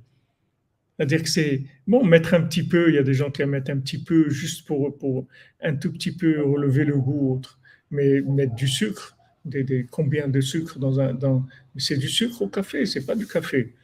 C'est-à-dire 0.96 1.22
que 1.22 1.28
c'est 1.28 1.64
bon, 1.86 2.04
mettre 2.04 2.34
un 2.34 2.42
petit 2.42 2.62
peu, 2.62 2.88
il 2.88 2.94
y 2.94 2.98
a 2.98 3.02
des 3.02 3.14
gens 3.14 3.30
qui 3.30 3.44
mettent 3.44 3.70
un 3.70 3.78
petit 3.78 4.02
peu 4.02 4.30
juste 4.30 4.66
pour, 4.66 4.96
pour 4.96 5.26
un 5.60 5.74
tout 5.76 5.92
petit 5.92 6.12
peu 6.12 6.42
relever 6.42 6.84
le 6.84 6.96
goût 6.96 7.34
autre. 7.34 7.58
Mais 7.90 8.20
mettre 8.22 8.54
du 8.54 8.66
sucre, 8.66 9.16
des, 9.44 9.86
combien 9.90 10.28
de 10.28 10.40
sucre 10.40 10.78
dans 10.78 10.98
un. 10.98 11.14
Dans, 11.14 11.44
c'est 11.76 11.98
du 11.98 12.08
sucre 12.08 12.42
au 12.42 12.48
café, 12.48 12.86
c'est 12.86 13.04
pas 13.04 13.14
du 13.14 13.26
café. 13.26 13.74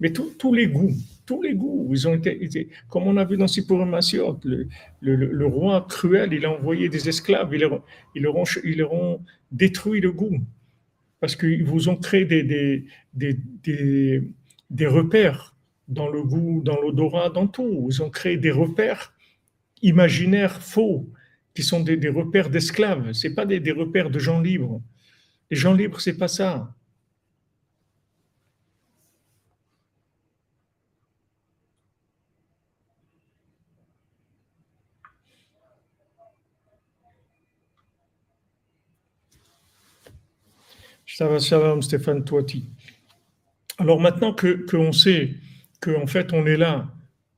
Mais 0.00 0.12
tous 0.12 0.52
les 0.52 0.66
goûts, 0.66 0.94
tous 1.26 1.42
les 1.42 1.54
goûts, 1.54 1.88
ils 1.92 2.08
ont 2.08 2.14
été, 2.14 2.68
comme 2.88 3.04
on 3.04 3.16
a 3.16 3.24
vu 3.24 3.36
dans 3.36 3.46
Massiot, 3.86 4.40
le, 4.42 4.66
le, 5.00 5.14
le, 5.14 5.46
roi 5.46 5.86
cruel, 5.88 6.32
il 6.32 6.44
a 6.44 6.50
envoyé 6.50 6.88
des 6.88 7.08
esclaves, 7.08 7.54
ils 7.54 7.60
leur, 7.60 7.84
ils 8.16 8.26
ont, 8.26 8.44
ils 8.64 8.78
leur 8.78 8.92
ont 8.92 9.20
détruit 9.52 10.00
le 10.00 10.10
goût 10.10 10.40
parce 11.22 11.36
qu'ils 11.36 11.62
vous 11.62 11.88
ont 11.88 11.94
créé 11.94 12.24
des, 12.24 12.42
des, 12.42 12.84
des, 13.14 14.28
des, 14.70 14.86
repères 14.88 15.54
dans 15.86 16.08
le 16.08 16.20
goût, 16.20 16.62
dans 16.64 16.80
l'odorat, 16.80 17.30
dans 17.30 17.46
tout. 17.46 17.86
Ils 17.88 18.02
ont 18.02 18.10
créé 18.10 18.36
des 18.36 18.50
repères 18.50 19.14
imaginaires 19.82 20.60
faux, 20.60 21.08
qui 21.54 21.62
sont 21.62 21.78
des, 21.78 22.08
repères 22.08 22.50
d'esclaves. 22.50 23.12
Ce 23.12 23.28
pas 23.28 23.46
des, 23.46 23.70
repères 23.70 24.10
de 24.10 24.18
gens 24.18 24.40
libres. 24.40 24.82
Les 25.48 25.56
gens 25.56 25.74
libres, 25.74 26.00
c'est 26.00 26.18
pas 26.18 26.26
ça. 26.26 26.74
Shalom 41.14 41.82
Stéphane 41.82 42.24
Toiti. 42.24 42.70
Alors 43.76 44.00
maintenant 44.00 44.32
que 44.32 44.64
qu'on 44.64 44.92
sait 44.92 45.34
qu'en 45.78 46.06
fait 46.06 46.32
on 46.32 46.46
est 46.46 46.56
là, 46.56 46.90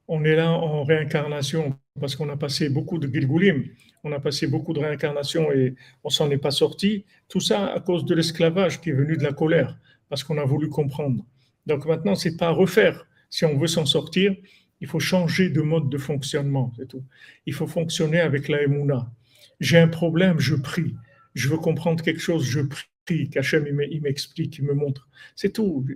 on 0.06 0.22
est 0.24 0.36
là 0.36 0.52
en 0.52 0.84
réincarnation 0.84 1.76
parce 1.98 2.14
qu'on 2.14 2.28
a 2.28 2.36
passé 2.36 2.68
beaucoup 2.68 2.98
de 2.98 3.12
Gilgulim, 3.12 3.64
on 4.04 4.12
a 4.12 4.20
passé 4.20 4.46
beaucoup 4.46 4.72
de 4.74 4.78
réincarnation 4.78 5.50
et 5.50 5.74
on 6.04 6.08
s'en 6.08 6.30
est 6.30 6.38
pas 6.38 6.52
sorti. 6.52 7.04
Tout 7.28 7.40
ça 7.40 7.66
à 7.66 7.80
cause 7.80 8.04
de 8.04 8.14
l'esclavage 8.14 8.80
qui 8.80 8.90
est 8.90 8.92
venu 8.92 9.16
de 9.16 9.24
la 9.24 9.32
colère 9.32 9.76
parce 10.08 10.22
qu'on 10.22 10.38
a 10.38 10.44
voulu 10.44 10.68
comprendre. 10.68 11.24
Donc 11.66 11.84
maintenant 11.84 12.14
c'est 12.14 12.36
pas 12.36 12.46
à 12.46 12.52
refaire. 12.52 13.04
Si 13.28 13.44
on 13.44 13.58
veut 13.58 13.66
s'en 13.66 13.86
sortir, 13.86 14.36
il 14.80 14.86
faut 14.86 15.00
changer 15.00 15.50
de 15.50 15.62
mode 15.62 15.90
de 15.90 15.98
fonctionnement, 15.98 16.72
c'est 16.76 16.86
tout. 16.86 17.02
Il 17.44 17.54
faut 17.54 17.66
fonctionner 17.66 18.20
avec 18.20 18.46
la 18.46 18.62
Emouna. 18.62 19.10
J'ai 19.58 19.78
un 19.78 19.88
problème, 19.88 20.38
je 20.38 20.54
prie. 20.54 20.94
Je 21.34 21.48
veux 21.48 21.58
comprendre 21.58 22.04
quelque 22.04 22.20
chose, 22.20 22.44
je 22.44 22.60
prie 22.60 22.86
qu'Hachem 23.04 23.66
il 23.90 24.02
m'explique, 24.02 24.58
il 24.58 24.64
me 24.64 24.74
montre. 24.74 25.08
C'est 25.34 25.52
tout. 25.52 25.86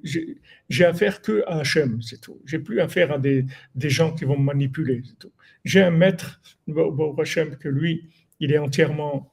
J'ai 0.69 0.85
affaire 0.85 1.23
que 1.23 1.43
à 1.47 1.61
Hachem, 1.61 2.01
c'est 2.03 2.21
tout. 2.21 2.41
J'ai 2.45 2.59
plus 2.59 2.81
affaire 2.81 3.13
à 3.13 3.19
des, 3.19 3.47
gens 3.77 4.15
qui 4.15 4.25
vont 4.25 4.39
me 4.39 4.45
manipuler. 4.45 5.03
J'ai 5.65 5.81
un 5.81 5.91
maître, 5.91 6.41
Hachem, 7.19 7.57
que 7.57 7.69
lui, 7.69 8.09
il 8.41 8.53
est 8.53 8.59
entièrement 8.59 9.33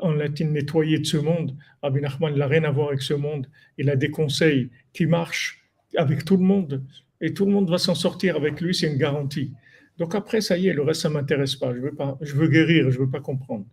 en 0.00 0.12
latin 0.12 0.46
nettoyé 0.46 0.98
de 0.98 1.06
ce 1.06 1.16
monde. 1.16 1.56
Abin 1.82 2.00
il 2.00 2.36
n'a 2.36 2.46
rien 2.46 2.64
à 2.64 2.70
voir 2.70 2.88
avec 2.88 3.02
ce 3.02 3.14
monde. 3.14 3.46
Il 3.78 3.90
a 3.90 3.96
des 3.96 4.10
conseils 4.10 4.70
qui 4.92 5.06
marchent 5.06 5.64
avec 5.96 6.24
tout 6.24 6.36
le 6.36 6.44
monde. 6.44 6.84
Et 7.20 7.32
tout 7.32 7.46
le 7.46 7.52
monde 7.52 7.70
va 7.70 7.78
s'en 7.78 7.94
sortir 7.94 8.36
avec 8.36 8.60
lui, 8.60 8.74
c'est 8.74 8.86
une 8.86 8.98
garantie. 8.98 9.52
Donc 9.98 10.14
après, 10.14 10.40
ça 10.40 10.58
y 10.58 10.68
est, 10.68 10.72
le 10.72 10.82
reste, 10.82 11.02
ça 11.02 11.10
m'intéresse 11.10 11.54
pas. 11.54 11.72
Je 11.74 11.80
veux 11.80 11.94
pas, 11.94 12.18
je 12.20 12.34
veux 12.34 12.48
guérir, 12.48 12.90
je 12.90 12.98
veux 12.98 13.08
pas 13.08 13.20
comprendre. 13.20 13.64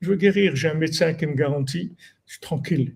Je 0.00 0.10
veux 0.10 0.16
guérir, 0.16 0.54
j'ai 0.56 0.68
un 0.68 0.74
médecin 0.74 1.14
qui 1.14 1.26
me 1.26 1.34
garantit, 1.34 1.94
je 2.26 2.32
suis 2.32 2.40
tranquille. 2.40 2.94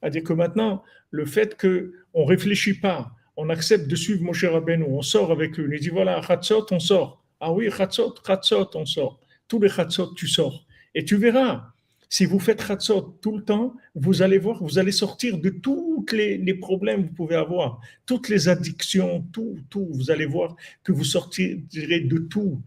C'est-à-dire 0.00 0.24
que 0.24 0.32
maintenant, 0.32 0.82
le 1.10 1.26
fait 1.26 1.60
qu'on 1.60 2.22
ne 2.22 2.26
réfléchit 2.26 2.74
pas, 2.74 3.10
on 3.36 3.50
accepte 3.50 3.86
de 3.86 3.96
suivre 3.96 4.22
Moshe 4.22 4.44
Rabbeinu, 4.44 4.84
on 4.88 5.02
sort 5.02 5.30
avec 5.30 5.58
lui, 5.58 5.76
on 5.76 5.80
dit 5.80 5.90
voilà, 5.90 6.22
Chatzot, 6.22 6.66
on 6.70 6.78
sort. 6.78 7.22
Ah 7.40 7.52
oui, 7.52 7.70
Chatzot, 7.70 8.14
Chatzot, 8.26 8.70
on 8.76 8.86
sort. 8.86 9.20
Tous 9.46 9.60
les 9.60 9.68
Chatzot, 9.68 10.14
tu 10.14 10.26
sors. 10.26 10.64
Et 10.94 11.04
tu 11.04 11.16
verras, 11.16 11.66
si 12.08 12.24
vous 12.24 12.38
faites 12.38 12.62
Chatzot 12.62 13.18
tout 13.20 13.36
le 13.36 13.42
temps, 13.42 13.74
vous 13.94 14.22
allez 14.22 14.38
voir, 14.38 14.62
vous 14.62 14.78
allez 14.78 14.92
sortir 14.92 15.38
de 15.38 15.50
tous 15.50 16.04
les, 16.12 16.54
problèmes 16.54 17.04
que 17.04 17.08
vous 17.08 17.14
pouvez 17.14 17.34
avoir, 17.34 17.80
toutes 18.04 18.28
les 18.28 18.48
addictions, 18.48 19.26
tout, 19.32 19.58
tout. 19.70 19.88
Vous 19.92 20.10
allez 20.10 20.26
voir 20.26 20.56
que 20.84 20.92
vous 20.92 21.04
sortirez 21.04 22.00
de 22.00 22.18
tout. 22.18 22.62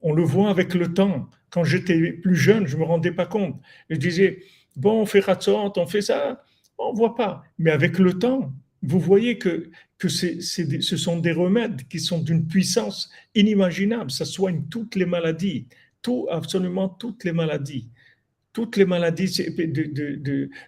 On 0.00 0.12
le 0.12 0.22
voit 0.22 0.50
avec 0.50 0.74
le 0.74 0.94
temps. 0.94 1.28
Quand 1.50 1.64
j'étais 1.64 2.12
plus 2.12 2.36
jeune, 2.36 2.66
je 2.66 2.76
ne 2.76 2.80
me 2.80 2.86
rendais 2.86 3.12
pas 3.12 3.26
compte. 3.26 3.60
Je 3.90 3.96
disais, 3.96 4.42
bon, 4.76 5.02
on 5.02 5.06
fait 5.06 5.22
Chatzot, 5.22 5.72
on 5.76 5.86
fait 5.86 6.02
ça. 6.02 6.44
On 6.78 6.92
ne 6.92 6.96
voit 6.96 7.16
pas. 7.16 7.42
Mais 7.58 7.72
avec 7.72 7.98
le 7.98 8.14
temps, 8.14 8.52
vous 8.82 9.00
voyez 9.00 9.38
que, 9.38 9.70
que 9.98 10.08
ce 10.08 10.96
sont 10.96 11.18
des 11.18 11.32
remèdes 11.32 11.88
qui 11.88 11.98
sont 11.98 12.20
d'une 12.20 12.46
puissance 12.46 13.10
inimaginable. 13.34 14.12
Ça 14.12 14.24
soigne 14.24 14.62
toutes 14.70 14.94
les 14.94 15.06
maladies, 15.06 15.66
tout, 16.00 16.28
absolument 16.30 16.88
toutes 16.88 17.24
les 17.24 17.32
maladies 17.32 17.88
toutes 18.56 18.78
les 18.78 18.86
maladies 18.86 19.28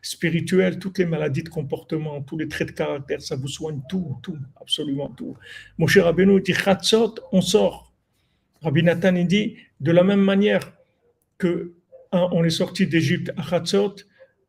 spirituelles, 0.02 0.78
toutes 0.78 0.98
les 0.98 1.06
maladies 1.06 1.42
de 1.42 1.48
comportement, 1.48 2.20
tous 2.20 2.36
les 2.36 2.46
traits 2.46 2.68
de 2.68 2.72
caractère, 2.74 3.22
ça 3.22 3.34
vous 3.34 3.48
soigne 3.48 3.80
tout, 3.88 4.18
tout, 4.22 4.36
absolument 4.60 5.08
tout. 5.08 5.38
Mon 5.78 5.86
cher 5.86 6.04
Rabbeinu 6.04 6.38
dit 6.42 6.52
Chatzot, 6.52 7.14
on 7.32 7.40
sort. 7.40 7.94
Rabbi 8.60 8.82
Nathan 8.82 9.14
il 9.14 9.26
dit 9.26 9.56
de 9.80 9.90
la 9.90 10.04
même 10.04 10.20
manière 10.20 10.70
que 11.38 11.72
on 12.12 12.44
est 12.44 12.50
sorti 12.50 12.86
d'Égypte 12.86 13.32
à 13.38 13.42
Chatzot, 13.42 13.96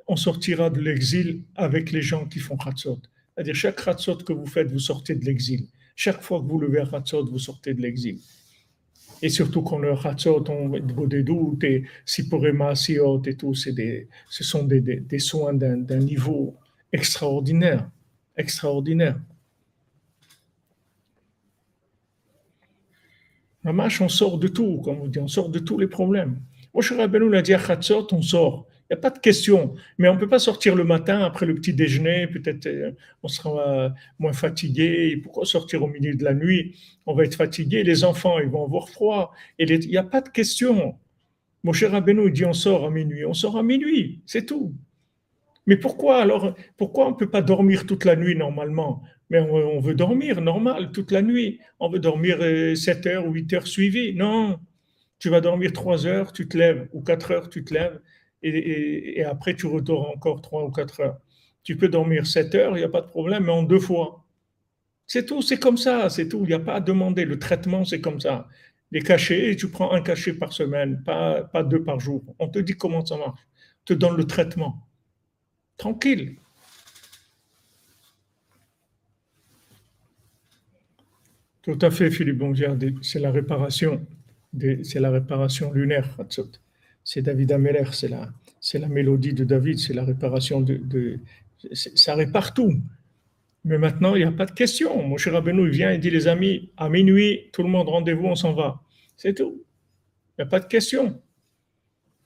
on 0.05 0.17
sortira 0.17 0.69
de 0.69 0.81
l'exil 0.81 1.43
avec 1.55 1.93
les 1.93 2.01
gens 2.01 2.25
qui 2.25 2.39
font 2.39 2.57
Chatzot. 2.59 2.99
C'est-à-dire 3.35 3.55
chaque 3.55 3.81
Chatzot 3.81 4.17
que 4.17 4.33
vous 4.33 4.47
faites, 4.47 4.69
vous 4.69 4.79
sortez 4.79 5.15
de 5.15 5.23
l'exil. 5.23 5.61
Chaque 5.95 6.21
fois 6.21 6.41
que 6.41 6.45
vous 6.45 6.59
levez 6.59 6.79
à 6.79 6.89
Chatzot, 6.91 7.25
vous 7.25 7.39
sortez 7.39 7.73
de 7.73 7.81
l'exil. 7.81 8.19
Et 9.21 9.29
surtout 9.29 9.61
qu'on 9.61 9.79
le 9.79 9.93
Hatzot, 9.93 10.45
on 10.49 10.69
des 11.07 11.23
doutes, 11.23 11.63
et 11.63 11.83
Sipurema, 12.05 12.75
Siot 12.75 13.21
et 13.25 13.35
tout, 13.35 13.53
des, 13.73 14.07
ce 14.29 14.43
sont 14.43 14.63
des, 14.63 14.79
des, 14.81 15.01
des 15.01 15.19
soins 15.19 15.53
d'un 15.53 15.99
niveau 15.99 16.55
extraordinaire. 16.91 17.89
Extraordinaire. 18.37 19.19
Mamash, 23.63 23.99
on 23.99 24.07
sort 24.07 24.37
de 24.37 24.47
tout, 24.47 24.81
comme 24.83 25.01
on 25.01 25.07
dit, 25.07 25.19
on 25.19 25.27
sort 25.27 25.49
de 25.49 25.59
tous 25.59 25.77
les 25.77 25.87
problèmes. 25.87 26.39
Moshe 26.73 26.93
Rabbeinu 26.93 27.29
l'a 27.29 27.41
dit 27.41 27.53
à 27.53 27.59
on 28.11 28.21
sort. 28.21 28.67
N'y 28.89 28.95
a 28.95 28.97
pas 28.97 29.11
de 29.11 29.19
question. 29.19 29.75
Mais 29.99 30.09
on 30.09 30.15
ne 30.15 30.19
peut 30.19 30.27
pas 30.27 30.39
sortir 30.39 30.75
le 30.75 30.83
matin 30.83 31.19
après 31.21 31.45
le 31.45 31.53
petit 31.53 31.73
déjeuner. 31.73 32.27
Peut-être 32.27 32.65
euh, 32.65 32.91
on 33.21 33.27
sera 33.27 33.93
moins 34.17 34.33
fatigué. 34.33 35.17
Pourquoi 35.17 35.45
sortir 35.45 35.83
au 35.83 35.87
milieu 35.87 36.15
de 36.15 36.23
la 36.23 36.33
nuit 36.33 36.75
On 37.05 37.13
va 37.13 37.23
être 37.23 37.35
fatigué. 37.35 37.83
Les 37.83 38.03
enfants, 38.03 38.39
ils 38.39 38.49
vont 38.49 38.65
avoir 38.65 38.89
froid. 38.89 39.31
Il 39.59 39.77
n'y 39.79 39.97
a 39.97 40.03
pas 40.03 40.21
de 40.21 40.29
question. 40.29 40.95
Mon 41.63 41.73
cher 41.73 41.91
Rabbeinu 41.91 42.31
dit 42.31 42.45
on 42.45 42.53
sort 42.53 42.85
à 42.85 42.89
minuit. 42.89 43.25
On 43.25 43.33
sort 43.33 43.57
à 43.57 43.63
minuit. 43.63 44.21
C'est 44.25 44.45
tout. 44.45 44.73
Mais 45.67 45.77
pourquoi 45.77 46.21
alors 46.21 46.55
Pourquoi 46.77 47.07
on 47.07 47.11
ne 47.11 47.15
peut 47.15 47.29
pas 47.29 47.43
dormir 47.43 47.85
toute 47.85 48.05
la 48.05 48.15
nuit 48.15 48.35
normalement? 48.35 49.03
Mais 49.29 49.39
on, 49.39 49.79
veut 49.79 49.93
dormir 49.93 50.41
normal 50.41 50.91
toute 50.91 51.11
la 51.11 51.21
nuit. 51.21 51.59
On 51.79 51.89
veut 51.89 51.99
dormir 51.99 52.39
7 52.75 53.05
euh, 53.05 53.09
heures 53.09 53.27
ou 53.27 53.33
8 53.33 53.53
heures 53.53 53.67
suivies. 53.67 54.15
Non. 54.15 54.59
Tu 55.19 55.29
vas 55.29 55.41
dormir 55.41 55.71
3 55.73 56.07
heures, 56.07 56.33
tu 56.33 56.47
te 56.47 56.57
lèves, 56.57 56.87
ou 56.93 57.01
4 57.01 57.31
heures, 57.31 57.49
tu 57.49 57.63
te 57.63 57.73
lèves 57.73 57.99
et, 58.41 59.23
après 59.23 59.55
tu 59.55 59.67
redors 59.67 60.09
encore 60.09 60.41
3 60.41 60.65
ou 60.65 60.71
4 60.71 60.99
heures. 61.01 61.17
Tu 61.63 61.75
peux 61.77 61.89
dormir 61.89 62.25
7 62.25 62.55
heures, 62.55 62.77
il 62.77 62.79
n'y 62.79 62.85
a 62.85 62.89
pas 62.89 63.01
de 63.01 63.07
problème, 63.07 63.45
mais 63.45 63.51
en 63.51 63.63
deux 63.63 63.79
fois. 63.79 64.25
C'est 65.05 65.25
tout, 65.25 65.41
c'est 65.41 65.59
comme 65.59 65.77
ça, 65.77 66.09
c'est 66.09 66.27
tout. 66.29 66.41
Il 66.43 66.47
n'y 66.47 66.53
a 66.53 66.59
pas 66.59 66.75
à 66.75 66.79
demander. 66.79 67.25
Le 67.25 67.39
traitement, 67.39 67.83
c'est 67.83 67.99
comme 67.99 68.19
ça. 68.19 68.47
Les 68.91 69.01
cachets, 69.01 69.55
tu 69.55 69.69
prends 69.69 69.91
un 69.91 70.01
cachet 70.01 70.33
par 70.33 70.53
semaine, 70.53 71.03
pas, 71.03 71.43
pas 71.43 71.63
deux 71.63 71.83
par 71.83 71.99
jour. 71.99 72.23
On 72.39 72.47
te 72.47 72.59
dit 72.59 72.75
comment 72.77 73.05
ça 73.05 73.17
marche. 73.17 73.39
On 73.81 73.85
te 73.85 73.93
donne 73.93 74.17
le 74.17 74.25
traitement. 74.25 74.87
Tranquille. 75.77 76.37
Tout 81.63 81.79
à 81.81 81.91
fait, 81.91 82.09
Philippe 82.11 82.37
Bongiard. 82.37 82.77
C'est 83.01 83.19
la 83.19 83.31
réparation. 83.31 84.05
C'est 84.83 84.99
la 84.99 85.11
réparation 85.11 85.71
lunaire, 85.71 86.17
c'est 87.11 87.23
David 87.23 87.51
Ameller, 87.51 87.85
c'est 87.91 88.07
la, 88.07 88.87
mélodie 88.87 89.33
de 89.33 89.43
David, 89.43 89.79
c'est 89.79 89.95
la 89.95 90.03
réparation 90.03 90.61
de, 90.61 91.19
ça 91.73 92.13
répare 92.13 92.53
tout. 92.53 92.71
Mais 93.65 93.79
maintenant, 93.79 94.13
il 94.13 94.19
n'y 94.19 94.27
a 94.27 94.31
pas 94.31 94.45
de 94.45 94.51
question. 94.51 95.01
Mon 95.07 95.17
cher 95.17 95.33
Rabbeinu, 95.33 95.63
il 95.63 95.71
vient 95.71 95.89
et 95.89 95.97
dit, 95.97 96.11
les 96.11 96.27
amis, 96.27 96.71
à 96.77 96.87
minuit, 96.87 97.49
tout 97.51 97.63
le 97.63 97.69
monde, 97.69 97.89
rendez-vous, 97.89 98.27
on 98.27 98.35
s'en 98.35 98.53
va. 98.53 98.83
C'est 99.17 99.33
tout. 99.33 99.65
Il 100.37 100.43
n'y 100.43 100.43
a 100.43 100.45
pas 100.45 100.59
de 100.59 100.67
question. 100.67 101.19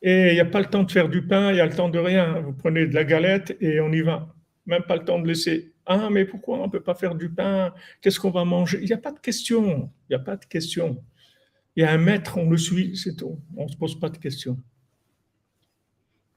Et 0.01 0.31
il 0.31 0.34
n'y 0.34 0.41
a 0.41 0.45
pas 0.45 0.59
le 0.59 0.65
temps 0.65 0.84
de 0.84 0.91
faire 0.91 1.07
du 1.07 1.25
pain, 1.25 1.53
il 1.53 1.59
y 1.59 1.61
a 1.61 1.65
le 1.65 1.73
temps 1.73 1.88
de 1.88 1.99
rien. 1.99 2.41
Vous 2.41 2.51
prenez 2.51 2.86
de 2.86 2.93
la 2.93 3.05
galette 3.05 3.55
et 3.61 3.79
on 3.79 3.89
y 3.93 4.01
va. 4.01 4.36
Même 4.65 4.84
pas 4.84 4.97
le 4.97 5.05
temps 5.05 5.17
de 5.17 5.25
laisser. 5.29 5.71
Ah, 5.86 6.09
mais 6.11 6.25
pourquoi 6.25 6.59
on 6.59 6.65
ne 6.65 6.71
peut 6.71 6.84
pas 6.84 6.95
faire 6.95 7.15
du 7.15 7.29
pain? 7.29 7.73
Qu'est-ce 8.01 8.19
qu'on 8.19 8.31
va 8.31 8.43
manger? 8.43 8.79
Il 8.81 8.88
n'y 8.88 8.93
a 8.93 8.97
pas 8.97 9.13
de 9.13 9.19
question. 9.19 9.89
Il 10.09 10.13
n'y 10.13 10.15
a 10.17 10.25
pas 10.25 10.36
de 10.36 10.43
question. 10.43 11.01
Il 11.77 11.84
y 11.84 11.86
a 11.86 11.91
un 11.93 11.97
maître, 11.97 12.38
on 12.38 12.49
le 12.49 12.57
suit, 12.57 12.97
c'est 12.97 13.15
tout. 13.15 13.39
On 13.55 13.63
ne 13.63 13.69
se 13.69 13.77
pose 13.77 13.97
pas 13.97 14.09
de 14.09 14.17
questions. 14.17 14.57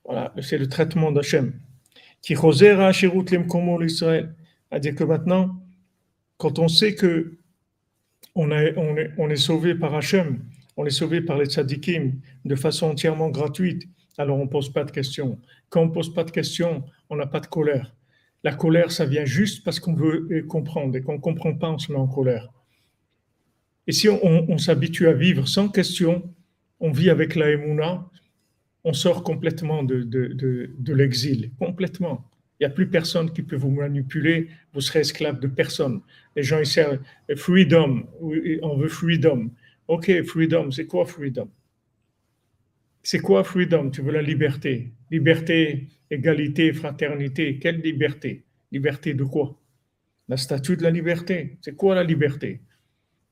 Voilà, 0.06 0.32
c'est 0.40 0.58
le 0.58 0.68
traitement 0.68 1.12
d'Hachem. 1.12 1.52
Qui 2.22 2.34
l'Israël. 2.34 4.34
C'est-à-dire 4.68 4.94
que 4.94 5.04
maintenant, 5.04 5.60
quand 6.38 6.58
on 6.58 6.68
sait 6.68 6.94
que 6.94 7.38
on, 8.34 8.50
est, 8.50 9.36
sauvé 9.36 9.74
par 9.74 9.94
Hachem, 9.94 10.44
on 10.76 10.84
est 10.84 10.90
sauvé 10.90 11.20
par 11.20 11.38
les 11.38 11.46
tzadikim 11.46 12.20
de 12.44 12.54
façon 12.54 12.88
entièrement 12.88 13.30
gratuite, 13.30 13.88
alors 14.18 14.38
on 14.38 14.44
ne 14.44 14.50
pose 14.50 14.72
pas 14.72 14.84
de 14.84 14.90
questions. 14.90 15.38
Quand 15.70 15.82
on 15.82 15.86
ne 15.86 15.92
pose 15.92 16.12
pas 16.12 16.24
de 16.24 16.30
questions, 16.30 16.84
on 17.10 17.16
n'a 17.16 17.26
pas 17.26 17.40
de 17.40 17.46
colère. 17.46 17.94
La 18.44 18.54
colère, 18.54 18.92
ça 18.92 19.06
vient 19.06 19.24
juste 19.24 19.64
parce 19.64 19.80
qu'on 19.80 19.94
veut 19.94 20.44
comprendre. 20.48 20.96
Et 20.96 21.02
qu'on 21.02 21.14
ne 21.14 21.20
comprend 21.20 21.54
pas, 21.54 21.70
on 21.70 21.78
se 21.78 21.90
met 21.90 21.98
en 21.98 22.06
colère. 22.06 22.50
Et 23.86 23.92
si 23.92 24.08
on, 24.08 24.58
s'habitue 24.58 25.06
à 25.06 25.12
vivre 25.12 25.46
sans 25.46 25.68
question, 25.68 26.34
on 26.80 26.90
vit 26.90 27.08
avec 27.08 27.36
la 27.36 27.50
émouna, 27.50 28.08
on 28.86 28.92
sort 28.92 29.24
complètement 29.24 29.82
de, 29.82 30.92
l'exil, 30.92 31.50
complètement. 31.58 32.24
Il 32.58 32.62
n'y 32.62 32.66
a 32.66 32.74
plus 32.74 32.88
personne 32.88 33.32
qui 33.32 33.42
peut 33.42 33.56
vous 33.56 33.72
manipuler, 33.72 34.48
vous 34.72 34.80
serez 34.80 35.00
esclave 35.00 35.40
de 35.40 35.48
personne. 35.48 36.00
Les 36.36 36.44
gens, 36.44 36.60
ils 36.60 36.66
servent 36.66 37.00
freedom, 37.34 38.06
on 38.62 38.76
veut 38.76 38.88
freedom. 38.88 39.50
Ok, 39.88 40.22
freedom, 40.22 40.70
c'est 40.70 40.86
quoi 40.86 41.04
freedom? 41.04 41.50
C'est 43.02 43.18
quoi 43.18 43.42
freedom? 43.42 43.90
Tu 43.90 44.02
veux 44.02 44.12
la 44.12 44.22
liberté. 44.22 44.92
Liberté, 45.10 45.88
égalité, 46.08 46.72
fraternité. 46.72 47.58
Quelle 47.58 47.80
liberté? 47.80 48.44
Liberté 48.70 49.14
de 49.14 49.24
quoi? 49.24 49.60
La 50.28 50.36
statue 50.36 50.76
de 50.76 50.84
la 50.84 50.90
liberté. 50.90 51.58
C'est 51.60 51.74
quoi 51.74 51.96
la 51.96 52.04
liberté? 52.04 52.60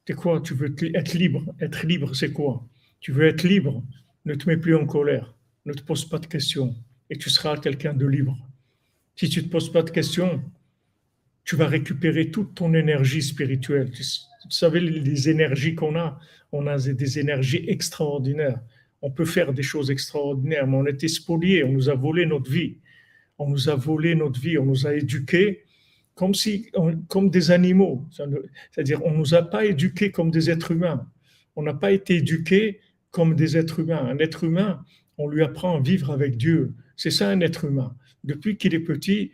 C'est 0.05 0.15
quoi? 0.15 0.41
Tu 0.41 0.55
veux 0.55 0.75
être 0.95 1.15
libre? 1.15 1.45
Être 1.61 1.87
libre, 1.87 2.13
c'est 2.17 2.33
quoi? 2.33 2.67
Tu 2.99 3.13
veux 3.13 3.27
être 3.27 3.45
libre? 3.45 3.85
Ne 4.25 4.35
te 4.35 4.49
mets 4.49 4.57
plus 4.57 4.75
en 4.75 4.87
colère 4.87 5.35
ne 5.65 5.73
te 5.73 5.83
pose 5.83 6.05
pas 6.05 6.19
de 6.19 6.27
questions 6.27 6.75
et 7.11 7.17
tu 7.17 7.31
seras 7.31 7.57
quelqu'un 7.57 7.95
de 7.95 8.07
libre. 8.07 8.37
Si 9.17 9.29
tu 9.29 9.41
ne 9.41 9.45
te 9.45 9.51
poses 9.51 9.71
pas 9.71 9.83
de 9.83 9.91
questions, 9.91 10.43
tu 11.45 11.57
vas 11.57 11.67
récupérer 11.67 12.31
toute 12.31 12.55
ton 12.55 12.75
énergie 12.75 13.23
spirituelle. 13.23 13.91
Vous 13.91 14.51
savez, 14.51 14.81
les 14.81 15.29
énergies 15.29 15.75
qu'on 15.75 15.97
a, 15.97 16.19
on 16.53 16.67
a 16.67 16.79
des 16.79 17.19
énergies 17.19 17.65
extraordinaires. 17.69 18.61
On 19.03 19.11
peut 19.11 19.25
faire 19.25 19.53
des 19.53 19.63
choses 19.63 19.91
extraordinaires, 19.91 20.67
mais 20.67 20.77
on 20.77 20.87
était 20.87 21.09
spoliés, 21.09 21.63
on 21.65 21.73
nous 21.73 21.91
a 21.91 21.95
volé 21.95 22.27
notre 22.27 22.51
vie. 22.51 22.79
On 23.39 23.49
nous 23.49 23.69
a 23.69 23.75
volé 23.75 24.15
notre 24.15 24.41
vie, 24.41 24.59
on 24.59 24.65
nous 24.65 24.87
a 24.87 24.95
éduqués 24.95 25.65
comme, 26.15 26.35
si, 26.35 26.71
comme 27.09 27.29
des 27.29 27.51
animaux. 27.51 28.07
C'est-à-dire, 28.71 29.05
on 29.05 29.11
ne 29.11 29.17
nous 29.19 29.35
a 29.35 29.43
pas 29.43 29.65
éduqués 29.65 30.11
comme 30.11 30.31
des 30.31 30.51
êtres 30.51 30.71
humains. 30.71 31.11
On 31.57 31.63
n'a 31.63 31.75
pas 31.75 31.93
été 31.93 32.17
éduqués 32.17 32.81
comme 33.11 33.35
des 33.35 33.57
êtres 33.57 33.81
humains. 33.81 34.07
Un 34.07 34.19
être 34.19 34.45
humain, 34.45 34.85
on 35.19 35.29
lui 35.29 35.43
apprend 35.43 35.77
à 35.77 35.81
vivre 35.81 36.11
avec 36.11 36.37
Dieu. 36.37 36.75
C'est 36.97 37.11
ça 37.11 37.29
un 37.31 37.41
être 37.41 37.65
humain. 37.65 37.97
Depuis 38.25 38.57
qu'il 38.57 38.75
est 38.75 38.81
petit, 38.81 39.33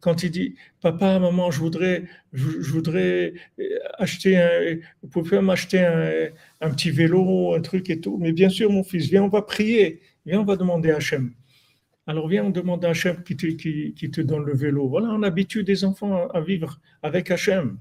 quand 0.00 0.22
il 0.22 0.30
dit 0.30 0.54
Papa, 0.80 1.18
maman, 1.18 1.50
je 1.50 1.58
voudrais, 1.58 2.04
je, 2.32 2.70
voudrais 2.70 3.34
acheter 3.98 4.36
un. 4.36 4.78
Vous 5.02 5.40
m'acheter 5.40 5.80
un, 6.60 6.70
petit 6.70 6.90
vélo, 6.90 7.54
un 7.54 7.60
truc 7.60 7.90
et 7.90 8.00
tout. 8.00 8.16
Mais 8.18 8.32
bien 8.32 8.48
sûr, 8.48 8.70
mon 8.70 8.84
fils, 8.84 9.10
viens, 9.10 9.24
on 9.24 9.28
va 9.28 9.42
prier. 9.42 10.00
Viens, 10.24 10.40
on 10.40 10.44
va 10.44 10.56
demander 10.56 10.90
à 10.90 10.96
Hachem. 10.96 11.32
Alors 12.06 12.28
viens, 12.28 12.44
on 12.44 12.50
demande 12.50 12.84
à 12.84 12.90
Hachem 12.90 13.24
qui 13.24 13.36
te, 13.36 14.20
donne 14.20 14.44
le 14.44 14.54
vélo. 14.54 14.88
Voilà, 14.88 15.08
on 15.08 15.22
habitue 15.24 15.64
des 15.64 15.84
enfants 15.84 16.28
à 16.28 16.40
vivre 16.40 16.80
avec 17.02 17.30
Hachem. 17.32 17.78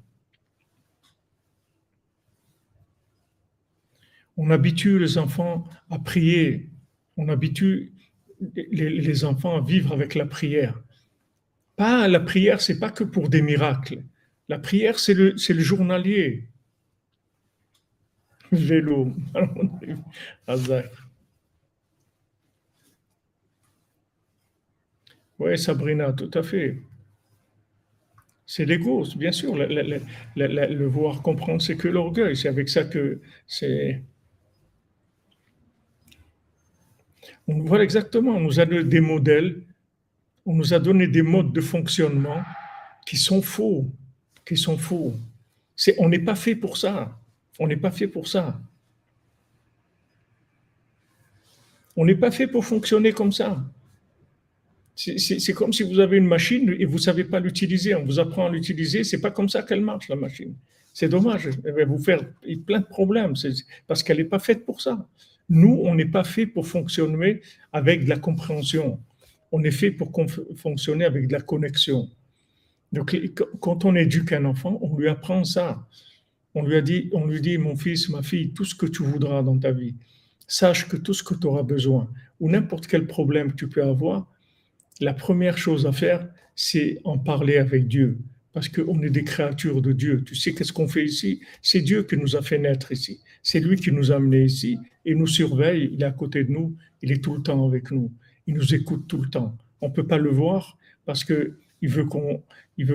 On 4.38 4.50
habitue 4.50 5.00
les 5.00 5.18
enfants 5.18 5.66
à 5.90 6.00
prier, 6.00 6.70
on 7.18 7.30
habitue 7.30 7.94
les, 8.56 9.26
enfants 9.26 9.58
à 9.58 9.62
vivre 9.62 9.94
avec 9.94 10.16
la 10.16 10.26
prière. 10.26 10.82
Pas 11.76 12.08
la 12.08 12.20
prière, 12.20 12.62
c'est 12.62 12.80
pas 12.80 12.90
que 12.90 13.04
pour 13.04 13.30
des 13.30 13.42
miracles. 13.42 14.04
La 14.50 14.60
prière, 14.60 15.00
c'est 15.00 15.14
le, 15.14 15.32
le 15.32 15.60
journalier. 15.60 16.44
Vélo. 18.52 19.12
Oui, 25.38 25.58
Sabrina, 25.58 26.14
tout 26.14 26.32
à 26.34 26.44
fait. 26.44 26.82
C'est 28.46 28.66
l'ego, 28.66 29.04
bien 29.18 29.32
sûr. 29.32 29.56
le 29.56 30.86
voir 30.86 31.22
comprendre, 31.22 31.62
c'est 31.62 31.76
que 31.76 31.88
l'orgueil. 31.88 32.38
C'est 32.38 32.48
avec 32.48 32.70
ça 32.70 32.86
que 32.86 33.20
c'est. 33.48 34.02
Voilà 37.48 37.84
exactement, 37.84 38.36
on 38.36 38.40
nous 38.40 38.60
a 38.60 38.66
donné 38.66 38.84
des 38.84 39.02
modèles, 39.02 39.62
on 40.46 40.54
nous 40.54 40.74
a 40.74 40.80
donné 40.80 41.08
des 41.08 41.22
modes 41.22 41.54
de 41.54 41.62
fonctionnement 41.62 42.44
qui 43.06 43.18
sont 43.18 43.42
faux, 43.42 43.88
qui 44.46 44.58
sont 44.58 44.78
faux. 44.78 45.14
On 45.98 46.10
n'est 46.10 46.20
pas 46.20 46.36
fait 46.36 46.56
pour 46.56 46.78
ça. 46.78 47.18
On 47.60 47.68
n'est 47.68 47.78
pas 47.78 47.92
fait 47.92 48.08
pour 48.08 48.28
ça. 48.28 48.60
On 51.96 52.06
n'est 52.06 52.16
pas 52.16 52.32
fait 52.32 52.48
pour 52.48 52.66
fonctionner 52.66 53.14
comme 53.14 53.32
ça. 53.32 53.64
C'est 54.96 55.54
comme 55.54 55.74
si 55.74 55.84
vous 55.84 56.00
avez 56.00 56.18
une 56.18 56.28
machine 56.28 56.76
et 56.80 56.86
vous 56.86 56.96
ne 56.96 57.02
savez 57.02 57.24
pas 57.24 57.40
l'utiliser. 57.40 57.96
On 57.96 58.04
vous 58.04 58.20
apprend 58.20 58.48
à 58.48 58.50
l'utiliser. 58.50 59.04
C'est 59.04 59.22
pas 59.22 59.32
comme 59.32 59.50
ça 59.50 59.64
qu'elle 59.64 59.82
marche, 59.82 60.08
la 60.10 60.16
machine. 60.16 60.54
C'est 60.94 61.10
dommage. 61.10 61.50
Elle 61.64 61.74
va 61.74 61.86
vous 61.86 62.00
faire 62.00 62.22
plein 62.66 62.80
de 62.80 62.86
problèmes 62.86 63.34
parce 63.88 64.04
qu'elle 64.04 64.18
n'est 64.18 64.24
pas 64.26 64.40
faite 64.40 64.66
pour 64.66 64.82
ça. 64.82 65.08
Nous, 65.50 65.82
on 65.84 65.96
n'est 65.96 66.06
pas 66.06 66.24
fait 66.24 66.46
pour 66.46 66.68
fonctionner 66.68 67.42
avec 67.72 68.06
de 68.06 68.10
la 68.10 68.18
compréhension. 68.18 69.00
On 69.52 69.64
est 69.64 69.72
fait 69.72 69.92
pour 69.92 70.12
fonctionner 70.58 71.06
avec 71.06 71.28
de 71.28 71.34
la 71.34 71.42
connexion. 71.42 72.10
Donc, 72.92 73.16
quand 73.60 73.86
on 73.86 73.96
éduque 73.96 74.32
un 74.32 74.46
enfant, 74.46 74.80
on 74.82 74.98
lui 74.98 75.08
apprend 75.08 75.44
ça. 75.44 75.88
On 76.54 76.64
lui 76.64 76.76
a 76.76 76.82
dit, 76.82 77.10
on 77.12 77.26
lui 77.28 77.42
dit, 77.42 77.58
mon 77.58 77.76
fils, 77.76 78.10
ma 78.10 78.24
fille, 78.24 78.54
tout 78.54 78.66
ce 78.66 78.76
que 78.76 78.86
tu 78.86 79.04
voudras 79.04 79.44
dans 79.44 79.60
ta 79.60 79.72
vie, 79.72 79.96
sache 80.48 80.88
que 80.88 80.98
tout 80.98 81.14
ce 81.14 81.24
que 81.24 81.34
tu 81.36 81.48
auras 81.48 81.64
besoin 81.64 82.10
ou 82.40 82.50
n'importe 82.50 82.88
quel 82.88 83.08
problème 83.08 83.52
que 83.52 83.58
tu 83.58 83.68
peux 83.68 83.84
avoir, 83.84 84.32
la 85.02 85.14
première 85.14 85.58
chose 85.58 85.86
à 85.86 85.92
faire, 85.92 86.28
c'est 86.56 87.00
en 87.04 87.18
parler 87.18 87.58
avec 87.58 87.88
Dieu. 87.88 88.18
Parce 88.54 88.70
qu'on 88.70 89.02
est 89.04 89.10
des 89.10 89.26
créatures 89.26 89.82
de 89.82 89.92
Dieu. 89.92 90.24
Tu 90.24 90.36
sais 90.36 90.54
qu'est-ce 90.54 90.72
qu'on 90.72 90.88
fait 90.88 91.04
ici? 91.04 91.42
C'est 91.62 91.82
Dieu 91.82 92.04
qui 92.04 92.16
nous 92.16 92.38
a 92.38 92.42
fait 92.42 92.58
naître 92.58 92.94
ici. 92.94 93.20
C'est 93.46 93.60
lui 93.60 93.76
qui 93.78 93.92
nous 93.92 94.12
a 94.12 94.16
amenés 94.16 94.44
ici. 94.44 94.80
Il 95.06 95.18
nous 95.18 95.28
surveille, 95.28 95.92
il 95.94 96.02
est 96.02 96.06
à 96.06 96.12
côté 96.12 96.44
de 96.44 96.52
nous, 96.52 96.76
il 97.04 97.12
est 97.12 97.24
tout 97.24 97.36
le 97.36 97.44
temps 97.44 97.64
avec 97.68 97.92
nous. 97.92 98.12
Il 98.48 98.56
nous 98.56 98.74
écoute 98.74 99.06
tout 99.08 99.20
le 99.20 99.30
temps. 99.30 99.56
On 99.82 99.90
ne 99.90 99.94
peut 99.94 100.08
pas 100.08 100.18
le 100.18 100.32
voir 100.32 100.80
parce 101.06 101.24
que 101.24 101.56
il 101.84 101.90
veut 101.90 102.06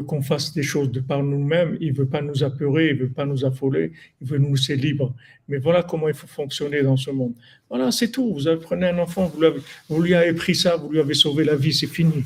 qu'on 0.03 0.23
fasse 0.23 0.53
des 0.53 0.65
choses 0.65 0.91
de 0.91 0.99
par 0.99 1.23
nous-mêmes, 1.23 1.79
il 1.81 1.93
veut 1.93 2.09
pas 2.09 2.21
nous 2.21 2.43
apeurer, 2.43 2.91
il 2.91 2.97
veut 2.97 3.11
pas 3.11 3.27
nous 3.27 3.45
affoler, 3.45 3.93
il 4.21 4.27
veut 4.27 4.39
nous 4.39 4.57
laisser 4.57 4.75
libres. 4.75 5.15
Mais 5.47 5.59
voilà 5.59 5.85
comment 5.85 6.09
il 6.09 6.15
faut 6.15 6.27
fonctionner 6.27 6.83
dans 6.83 6.97
ce 6.97 7.13
monde. 7.13 7.35
Voilà, 7.69 7.93
c'est 7.93 8.11
tout. 8.11 8.35
Vous 8.35 8.57
prenez 8.61 8.89
un 8.89 8.99
enfant, 8.99 9.27
vous, 9.27 9.45
vous, 9.89 10.03
lui 10.03 10.15
avez 10.15 10.33
pris 10.33 10.57
ça, 10.57 10.77
vous 10.77 10.91
lui 10.91 10.99
avez 10.99 11.15
sauvé 11.15 11.45
la 11.45 11.55
vie, 11.55 11.73
c'est 11.73 11.87
fini. 11.87 12.25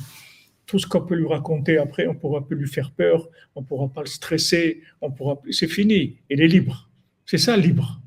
Tout 0.65 0.79
ce 0.79 0.87
qu'on 0.87 1.03
peut 1.03 1.15
lui 1.15 1.27
raconter 1.27 1.77
après, 1.77 2.07
on 2.07 2.15
pourra 2.15 2.47
plus 2.47 2.57
lui 2.57 2.69
faire 2.69 2.91
peur, 2.91 3.29
on 3.55 3.63
pourra 3.63 3.89
pas 3.89 4.01
le 4.01 4.07
stresser, 4.07 4.81
on 5.03 5.11
pourra, 5.11 5.39
c'est 5.51 5.69
fini. 5.69 6.17
Il 6.31 6.41
est 6.41 6.49
libre. 6.49 6.89
C'est 7.27 7.37
ça, 7.37 7.55
libre. 7.59 8.01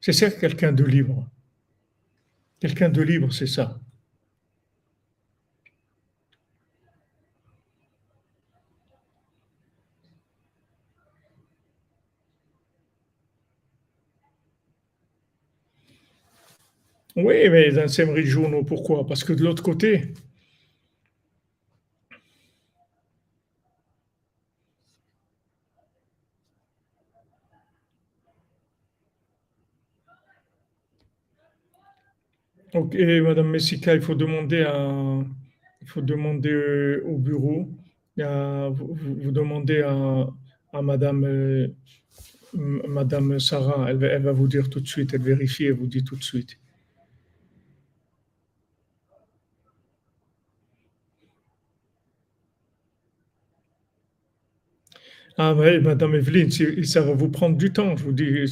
C'est 0.00 0.12
ça 0.14 0.30
quelqu'un 0.38 0.72
de 0.72 0.84
libre. 0.84 1.28
Quelqu'un 2.60 2.90
de 2.90 3.00
libre, 3.00 3.32
c'est 3.32 3.46
ça. 3.46 3.78
Oui, 17.16 17.48
mais 17.50 17.72
dans 17.72 17.88
ces 17.88 18.04
journaux, 18.26 18.62
pourquoi? 18.62 19.06
Parce 19.06 19.24
que 19.24 19.32
de 19.32 19.42
l'autre 19.42 19.62
côté, 19.62 20.12
Ok, 32.74 32.94
Madame 33.22 33.50
Messica, 33.50 33.94
il 33.94 34.00
faut 34.02 34.14
demander 34.14 34.62
à, 34.62 35.24
demander 35.96 36.50
euh, 36.50 37.02
au 37.06 37.16
bureau, 37.16 37.68
vous, 38.16 39.30
demandez 39.30 39.82
à, 39.82 40.82
Madame, 40.82 41.24
euh, 41.24 41.68
Madame 42.54 43.38
Sarah, 43.38 43.86
elle, 43.90 44.22
va 44.22 44.32
vous 44.32 44.48
dire 44.48 44.68
tout 44.68 44.80
de 44.80 44.88
suite, 44.88 45.14
elle 45.14 45.22
vérifie, 45.22 45.64
elle 45.64 45.74
vous 45.74 45.86
dit 45.86 46.04
tout 46.04 46.16
de 46.16 46.24
suite. 46.24 46.58
Ah 55.38 55.54
oui, 55.54 55.78
Madame 55.80 56.14
Evelyne, 56.14 56.50
ça 56.84 57.02
va 57.02 57.12
vous 57.12 57.28
prendre 57.28 57.56
du 57.56 57.72
temps, 57.72 57.96
je 57.96 58.04
vous 58.04 58.12
dis. 58.12 58.46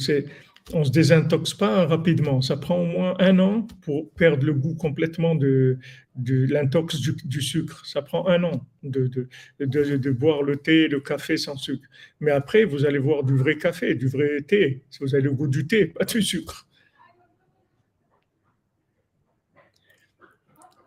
On 0.73 0.83
se 0.83 0.89
désintoxe 0.89 1.53
pas 1.53 1.85
rapidement. 1.85 2.41
Ça 2.41 2.57
prend 2.57 2.81
au 2.81 2.85
moins 2.85 3.13
un 3.19 3.37
an 3.37 3.67
pour 3.81 4.11
perdre 4.13 4.45
le 4.45 4.53
goût 4.53 4.73
complètement 4.73 5.35
de, 5.35 5.77
l'intox 6.15 6.99
du, 6.99 7.41
sucre. 7.41 7.85
Ça 7.85 8.01
prend 8.01 8.27
un 8.27 8.43
an 8.43 8.65
de, 8.81 10.11
boire 10.11 10.41
le 10.41 10.55
thé, 10.55 10.87
le 10.87 10.99
café 10.99 11.37
sans 11.37 11.55
sucre. 11.55 11.87
Mais 12.19 12.31
après, 12.31 12.65
vous 12.65 12.85
allez 12.85 12.97
voir 12.97 13.23
du 13.23 13.35
vrai 13.35 13.57
café, 13.57 13.93
du 13.93 14.07
vrai 14.07 14.41
thé. 14.41 14.83
Vous 14.99 15.13
avez 15.13 15.23
le 15.23 15.33
goût 15.33 15.47
du 15.47 15.67
thé, 15.67 15.85
pas 15.85 16.05
du 16.05 16.23
sucre. 16.23 16.67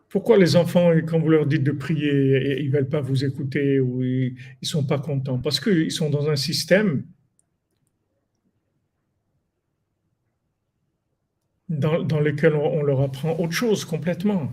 Pourquoi 0.08 0.38
les 0.38 0.56
enfants, 0.56 0.90
quand 1.06 1.20
vous 1.20 1.28
leur 1.28 1.46
dites 1.46 1.62
de 1.62 1.70
prier, 1.70 2.60
ils 2.60 2.70
ne 2.70 2.72
veulent 2.72 2.88
pas 2.88 3.02
vous 3.02 3.24
écouter 3.24 3.78
ou 3.78 4.02
ils 4.02 4.34
ne 4.62 4.66
sont 4.66 4.84
pas 4.84 4.98
contents? 4.98 5.38
Parce 5.38 5.60
qu'ils 5.60 5.92
sont 5.92 6.10
dans 6.10 6.30
un 6.30 6.36
système 6.36 7.04
dans, 11.78 12.20
lequel 12.20 12.54
on, 12.54 12.82
leur 12.82 13.00
apprend 13.00 13.36
autre 13.38 13.52
chose 13.52 13.84
complètement. 13.84 14.50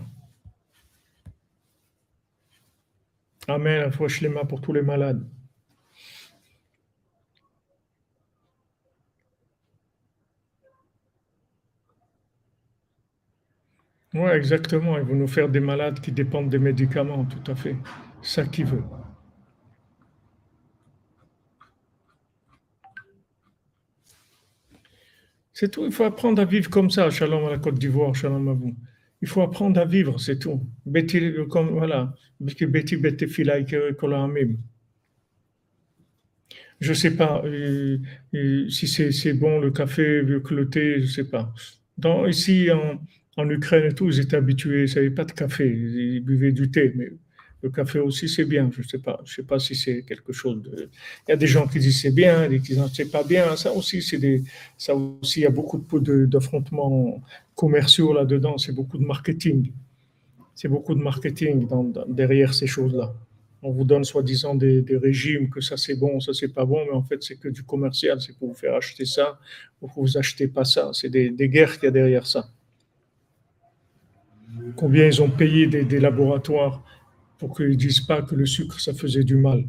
Amen, 3.48 3.90
les 4.20 4.28
mains 4.28 4.44
pour 4.44 4.60
tous 4.60 4.72
les 4.72 4.82
malades. 4.82 5.24
Oui, 14.14 14.30
exactement. 14.30 14.96
Il 14.98 15.04
veut 15.04 15.14
nous 15.14 15.28
faire 15.28 15.48
des 15.48 15.60
malades 15.60 16.00
qui 16.00 16.10
dépendent 16.10 16.48
des 16.48 16.58
médicaments, 16.58 17.24
tout 17.26 17.50
à 17.50 17.54
fait. 17.54 17.76
Ça 18.22 18.44
qu'il 18.46 18.64
veut. 18.66 18.82
C'est 25.58 25.70
tout. 25.70 25.86
Il 25.86 25.92
faut 25.92 26.04
apprendre 26.04 26.42
à 26.42 26.44
vivre 26.44 26.68
comme 26.68 26.90
ça. 26.90 27.08
Shalom 27.08 27.46
à 27.46 27.50
la 27.50 27.56
Côte 27.58 27.78
d'Ivoire, 27.78 28.14
shalom 28.14 28.46
à 28.48 28.52
vous. 28.52 28.76
Il 29.22 29.28
faut 29.28 29.40
apprendre 29.40 29.80
à 29.80 29.86
vivre, 29.86 30.20
c'est 30.20 30.38
tout. 30.38 30.60
Betty, 30.84 31.32
comme, 31.48 31.70
voilà. 31.70 32.14
Je 36.78 36.90
ne 36.90 36.94
sais 36.94 37.16
pas 37.16 37.42
euh, 37.46 37.98
euh, 38.34 38.68
si 38.68 38.86
c'est 38.86 39.32
bon 39.32 39.58
le 39.60 39.70
café, 39.70 40.22
que 40.44 40.54
le 40.54 40.68
thé, 40.68 40.96
je 41.00 41.06
ne 41.06 41.10
sais 41.10 41.24
pas. 41.30 41.54
Dans, 41.96 42.26
ici, 42.26 42.70
en, 42.70 43.00
en 43.38 43.48
Ukraine 43.48 43.90
et 43.90 43.94
tout, 43.94 44.10
ils 44.10 44.20
étaient 44.20 44.36
habitués, 44.36 44.84
ils 44.90 44.94
n'avaient 44.94 45.08
pas 45.10 45.24
de 45.24 45.32
café, 45.32 45.66
ils 45.66 46.20
buvaient 46.20 46.52
du 46.52 46.70
thé, 46.70 46.92
mais 46.96 47.12
le 47.62 47.70
café 47.70 47.98
aussi 47.98 48.28
c'est 48.28 48.44
bien, 48.44 48.70
je 48.72 48.82
ne 48.82 48.86
sais 48.86 48.98
pas, 48.98 49.20
je 49.24 49.34
sais 49.34 49.42
pas 49.42 49.58
si 49.58 49.74
c'est 49.74 50.02
quelque 50.02 50.32
chose 50.32 50.62
de... 50.62 50.88
Il 51.26 51.30
y 51.30 51.32
a 51.32 51.36
des 51.36 51.46
gens 51.46 51.66
qui 51.66 51.78
disent 51.78 52.00
c'est 52.00 52.10
bien, 52.10 52.48
des 52.48 52.60
qui 52.60 52.74
disent 52.74 52.90
c'est 52.92 53.10
pas 53.10 53.24
bien, 53.24 53.56
ça 53.56 53.72
aussi 53.72 54.02
c'est 54.02 54.18
des... 54.18 54.44
Ça 54.76 54.94
aussi, 54.94 55.40
il 55.40 55.42
y 55.44 55.46
a 55.46 55.50
beaucoup 55.50 55.78
d'affrontements 56.00 57.22
commerciaux 57.54 58.12
là-dedans, 58.12 58.58
c'est 58.58 58.72
beaucoup 58.72 58.98
de 58.98 59.04
marketing. 59.04 59.72
C'est 60.54 60.68
beaucoup 60.68 60.94
de 60.94 61.02
marketing 61.02 61.66
derrière 62.08 62.54
ces 62.54 62.66
choses-là. 62.66 63.14
On 63.62 63.72
vous 63.72 63.84
donne 63.84 64.04
soi-disant 64.04 64.54
des, 64.54 64.84
régimes, 65.02 65.48
que 65.48 65.60
ça 65.60 65.76
c'est 65.76 65.96
bon, 65.96 66.20
ça 66.20 66.32
c'est 66.34 66.52
pas 66.52 66.64
bon, 66.64 66.84
mais 66.84 66.92
en 66.92 67.02
fait 67.02 67.22
c'est 67.22 67.36
que 67.36 67.48
du 67.48 67.62
commercial, 67.62 68.20
c'est 68.20 68.36
pour 68.38 68.48
vous 68.48 68.54
faire 68.54 68.74
acheter 68.74 69.06
ça, 69.06 69.38
pour 69.80 69.94
que 69.94 70.00
vous 70.00 70.16
achetez 70.18 70.46
pas 70.46 70.64
ça. 70.64 70.90
C'est 70.92 71.08
des, 71.08 71.30
des 71.30 71.48
guerres 71.48 71.74
qu'il 71.74 71.84
y 71.84 71.88
a 71.88 71.90
derrière 71.90 72.26
ça 72.26 72.50
combien 74.76 75.06
ils 75.06 75.22
ont 75.22 75.30
payé 75.30 75.66
des, 75.66 76.00
laboratoires 76.00 76.82
pour 77.38 77.56
qu'ils 77.56 77.70
ne 77.70 77.74
disent 77.74 78.00
pas 78.00 78.22
que 78.22 78.34
le 78.34 78.46
sucre, 78.46 78.80
ça 78.80 78.94
faisait 78.94 79.24
du 79.24 79.36
mal. 79.36 79.64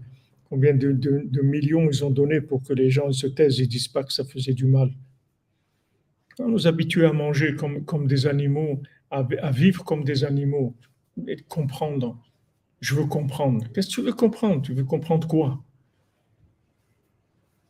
Combien 0.50 0.74
de, 0.74 1.42
millions 1.42 1.90
ils 1.90 2.06
ont 2.06 2.10
donné 2.10 2.40
pour 2.40 2.64
que 2.64 2.74
les 2.74 2.90
gens 2.90 3.12
se 3.12 3.28
taisent 3.28 3.60
et 3.60 3.64
ne 3.64 3.68
disent 3.68 3.90
pas 3.90 4.04
que 4.04 4.14
ça 4.14 4.24
faisait 4.24 4.54
du 4.54 4.66
mal. 4.66 4.92
On 6.40 6.50
nous 6.50 6.68
habitue 6.68 7.06
à 7.06 7.14
manger 7.14 7.56
comme, 7.56 8.08
des 8.08 8.28
animaux, 8.28 8.82
à, 9.12 9.28
à, 9.42 9.52
vivre 9.52 9.84
comme 9.84 10.04
des 10.04 10.24
animaux, 10.24 10.76
et 11.28 11.38
comprendre. 11.48 12.18
Je 12.80 12.96
veux 12.96 13.08
comprendre. 13.08 13.66
Qu'est-ce 13.74 13.90
que 13.90 13.94
tu 13.96 14.02
veux 14.02 14.14
comprendre? 14.14 14.62
Tu 14.62 14.74
veux 14.74 14.84
comprendre 14.84 15.28
quoi? 15.28 15.62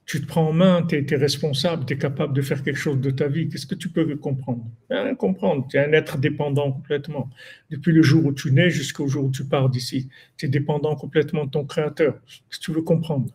Tu 0.07 0.21
te 0.21 0.25
prends 0.25 0.47
en 0.47 0.53
main, 0.53 0.83
tu 0.83 0.95
es, 0.95 1.15
responsable, 1.17 1.85
tu 1.85 1.93
es 1.93 1.97
capable 1.97 2.33
de 2.33 2.41
faire 2.41 2.63
quelque 2.63 2.79
chose 2.79 3.01
de 3.01 3.11
ta 3.11 3.27
vie. 3.27 3.49
Qu'est-ce 3.49 3.67
que 3.67 3.75
tu 3.75 3.89
peux 3.89 4.15
comprendre? 4.15 4.65
Rien 4.89 5.13
comprendre. 5.15 5.67
Tu 5.69 5.75
es 5.75 5.81
un 5.81 5.91
être 5.91 6.17
dépendant 6.17 6.71
complètement. 6.71 7.29
Depuis 7.69 7.91
le 7.91 8.01
jour 8.01 8.25
où 8.25 8.31
tu 8.31 8.53
nais 8.53 8.69
jusqu'au 8.69 9.09
jour 9.09 9.25
où 9.25 9.31
tu 9.31 9.43
pars 9.43 9.69
d'ici, 9.69 10.07
tu 10.37 10.45
es 10.45 10.49
dépendant 10.49 10.95
complètement 10.95 11.43
de 11.43 11.51
ton 11.51 11.65
Créateur. 11.65 12.21
Qu'est-ce 12.25 12.59
que 12.59 12.63
tu 12.63 12.71
veux 12.71 12.83
comprendre 12.83 13.27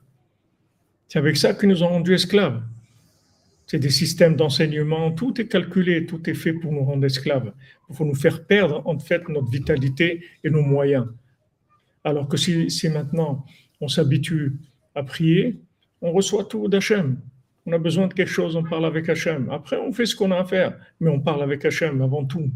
C'est 1.08 1.18
avec 1.18 1.36
ça 1.36 1.52
qu'ils 1.52 1.68
nous 1.68 1.82
ont 1.82 1.88
rendus 1.88 2.14
esclaves. 2.14 2.62
C'est 3.66 3.78
des 3.78 3.90
systèmes 3.90 4.34
d'enseignement, 4.34 5.12
tout 5.12 5.38
est 5.42 5.48
calculé, 5.48 6.06
tout 6.06 6.28
est 6.28 6.34
fait 6.34 6.54
pour 6.54 6.72
nous 6.72 6.84
rendre 6.84 7.04
esclaves. 7.04 7.52
Faut 7.90 8.06
nous 8.06 8.14
faire 8.14 8.46
perdre 8.46 8.82
en 8.86 8.98
fait 8.98 9.28
notre 9.28 9.50
vitalité 9.50 10.24
et 10.42 10.48
nos 10.48 10.62
moyens. 10.62 11.06
Alors 12.02 12.28
que 12.28 12.38
si 12.38 12.88
maintenant 12.88 13.44
on 13.82 13.88
s'habitue 13.88 14.54
à 14.94 15.02
prier, 15.02 15.60
on 16.02 16.12
reçoit 16.12 16.44
tout 16.44 16.68
d'Hachem. 16.68 17.16
On 17.64 17.72
a 17.72 17.78
besoin 17.78 18.08
de 18.08 18.14
quelque 18.14 18.28
chose, 18.28 18.56
on 18.56 18.64
parle 18.64 18.84
avec 18.84 19.08
Hachem. 19.08 19.48
Après, 19.50 19.78
on 19.78 19.92
fait 19.92 20.04
ce 20.04 20.16
qu'on 20.16 20.32
a 20.32 20.40
à 20.40 20.44
faire, 20.44 20.76
mais 21.00 21.08
on 21.08 21.20
parle 21.20 21.42
avec 21.42 21.64
Hachem 21.64 22.02
avant 22.02 22.24
tout. 22.24 22.50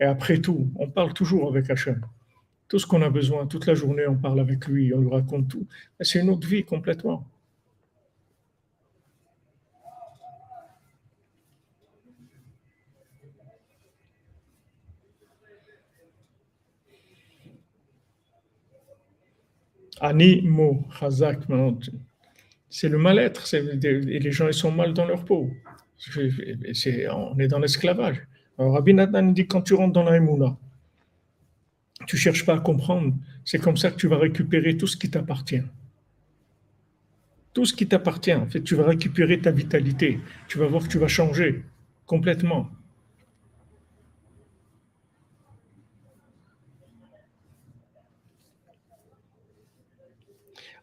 Et 0.00 0.04
après 0.04 0.38
tout, 0.38 0.68
on 0.74 0.88
parle 0.90 1.14
toujours 1.14 1.48
avec 1.48 1.70
Hachem. 1.70 2.04
Tout 2.68 2.80
ce 2.80 2.86
qu'on 2.86 3.02
a 3.02 3.10
besoin, 3.10 3.46
toute 3.46 3.66
la 3.66 3.74
journée, 3.74 4.06
on 4.08 4.16
parle 4.16 4.40
avec 4.40 4.66
lui, 4.66 4.92
on 4.92 5.00
lui 5.00 5.10
raconte 5.10 5.48
tout. 5.48 5.66
C'est 6.00 6.20
une 6.20 6.30
autre 6.30 6.48
vie 6.48 6.64
complètement. 6.64 7.24
Ani 20.00 20.42
Mo 20.42 20.84
Chazak, 20.98 21.48
c'est 22.76 22.88
le 22.88 22.98
mal-être, 22.98 23.54
et 23.54 24.18
les 24.18 24.32
gens 24.32 24.48
ils 24.48 24.60
sont 24.64 24.72
mal 24.72 24.94
dans 24.94 25.04
leur 25.04 25.24
peau. 25.24 25.48
on 26.16 27.38
est 27.38 27.46
dans 27.46 27.60
l'esclavage. 27.60 28.20
Alors 28.58 28.72
Rabbi 28.74 28.92
Nathan 28.94 29.22
dit 29.30 29.46
quand 29.46 29.62
tu 29.62 29.74
rentres 29.74 29.92
dans 29.92 30.02
la 30.02 30.16
Emouna, 30.16 30.56
tu 32.08 32.16
cherches 32.16 32.44
pas 32.44 32.56
à 32.56 32.58
comprendre, 32.58 33.14
c'est 33.44 33.60
comme 33.60 33.76
ça 33.76 33.92
que 33.92 33.96
tu 33.96 34.08
vas 34.08 34.18
récupérer 34.18 34.76
tout 34.76 34.88
ce 34.88 34.96
qui 34.96 35.08
t'appartient. 35.08 35.62
Tout 37.52 37.64
ce 37.64 37.74
qui 37.74 37.86
t'appartient, 37.86 38.34
en 38.34 38.48
fait, 38.48 38.62
tu 38.62 38.74
vas 38.74 38.86
récupérer 38.86 39.38
ta 39.38 39.52
vitalité. 39.52 40.18
Tu 40.48 40.58
vas 40.58 40.66
voir 40.66 40.82
que 40.82 40.88
tu 40.88 40.98
vas 40.98 41.06
changer 41.06 41.62
complètement. 42.06 42.68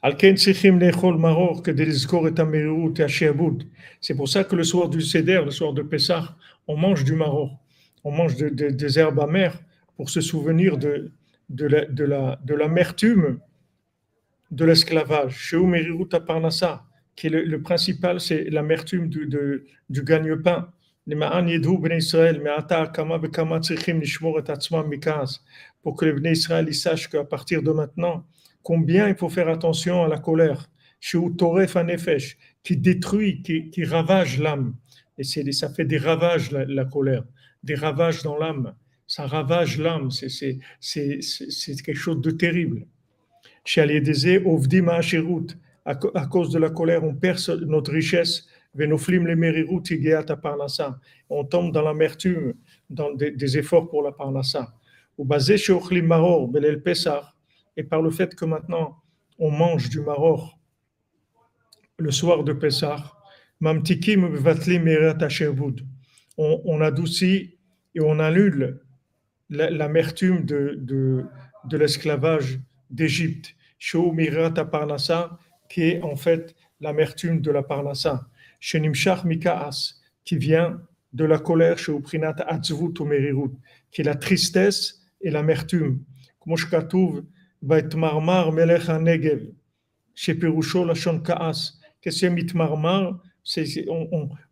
C'est 0.04 0.34
pour 4.16 4.30
ça 4.30 4.44
que 4.44 4.56
le 4.56 4.64
soir 4.64 4.90
du 4.90 5.02
Seder, 5.02 5.42
le 5.46 5.52
soir 5.52 5.74
de 5.74 5.84
Pessah, 5.84 6.36
on 6.68 6.76
mange 6.76 7.04
du 7.04 7.14
maror, 7.14 7.60
on 8.04 8.12
mange 8.12 8.36
des 8.36 9.00
herbes 9.00 9.20
amères 9.20 9.60
pour 9.96 10.10
se 10.10 10.22
souvenir 10.22 10.78
de, 10.78 11.12
de 11.50 12.54
l'amertume 12.54 13.40
de 14.52 14.66
l'esclavage. 14.66 15.56
Parnassa, 16.26 16.84
qui 17.16 17.28
est 17.28 17.30
le, 17.30 17.62
principal, 17.62 18.20
c'est 18.20 18.50
l'amertume 18.50 19.08
du, 19.08 19.30
du 19.90 20.04
gagne-pain. 20.04 20.72
Pour 25.84 25.96
que 25.96 26.06
les 26.06 26.14
Bnei 26.14 26.34
Israël 26.34 26.74
sachent 26.74 27.10
qu'à 27.10 27.24
partir 27.24 27.64
de 27.64 27.72
maintenant, 27.72 28.26
combien 28.64 29.08
il 29.08 29.16
faut 29.16 29.30
faire 29.30 29.50
attention 29.50 30.04
à 30.04 30.08
la 30.08 30.20
colère, 30.20 30.70
qui 32.64 32.78
détruit, 32.78 33.42
qui, 33.42 33.70
qui 33.70 33.84
ravage 33.84 34.40
l'âme. 34.40 34.76
Et 35.18 35.24
ça 35.24 35.70
fait 35.70 35.86
des 35.86 35.98
ravages, 35.98 36.52
la, 36.52 36.86
colère, 36.86 37.24
des 37.64 37.76
ravages 37.76 38.24
dans 38.24 38.38
l'âme. 38.38 38.76
Ça 39.08 39.28
ravage 39.28 39.78
l'âme, 39.78 40.10
c'est 40.10 40.60
quelque 40.80 41.94
chose 41.94 42.22
de 42.22 42.32
terrible. 42.32 42.88
Chez 43.66 43.82
Ovdim 44.46 44.88
à 44.88 46.26
cause 46.28 46.50
de 46.52 46.60
la 46.60 46.70
colère, 46.70 47.04
on 47.04 47.16
perd 47.16 47.40
notre 47.68 47.92
richesse. 47.92 48.48
Venoflim 48.74 49.28
les 49.28 49.66
On 51.30 51.44
tombe 51.44 51.74
dans 51.74 51.82
l'amertume, 51.82 52.54
dans 52.90 53.14
des, 53.14 53.58
efforts 53.58 53.90
pour 53.90 54.02
la 54.02 54.12
parnassa. 54.12 54.74
Ou 55.18 55.26
basé 55.26 55.58
chez 55.58 56.02
Maror, 56.02 56.48
Belel 56.48 56.82
Pesach, 56.82 57.26
et 57.78 57.84
par 57.84 58.02
le 58.02 58.12
fait 58.12 58.36
que 58.36 58.46
maintenant 58.46 59.02
on 59.40 59.52
mange 59.52 59.90
du 59.90 60.02
maror 60.02 60.60
le 62.02 62.12
soir 62.12 62.44
de 62.44 62.54
Pessah, 62.54 63.14
on, 66.38 66.82
adoucit 66.82 67.58
et 67.94 68.02
on 68.02 68.20
annule 68.20 68.82
l'amertume 69.50 70.46
de, 70.46 70.78
de, 70.80 71.78
l'esclavage 71.78 72.60
d'Égypte, 72.90 73.56
qui 75.70 75.84
est 75.84 76.02
en 76.02 76.16
fait 76.16 76.56
l'amertume 76.80 77.42
de 77.42 77.52
la 77.52 77.62
Parnassa, 77.62 78.28
Mikaas, 79.26 79.96
qui 80.24 80.38
vient 80.38 80.82
de 81.14 81.26
la 81.26 81.38
colère, 81.38 81.78
qui 81.78 82.16
est 84.02 84.04
la 84.04 84.16
tristesse 84.16 85.02
et 85.22 85.30
l'amertume. 85.30 86.04
Comme 86.40 86.54
Qu'est-ce 92.02 92.22
que 92.22 92.28
mitmarmar 92.28 93.20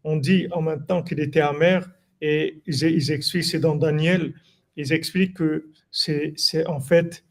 on, 0.03 0.17
dit 0.17 0.47
en 0.51 0.61
même 0.61 0.85
temps 0.85 1.03
qu'il 1.03 1.19
était 1.19 1.41
amer 1.41 1.89
et 2.21 2.61
ils, 2.65 3.11
expliquent, 3.11 3.45
c'est 3.45 3.59
dans 3.59 3.75
Daniel, 3.75 4.33
ils 4.75 4.93
expliquent 4.93 5.35
que 5.35 5.69
c'est 5.91 6.33
en 6.67 6.79
fait 6.79 7.23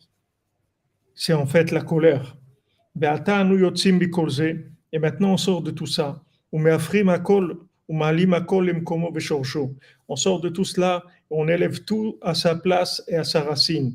c'est 1.15 1.33
en 1.33 1.47
fait 1.47 1.73
la 1.73 1.83
colère. 1.83 2.37
Et 4.93 4.99
maintenant 4.99 5.33
on 5.33 5.37
sort 5.37 5.63
de 5.63 5.71
tout 5.71 5.87
ça. 5.87 6.23
On 6.53 6.65
sort 10.17 10.41
de 10.41 10.49
tout 10.49 10.65
cela, 10.65 11.05
on 11.31 11.49
élève 11.49 11.85
tout 11.85 12.19
à 12.23 12.35
sa 12.35 12.55
place 12.55 13.03
et 13.09 13.17
à 13.17 13.25
sa 13.25 13.43
racine. 13.43 13.95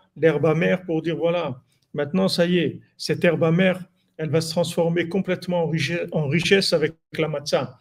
l'herbe 0.15 0.45
amère 0.45 0.83
pour 0.83 1.01
dire 1.01 1.17
voilà, 1.17 1.61
maintenant 1.93 2.27
ça 2.27 2.45
y 2.45 2.57
est, 2.57 2.79
cette 2.97 3.23
herbe 3.23 3.43
amère, 3.43 3.83
elle 4.17 4.29
va 4.29 4.41
se 4.41 4.51
transformer 4.51 5.09
complètement 5.09 5.71
en 6.11 6.27
richesse, 6.27 6.73
avec 6.73 6.93
la 7.17 7.27
matzah. 7.27 7.79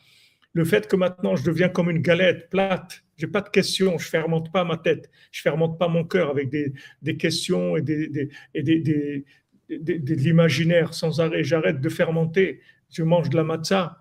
Le 0.52 0.64
fait 0.64 0.88
que 0.88 0.96
maintenant 0.96 1.36
je 1.36 1.44
deviens 1.44 1.68
comme 1.68 1.90
une 1.90 2.02
galette 2.02 2.50
plate, 2.50 3.02
j'ai 3.16 3.26
pas 3.26 3.42
de 3.42 3.50
questions, 3.50 3.98
je 3.98 4.08
fermente 4.08 4.50
pas 4.50 4.64
ma 4.64 4.78
tête, 4.78 5.10
je 5.30 5.42
fermente 5.42 5.78
pas 5.78 5.88
mon 5.88 6.04
cœur 6.04 6.30
avec 6.30 6.48
des, 6.48 7.16
questions 7.16 7.76
et, 7.76 7.82
des, 7.82 8.30
et 8.54 8.62
des, 8.62 9.24
de 9.68 10.14
l'imaginaire 10.14 10.94
sans 10.94 11.20
arrêt. 11.20 11.44
J'arrête 11.44 11.80
de 11.80 11.88
fermenter, 11.88 12.60
je 12.90 13.02
mange 13.02 13.28
de 13.28 13.36
la 13.36 13.44
matzah 13.44 14.00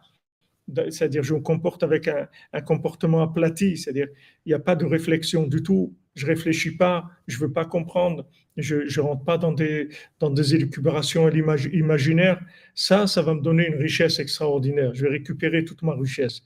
c'est-à-dire 0.90 1.24
je 1.24 1.34
me 1.34 1.40
comporte 1.40 1.84
avec 1.84 2.08
un, 2.08 2.62
comportement 2.62 3.22
aplati, 3.22 3.78
c'est-à-dire 3.78 4.08
il 4.46 4.50
n'y 4.50 4.54
a 4.54 4.60
pas 4.60 4.76
de 4.76 4.86
réflexion 4.86 5.48
du 5.48 5.64
tout, 5.64 5.96
je 6.16 6.26
réfléchis 6.26 6.76
pas, 6.76 7.10
je 7.28 7.38
veux 7.38 7.52
pas 7.52 7.66
comprendre, 7.66 8.28
je 8.58 8.76
ne 8.76 9.00
rentre 9.00 9.24
pas 9.24 9.38
dans 9.38 9.52
des, 9.52 9.90
dans 10.20 10.30
des 10.30 10.56
élucubrations 10.56 11.30
imaginaires, 11.30 12.42
ça, 12.76 13.08
ça 13.08 13.22
va 13.22 13.34
me 13.34 13.42
donner 13.42 13.68
une 13.68 13.76
richesse 13.76 14.20
extraordinaire, 14.20 14.94
je 14.94 15.04
vais 15.04 15.10
récupérer 15.10 15.64
toute 15.64 15.82
ma 15.82 15.94
richesse. 15.94 16.44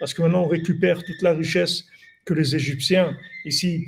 Parce 0.00 0.14
que 0.14 0.22
maintenant 0.22 0.42
on 0.44 0.48
récupère 0.48 1.02
toute 1.04 1.22
la 1.22 1.34
richesse 1.34 1.84
que 2.24 2.34
les 2.34 2.56
Égyptiens, 2.56 3.16
ici 3.44 3.84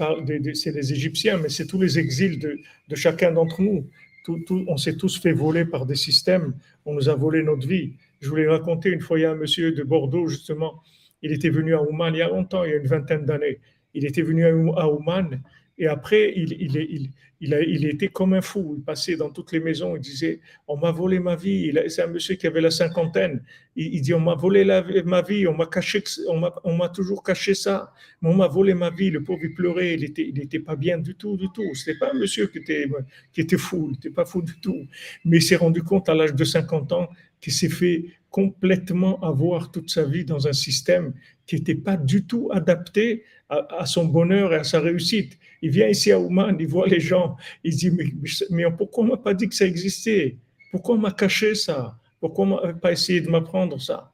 c'est 0.54 0.72
les 0.72 0.92
Égyptiens, 0.92 1.38
mais 1.38 1.48
c'est 1.48 1.66
tous 1.66 1.80
les 1.80 1.98
exils 1.98 2.38
de, 2.38 2.58
de 2.88 2.94
chacun 2.96 3.32
d'entre 3.32 3.60
nous. 3.60 3.88
On 4.28 4.76
s'est 4.76 4.96
tous 4.96 5.20
fait 5.20 5.32
voler 5.32 5.64
par 5.64 5.86
des 5.86 5.94
systèmes, 5.94 6.54
on 6.84 6.94
nous 6.94 7.08
a 7.08 7.14
volé 7.14 7.42
notre 7.42 7.66
vie. 7.66 7.94
Je 8.20 8.28
voulais 8.28 8.48
raconter 8.48 8.90
une 8.90 9.00
fois, 9.00 9.18
il 9.18 9.22
y 9.22 9.24
a 9.24 9.32
un 9.32 9.36
monsieur 9.36 9.72
de 9.72 9.82
Bordeaux, 9.82 10.26
justement, 10.28 10.82
il 11.22 11.32
était 11.32 11.50
venu 11.50 11.74
à 11.74 11.82
Ouman 11.82 12.14
il 12.14 12.18
y 12.18 12.22
a 12.22 12.28
longtemps, 12.28 12.64
il 12.64 12.70
y 12.70 12.74
a 12.74 12.76
une 12.76 12.86
vingtaine 12.86 13.24
d'années. 13.24 13.60
Il 13.94 14.04
était 14.06 14.22
venu 14.22 14.44
à 14.46 14.88
Ouman 14.88 15.40
et 15.80 15.86
après, 15.86 16.34
il, 16.36 17.86
était 17.86 18.08
comme 18.08 18.34
un 18.34 18.42
fou. 18.42 18.74
Il 18.76 18.84
passait 18.84 19.16
dans 19.16 19.30
toutes 19.30 19.50
les 19.50 19.60
maisons. 19.60 19.96
Il 19.96 20.02
disait 20.02 20.40
On 20.68 20.76
m'a 20.76 20.92
volé 20.92 21.18
ma 21.18 21.36
vie. 21.36 21.72
C'est 21.88 22.02
un 22.02 22.08
monsieur 22.08 22.34
qui 22.34 22.46
avait 22.46 22.60
la 22.60 22.70
cinquantaine. 22.70 23.42
Il, 23.76 24.02
dit 24.02 24.12
On 24.12 24.20
m'a 24.20 24.34
volé 24.34 24.62
ma 25.06 25.22
vie. 25.22 25.46
On 25.46 25.54
m'a 25.54 25.64
caché, 25.64 26.04
on 26.28 26.76
m'a 26.76 26.88
toujours 26.90 27.22
caché 27.22 27.54
ça. 27.54 27.94
Mais 28.20 28.28
on 28.28 28.34
m'a 28.34 28.46
volé 28.46 28.74
ma 28.74 28.90
vie. 28.90 29.08
Le 29.10 29.24
pauvre, 29.24 29.40
il 29.42 29.54
pleurait. 29.54 29.94
Il 29.94 30.34
n'était 30.34 30.60
pas 30.60 30.76
bien 30.76 30.98
du 30.98 31.14
tout, 31.14 31.38
du 31.38 31.48
tout. 31.54 31.74
Ce 31.74 31.88
n'était 31.88 31.98
pas 31.98 32.10
un 32.10 32.18
monsieur 32.18 32.46
qui 32.48 32.58
était 32.58 33.56
fou. 33.56 33.86
Il 33.88 33.92
n'était 33.92 34.10
pas 34.10 34.26
fou 34.26 34.42
du 34.42 34.60
tout. 34.60 34.86
Mais 35.24 35.38
il 35.38 35.42
s'est 35.42 35.56
rendu 35.56 35.82
compte 35.82 36.10
à 36.10 36.14
l'âge 36.14 36.34
de 36.34 36.44
50 36.44 36.92
ans 36.92 37.08
qu'il 37.40 37.54
s'est 37.54 37.70
fait 37.70 38.04
complètement 38.30 39.20
avoir 39.20 39.70
toute 39.70 39.90
sa 39.90 40.04
vie 40.04 40.24
dans 40.24 40.46
un 40.46 40.52
système 40.52 41.12
qui 41.46 41.56
n'était 41.56 41.74
pas 41.74 41.96
du 41.96 42.24
tout 42.24 42.48
adapté 42.52 43.24
à, 43.48 43.84
son 43.84 44.04
bonheur 44.04 44.52
et 44.52 44.56
à 44.58 44.64
sa 44.64 44.80
réussite. 44.80 45.36
Il 45.62 45.70
vient 45.70 45.88
ici 45.88 46.12
à 46.12 46.20
Ouman, 46.20 46.56
il 46.58 46.68
voit 46.68 46.86
les 46.86 47.00
gens, 47.00 47.36
il 47.64 47.74
dit, 47.74 47.90
mais, 47.90 48.06
mais 48.50 48.64
pourquoi 48.70 49.04
on 49.04 49.08
m'a 49.08 49.16
pas 49.16 49.34
dit 49.34 49.48
que 49.48 49.54
ça 49.54 49.66
existait? 49.66 50.38
Pourquoi 50.70 50.94
on 50.94 50.98
m'a 50.98 51.10
caché 51.10 51.56
ça? 51.56 51.98
Pourquoi 52.20 52.72
pas 52.74 52.92
essayer 52.92 53.20
de 53.20 53.28
m'apprendre 53.28 53.80
ça? 53.80 54.12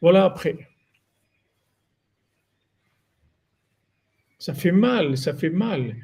Voilà 0.00 0.24
après. 0.24 0.56
Ça 4.38 4.54
fait 4.54 4.72
mal, 4.72 5.16
ça 5.18 5.34
fait 5.34 5.50
mal 5.50 5.96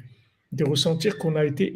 de 0.51 0.63
ressentir 0.63 1.17
qu'on 1.17 1.35
a 1.35 1.45
été 1.45 1.71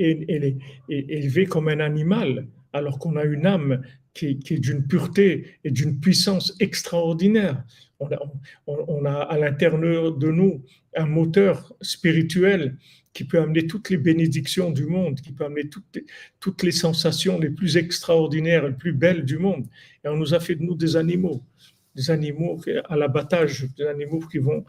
élevé 0.90 1.46
comme 1.46 1.70
un 1.70 1.80
animal, 1.80 2.48
alors 2.74 3.00
qu'on 3.00 3.16
a 3.16 3.24
une 3.24 3.46
âme 3.46 3.82
qui, 4.16 4.28
est 4.28 4.60
d'une 4.60 4.88
pureté 4.88 5.60
et 5.64 5.72
d'une 5.72 6.00
puissance 6.00 6.56
extraordinaire. 6.60 7.64
On 8.00 9.06
a, 9.06 9.12
à 9.12 9.38
l'intérieur 9.38 10.14
de 10.14 10.32
nous 10.32 10.64
un 10.96 11.06
moteur 11.06 11.74
spirituel 11.82 12.78
qui 13.14 13.26
peut 13.26 13.40
amener 13.40 13.68
toutes 13.68 13.90
les 13.90 13.98
bénédictions 13.98 14.72
du 14.72 14.86
monde, 14.86 15.22
qui 15.22 15.32
peut 15.32 15.46
amener 15.46 15.70
toutes, 16.40 16.64
les 16.64 16.72
sensations 16.72 17.40
les 17.40 17.50
plus 17.50 17.78
extraordinaires, 17.78 18.68
les 18.68 18.74
plus 18.74 18.94
belles 18.94 19.24
du 19.24 19.38
monde. 19.38 19.66
Et 20.04 20.08
on 20.08 20.18
nous 20.18 20.34
a 20.34 20.40
fait 20.40 20.56
de 20.56 20.64
nous 20.64 20.76
des 20.76 20.96
animaux, 20.96 21.44
des 21.96 22.10
animaux 22.10 22.60
à 22.90 22.96
l'abattage, 22.96 23.68
des 23.78 23.86
animaux 23.86 24.20
qui 24.20 24.40
vont 24.40 24.66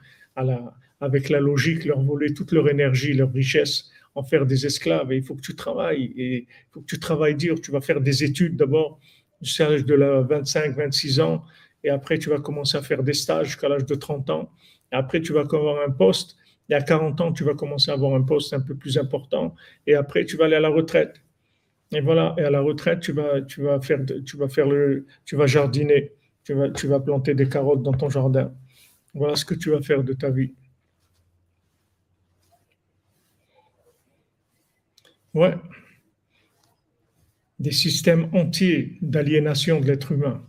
avec 1.00 1.28
la 1.28 1.40
logique 1.40 1.84
leur 1.84 2.00
voler 2.02 2.34
toute 2.34 2.52
leur 2.52 2.68
énergie, 2.68 3.14
leur 3.14 3.32
richesse 3.32 3.90
en 4.14 4.22
faire 4.22 4.46
des 4.46 4.66
esclaves. 4.66 5.12
Et 5.12 5.16
il 5.16 5.22
faut 5.22 5.34
que 5.34 5.40
tu 5.40 5.54
travailles, 5.54 6.12
et 6.16 6.36
il 6.36 6.46
faut 6.72 6.80
que 6.80 6.86
tu 6.86 6.98
travailles 6.98 7.36
dur. 7.36 7.60
Tu 7.60 7.70
vas 7.70 7.80
faire 7.80 8.00
des 8.00 8.24
études 8.24 8.56
d'abord, 8.56 9.00
jusqu'à 9.42 9.68
l'âge 9.68 9.84
de 9.84 9.94
25, 9.94 10.76
26 10.76 11.20
ans, 11.20 11.44
et 11.84 11.90
après 11.90 12.18
tu 12.18 12.30
vas 12.30 12.38
commencer 12.40 12.76
à 12.78 12.82
faire 12.82 13.02
des 13.02 13.14
stages 13.14 13.46
jusqu'à 13.48 13.68
l'âge 13.68 13.86
de 13.86 13.94
30 13.94 14.30
ans. 14.30 14.50
Après, 14.92 15.20
tu 15.20 15.32
vas 15.32 15.40
avoir 15.40 15.82
un 15.86 15.90
poste. 15.90 16.36
Et 16.68 16.74
à 16.74 16.80
40 16.80 17.20
ans, 17.20 17.32
tu 17.32 17.44
vas 17.44 17.54
commencer 17.54 17.90
à 17.90 17.94
avoir 17.94 18.14
un 18.14 18.22
poste 18.22 18.52
un 18.54 18.60
peu 18.60 18.74
plus 18.74 18.98
important. 18.98 19.54
Et 19.86 19.94
après, 19.94 20.24
tu 20.24 20.36
vas 20.36 20.46
aller 20.46 20.56
à 20.56 20.60
la 20.60 20.68
retraite. 20.68 21.20
Et 21.92 22.00
voilà. 22.00 22.34
Et 22.38 22.42
à 22.44 22.50
la 22.50 22.60
retraite, 22.60 23.00
tu 23.00 23.12
vas, 23.12 23.42
tu 23.42 23.62
vas 23.62 23.80
faire, 23.80 24.00
tu 24.24 24.36
vas 24.36 24.48
faire 24.48 24.68
le, 24.68 25.06
tu 25.24 25.36
vas 25.36 25.46
jardiner. 25.46 26.12
Tu 26.44 26.54
vas, 26.54 26.70
tu 26.70 26.86
vas 26.88 27.00
planter 27.00 27.34
des 27.34 27.48
carottes 27.48 27.82
dans 27.82 27.92
ton 27.92 28.08
jardin. 28.10 28.52
Voilà 29.14 29.36
ce 29.36 29.44
que 29.44 29.54
tu 29.54 29.70
vas 29.70 29.82
faire 29.82 30.04
de 30.04 30.12
ta 30.12 30.30
vie. 30.30 30.52
Ouais. 35.34 35.54
Des 37.58 37.72
systèmes 37.72 38.28
entiers 38.34 38.98
d'aliénation 39.00 39.80
de 39.80 39.86
l'être 39.86 40.12
humain. 40.12 40.44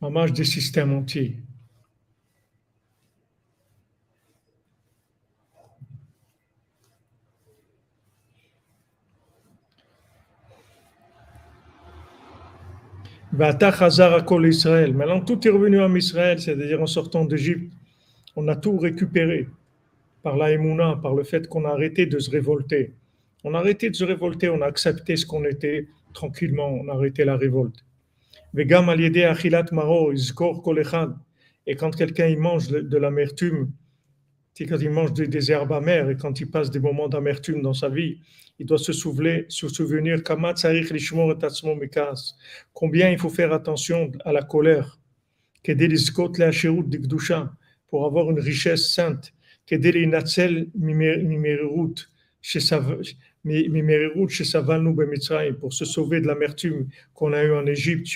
Hommage 0.00 0.32
des 0.32 0.44
systèmes 0.44 0.92
entiers. 0.92 1.36
Maintenant, 13.32 15.20
tout 15.20 15.46
est 15.46 15.50
revenu 15.50 15.80
en 15.80 15.94
Israël, 15.94 16.40
c'est-à-dire 16.40 16.82
en 16.82 16.86
sortant 16.86 17.24
d'Égypte. 17.24 17.72
On 18.34 18.48
a 18.48 18.56
tout 18.56 18.76
récupéré 18.78 19.48
par 20.22 20.36
la 20.36 20.50
par 20.96 21.14
le 21.14 21.24
fait 21.24 21.48
qu'on 21.48 21.64
a 21.64 21.70
arrêté 21.70 22.06
de 22.06 22.18
se 22.18 22.30
révolter. 22.30 22.94
On 23.44 23.54
a 23.54 23.58
arrêté 23.58 23.90
de 23.90 23.94
se 23.94 24.04
révolter, 24.04 24.48
on 24.48 24.60
a 24.62 24.66
accepté 24.66 25.16
ce 25.16 25.24
qu'on 25.26 25.44
était 25.44 25.88
tranquillement, 26.12 26.68
on 26.68 26.88
a 26.88 26.92
arrêté 26.92 27.24
la 27.24 27.36
révolte. 27.36 27.84
Et 31.66 31.76
quand 31.76 31.96
quelqu'un 31.96 32.36
mange 32.36 32.68
de 32.68 32.96
l'amertume, 32.96 33.70
quand 34.66 34.78
il 34.80 34.90
mange 34.90 35.12
des, 35.12 35.52
herbes 35.52 35.72
amères 35.72 36.10
et 36.10 36.16
quand 36.16 36.40
il 36.40 36.50
passe 36.50 36.70
des 36.70 36.80
moments 36.80 37.08
d'amertume 37.08 37.62
dans 37.62 37.74
sa 37.74 37.88
vie, 37.88 38.18
il 38.58 38.66
doit 38.66 38.78
se 38.78 38.92
souvenir, 38.92 39.44
se 39.48 39.68
souvenir 39.68 40.22
combien 42.72 43.10
il 43.10 43.18
faut 43.18 43.28
faire 43.28 43.52
attention 43.52 44.10
à 44.24 44.32
la 44.32 44.42
colère, 44.42 44.98
pour 47.88 48.04
avoir 48.04 48.30
une 48.30 48.40
richesse 48.40 48.92
sainte 48.92 49.32
pour 55.60 55.72
se 55.72 55.84
sauver 55.84 56.20
de 56.20 56.26
l'amertume 56.26 56.88
qu'on 57.14 57.32
a 57.32 57.44
eue 57.44 57.52
en 57.52 57.66
Égypte, 57.66 58.06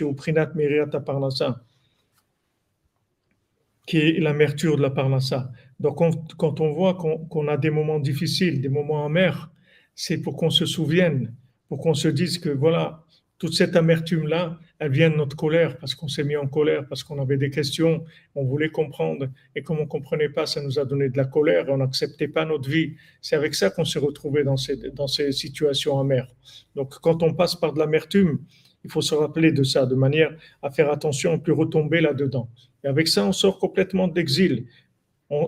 qui 3.87 3.97
est 3.97 4.21
l'amertume 4.21 4.77
de 4.77 4.83
la 4.83 4.91
Parnassa. 4.91 5.53
Donc, 5.81 5.99
quand 6.37 6.61
on 6.61 6.73
voit 6.73 6.95
qu'on 6.95 7.49
a 7.49 7.57
des 7.57 7.71
moments 7.71 7.99
difficiles, 7.99 8.61
des 8.61 8.69
moments 8.69 9.05
amers, 9.05 9.51
c'est 9.95 10.19
pour 10.23 10.37
qu'on 10.37 10.51
se 10.51 10.65
souvienne, 10.65 11.35
pour 11.69 11.79
qu'on 11.79 11.95
se 11.95 12.09
dise 12.09 12.39
que 12.39 12.49
voilà, 12.49 13.05
toute 13.43 13.55
cette 13.55 13.75
amertume-là, 13.75 14.57
elle 14.79 14.93
vient 14.93 15.11
de 15.11 15.17
notre 15.17 15.35
colère, 15.35 15.77
parce 15.79 15.97
qu'on 15.97 16.07
s'est 16.07 16.23
mis 16.23 16.37
en 16.37 16.47
colère, 16.47 16.87
parce 16.87 17.03
qu'on 17.03 17.21
avait 17.21 17.39
des 17.39 17.51
questions, 17.51 18.05
on 18.37 18.45
voulait 18.45 18.69
comprendre, 18.69 19.29
et 19.57 19.63
comme 19.63 19.79
on 19.79 19.83
ne 19.83 19.89
comprenait 19.89 20.29
pas, 20.29 20.47
ça 20.47 20.63
nous 20.63 20.79
a 20.79 20.85
donné 20.85 21.09
de 21.09 21.17
la 21.17 21.25
colère, 21.25 21.65
on 21.69 21.79
n'acceptait 21.79 22.29
pas 22.29 22.45
notre 22.45 22.71
vie. 22.71 22.95
C'est 23.21 23.35
avec 23.35 23.57
ça 23.57 23.71
qu'on 23.71 23.85
s'est 23.85 23.99
retrouvé 23.99 24.45
dans 24.45 24.57
ces, 24.57 24.77
dans 24.77 25.09
ces 25.09 25.33
situations 25.33 25.99
amères. 25.99 26.29
Donc 26.77 26.95
quand 27.01 27.25
on 27.25 27.35
passe 27.35 27.57
par 27.57 27.73
de 27.73 27.81
l'amertume, 27.81 28.39
il 28.85 28.93
faut 28.93 29.03
se 29.03 29.17
rappeler 29.17 29.51
de 29.51 29.65
ça, 29.65 29.87
de 29.87 29.97
manière 29.97 30.33
à 30.63 30.71
faire 30.71 30.89
attention, 30.93 31.33
on 31.33 31.41
peut 31.41 31.53
retomber 31.53 32.01
là-dedans. 32.01 32.49
Et 32.85 32.87
avec 32.87 33.09
ça, 33.09 33.27
on 33.27 33.33
sort 33.33 33.59
complètement 33.59 34.07
d'exil. 34.07 34.67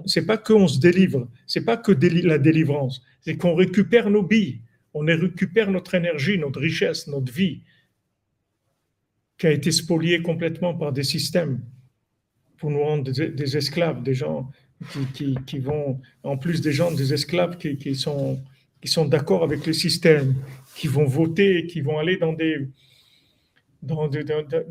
C'est 0.04 0.26
pas 0.26 0.36
qu'on 0.36 0.66
se 0.66 0.80
délivre, 0.80 1.28
c'est 1.46 1.64
pas 1.64 1.76
que 1.76 1.92
la 2.26 2.38
délivrance, 2.38 3.04
c'est 3.20 3.36
qu'on 3.36 3.54
récupère 3.54 4.10
nos 4.10 4.24
billes, 4.24 4.62
on 4.94 5.04
récupère 5.04 5.70
notre 5.70 5.94
énergie, 5.94 6.38
notre 6.38 6.58
richesse, 6.58 7.06
notre 7.06 7.32
vie 7.32 7.62
qui 9.38 9.46
a 9.46 9.50
été 9.50 9.70
spolié 9.70 10.22
complètement 10.22 10.74
par 10.74 10.92
des 10.92 11.02
systèmes 11.02 11.60
pour 12.58 12.70
nous 12.70 12.82
rendre 12.82 13.10
des, 13.10 13.56
esclaves, 13.56 14.02
des 14.02 14.14
gens 14.14 14.50
qui, 15.12 15.36
qui, 15.46 15.58
vont, 15.58 16.00
en 16.22 16.36
plus 16.36 16.60
des 16.60 16.72
gens, 16.72 16.92
des 16.92 17.12
esclaves 17.12 17.56
qui, 17.58 17.76
qui 17.76 17.94
sont, 17.94 18.40
qui 18.80 18.88
sont 18.88 19.06
d'accord 19.06 19.42
avec 19.42 19.66
le 19.66 19.72
système, 19.72 20.34
qui 20.76 20.88
vont 20.88 21.04
voter, 21.04 21.66
qui 21.66 21.80
vont 21.80 21.98
aller 21.98 22.16
dans 22.16 22.32
des, 22.32 22.68
dans, 23.84 24.08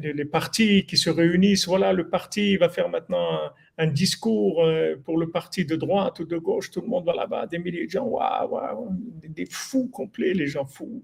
les 0.01 0.26
partis 0.26 0.86
qui 0.86 0.97
se 0.97 1.09
réunissent. 1.09 1.68
Voilà, 1.68 1.93
le 1.93 2.09
parti 2.09 2.57
va 2.57 2.70
faire 2.70 2.89
maintenant 2.89 3.51
un, 3.78 3.88
discours 3.88 4.64
euh, 4.64 4.95
pour 5.03 5.18
le 5.18 5.30
parti 5.30 5.66
de 5.66 5.76
droite 5.76 6.20
ou 6.20 6.26
de 6.26 6.38
gauche. 6.38 6.72
Tout 6.72 6.82
le 6.82 6.88
monde 6.88 7.05
va 7.05 7.14
là-bas, 7.14 7.47
des 7.47 7.59
milliers 7.59 7.86
de 7.86 7.91
gens, 7.91 8.05
waouh, 8.05 8.49
wow, 8.49 8.89
des 9.28 9.45
fous 9.45 9.88
complets, 9.88 10.34
les 10.34 10.47
gens 10.47 10.66
fous 10.66 11.03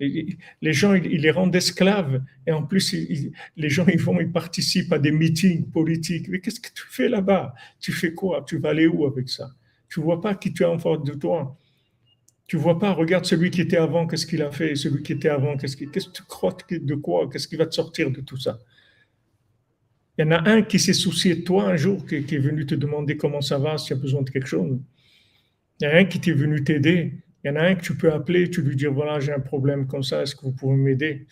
les 0.00 0.72
gens, 0.72 0.94
ils 0.94 1.20
les 1.20 1.30
rendent 1.30 1.54
esclaves 1.54 2.22
et 2.46 2.52
en 2.52 2.62
plus, 2.62 2.94
les 3.56 3.68
gens, 3.68 3.86
ils 3.86 4.00
vont, 4.00 4.18
ils 4.18 4.32
participent 4.32 4.92
à 4.92 4.98
des 4.98 5.12
meetings 5.12 5.66
politiques. 5.70 6.28
Mais 6.28 6.40
qu'est-ce 6.40 6.60
que 6.60 6.72
tu 6.72 6.84
fais 6.88 7.08
là-bas? 7.08 7.54
Tu 7.80 7.92
fais 7.92 8.14
quoi? 8.14 8.42
Tu 8.46 8.58
vas 8.58 8.70
aller 8.70 8.86
où 8.86 9.06
avec 9.06 9.28
ça? 9.28 9.50
Tu 9.88 10.00
vois 10.00 10.20
pas 10.20 10.34
qui 10.34 10.52
tu 10.52 10.64
as 10.64 10.70
en 10.70 10.78
face 10.78 11.02
de 11.04 11.12
toi. 11.12 11.56
Tu 12.46 12.56
vois 12.56 12.78
pas, 12.78 12.92
regarde 12.92 13.26
celui 13.26 13.50
qui 13.50 13.60
était 13.60 13.76
avant, 13.76 14.06
qu'est-ce 14.06 14.26
qu'il 14.26 14.42
a 14.42 14.50
fait 14.50 14.74
Celui 14.74 15.02
qui 15.02 15.12
était 15.12 15.28
avant, 15.28 15.56
qu'est-ce 15.56 15.76
que 15.76 15.84
tu 15.84 16.22
crois 16.26 16.56
de 16.70 16.94
quoi 16.94 17.28
Qu'est-ce 17.30 17.46
qui 17.46 17.56
va 17.56 17.66
te 17.66 17.74
sortir 17.74 18.10
de 18.10 18.20
tout 18.22 18.38
ça? 18.38 18.58
Il 20.18 20.24
y 20.24 20.28
en 20.28 20.32
a 20.32 20.48
un 20.50 20.62
qui 20.62 20.78
s'est 20.78 20.92
soucié 20.92 21.36
de 21.36 21.42
toi 21.42 21.64
un 21.68 21.76
jour, 21.76 22.04
qui, 22.06 22.24
qui 22.24 22.34
est 22.34 22.40
venu 22.40 22.66
te 22.66 22.74
demander 22.74 23.16
comment 23.16 23.40
ça 23.40 23.58
va, 23.58 23.78
si 23.78 23.86
tu 23.86 23.92
as 23.92 23.96
besoin 23.96 24.22
de 24.22 24.30
quelque 24.30 24.48
chose. 24.48 24.78
Il 25.80 25.84
y 25.84 25.86
en 25.86 25.92
a 25.92 25.96
un 25.98 26.04
qui 26.04 26.20
t'est 26.20 26.32
venu 26.32 26.62
t'aider. 26.64 27.12
Il 27.42 27.48
y 27.48 27.50
en 27.50 27.56
a 27.56 27.62
un 27.62 27.74
que 27.74 27.82
tu 27.82 27.96
peux 27.96 28.12
appeler, 28.12 28.50
tu 28.50 28.62
lui 28.62 28.76
dire 28.76 28.92
voilà, 28.92 29.18
j'ai 29.20 29.32
un 29.32 29.40
problème 29.40 29.86
comme 29.86 30.02
ça, 30.02 30.22
est-ce 30.22 30.34
que 30.36 30.42
vous 30.42 30.52
pouvez 30.52 30.76
m'aider? 30.76 31.26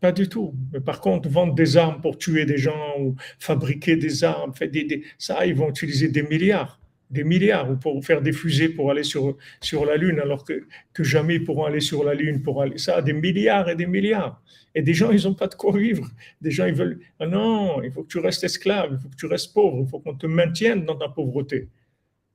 Pas 0.00 0.10
du 0.10 0.28
tout. 0.28 0.52
Mais 0.72 0.80
par 0.80 1.00
contre, 1.00 1.28
vendre 1.28 1.54
des 1.54 1.76
armes 1.76 2.00
pour 2.00 2.18
tuer 2.18 2.44
des 2.44 2.58
gens 2.58 2.96
ou 2.98 3.14
fabriquer 3.38 3.96
des 3.96 4.24
armes, 4.24 4.52
des, 4.60 5.04
ça, 5.16 5.46
ils 5.46 5.54
vont 5.54 5.68
utiliser 5.68 6.08
des 6.08 6.24
milliards, 6.24 6.80
des 7.10 7.22
milliards, 7.22 7.70
ou 7.70 7.76
pour 7.76 8.04
faire 8.04 8.20
des 8.20 8.32
fusées 8.32 8.68
pour 8.68 8.90
aller 8.90 9.04
sur, 9.04 9.36
sur 9.60 9.84
la 9.84 9.96
Lune, 9.96 10.18
alors 10.18 10.44
que, 10.44 10.66
que 10.92 11.04
jamais 11.04 11.36
ils 11.36 11.44
pourront 11.44 11.66
aller 11.66 11.80
sur 11.80 12.02
la 12.02 12.14
Lune 12.14 12.42
pour 12.42 12.62
aller. 12.62 12.78
Ça, 12.78 13.00
des 13.00 13.12
milliards 13.12 13.68
et 13.68 13.76
des 13.76 13.86
milliards. 13.86 14.42
Et 14.74 14.82
des 14.82 14.94
gens, 14.94 15.12
ils 15.12 15.22
n'ont 15.24 15.34
pas 15.34 15.46
de 15.46 15.54
quoi 15.54 15.78
vivre. 15.78 16.10
Des 16.40 16.50
gens, 16.50 16.66
ils 16.66 16.74
veulent. 16.74 16.98
Ah 17.20 17.26
non, 17.26 17.82
il 17.82 17.92
faut 17.92 18.02
que 18.02 18.08
tu 18.08 18.18
restes 18.18 18.42
esclave, 18.42 18.88
il 18.92 18.98
faut 18.98 19.08
que 19.08 19.16
tu 19.16 19.26
restes 19.26 19.52
pauvre, 19.52 19.84
il 19.84 19.88
faut 19.88 20.00
qu'on 20.00 20.16
te 20.16 20.26
maintienne 20.26 20.84
dans 20.84 20.96
ta 20.96 21.08
pauvreté. 21.08 21.68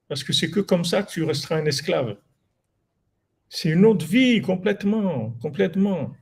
Parce 0.07 0.23
que 0.23 0.32
c'est 0.32 0.49
que 0.49 0.61
comme 0.61 0.86
ça 0.86 1.03
que 1.03 1.11
tu 1.11 1.23
resteras 1.23 1.57
un 1.57 1.65
esclave. 1.65 2.15
C'est 3.50 3.70
une 3.70 3.86
autre 3.86 4.06
vie 4.06 4.41
complètement, 4.41 5.32
complètement. 5.41 6.16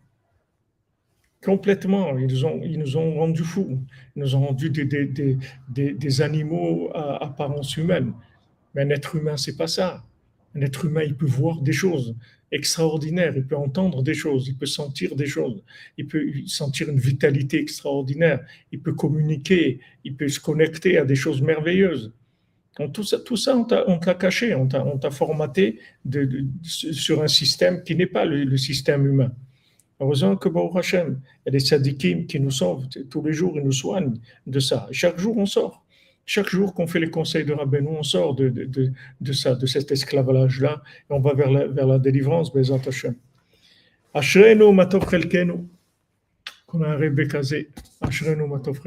Complètement. 1.43 2.17
Ils 2.17 2.27
nous 2.27 2.45
ont, 2.45 2.61
ils 2.63 2.79
nous 2.79 2.97
ont 2.97 3.15
rendus 3.15 3.43
fous. 3.43 3.79
Ils 4.15 4.19
nous 4.23 4.35
ont 4.35 4.47
rendus 4.47 4.69
des, 4.69 4.85
des, 4.85 5.37
des, 5.69 5.93
des 5.93 6.21
animaux 6.21 6.91
à 6.93 7.23
apparence 7.23 7.77
humaine. 7.77 8.13
Mais 8.73 8.83
un 8.83 8.89
être 8.89 9.15
humain, 9.15 9.37
c'est 9.37 9.55
pas 9.57 9.67
ça. 9.67 10.03
Un 10.55 10.61
être 10.61 10.85
humain, 10.85 11.03
il 11.03 11.15
peut 11.15 11.25
voir 11.25 11.61
des 11.61 11.73
choses 11.73 12.15
extraordinaires, 12.51 13.33
il 13.35 13.45
peut 13.45 13.57
entendre 13.57 14.01
des 14.01 14.13
choses, 14.13 14.47
il 14.47 14.55
peut 14.55 14.65
sentir 14.65 15.15
des 15.15 15.25
choses, 15.25 15.61
il 15.97 16.07
peut 16.07 16.25
sentir 16.47 16.89
une 16.89 16.99
vitalité 16.99 17.59
extraordinaire, 17.59 18.45
il 18.71 18.79
peut 18.79 18.93
communiquer, 18.93 19.79
il 20.03 20.15
peut 20.15 20.29
se 20.29 20.39
connecter 20.39 20.97
à 20.97 21.05
des 21.05 21.15
choses 21.15 21.41
merveilleuses. 21.41 22.13
Tout 22.91 23.03
ça, 23.03 23.19
tout 23.19 23.37
ça 23.37 23.55
on 23.55 23.99
t'a 23.99 24.13
caché, 24.15 24.53
on 24.53 24.67
t'a 24.67 25.11
formaté 25.11 25.79
sur 26.63 27.21
un 27.21 27.27
système 27.27 27.83
qui 27.83 27.95
n'est 27.95 28.07
pas 28.07 28.25
le, 28.25 28.57
système 28.57 29.05
humain. 29.05 29.31
Heureusement 29.99 30.35
que 30.35 30.49
Baruch 30.49 30.75
Hashem, 30.75 31.19
il 31.21 31.45
y 31.45 31.49
a 31.49 31.51
des 31.51 31.59
sadikim 31.59 32.25
qui 32.25 32.39
nous 32.39 32.51
sauvent 32.51 32.87
tous 33.09 33.23
les 33.23 33.31
jours, 33.31 33.53
ils 33.55 33.63
nous 33.63 33.71
soignent 33.71 34.15
de 34.45 34.59
ça. 34.59 34.87
Chaque 34.91 35.17
jour, 35.17 35.37
on 35.37 35.45
sort. 35.45 35.85
Chaque 36.25 36.49
jour 36.49 36.73
qu'on 36.73 36.87
fait 36.87 36.99
les 36.99 37.09
conseils 37.09 37.45
de 37.45 37.53
Rabbeinu, 37.53 37.87
on 37.87 38.03
sort 38.03 38.35
de, 38.35 38.51
ça, 39.31 39.55
de 39.55 39.65
cet 39.65 39.91
esclavage-là, 39.91 40.81
et 41.09 41.13
on 41.13 41.19
va 41.19 41.33
vers 41.33 41.51
la, 41.51 41.67
vers 41.67 41.87
la 41.87 41.99
délivrance, 41.99 42.51
Bezat 42.51 42.81
Hashem. 42.85 43.15
Ashrenu 44.13 44.73
matov. 44.73 45.05
Qu'on 46.65 46.81
a 46.81 46.87
un 46.97 47.27
casé. 47.27 47.69
Ashrenu 48.01 48.47
matov. 48.47 48.81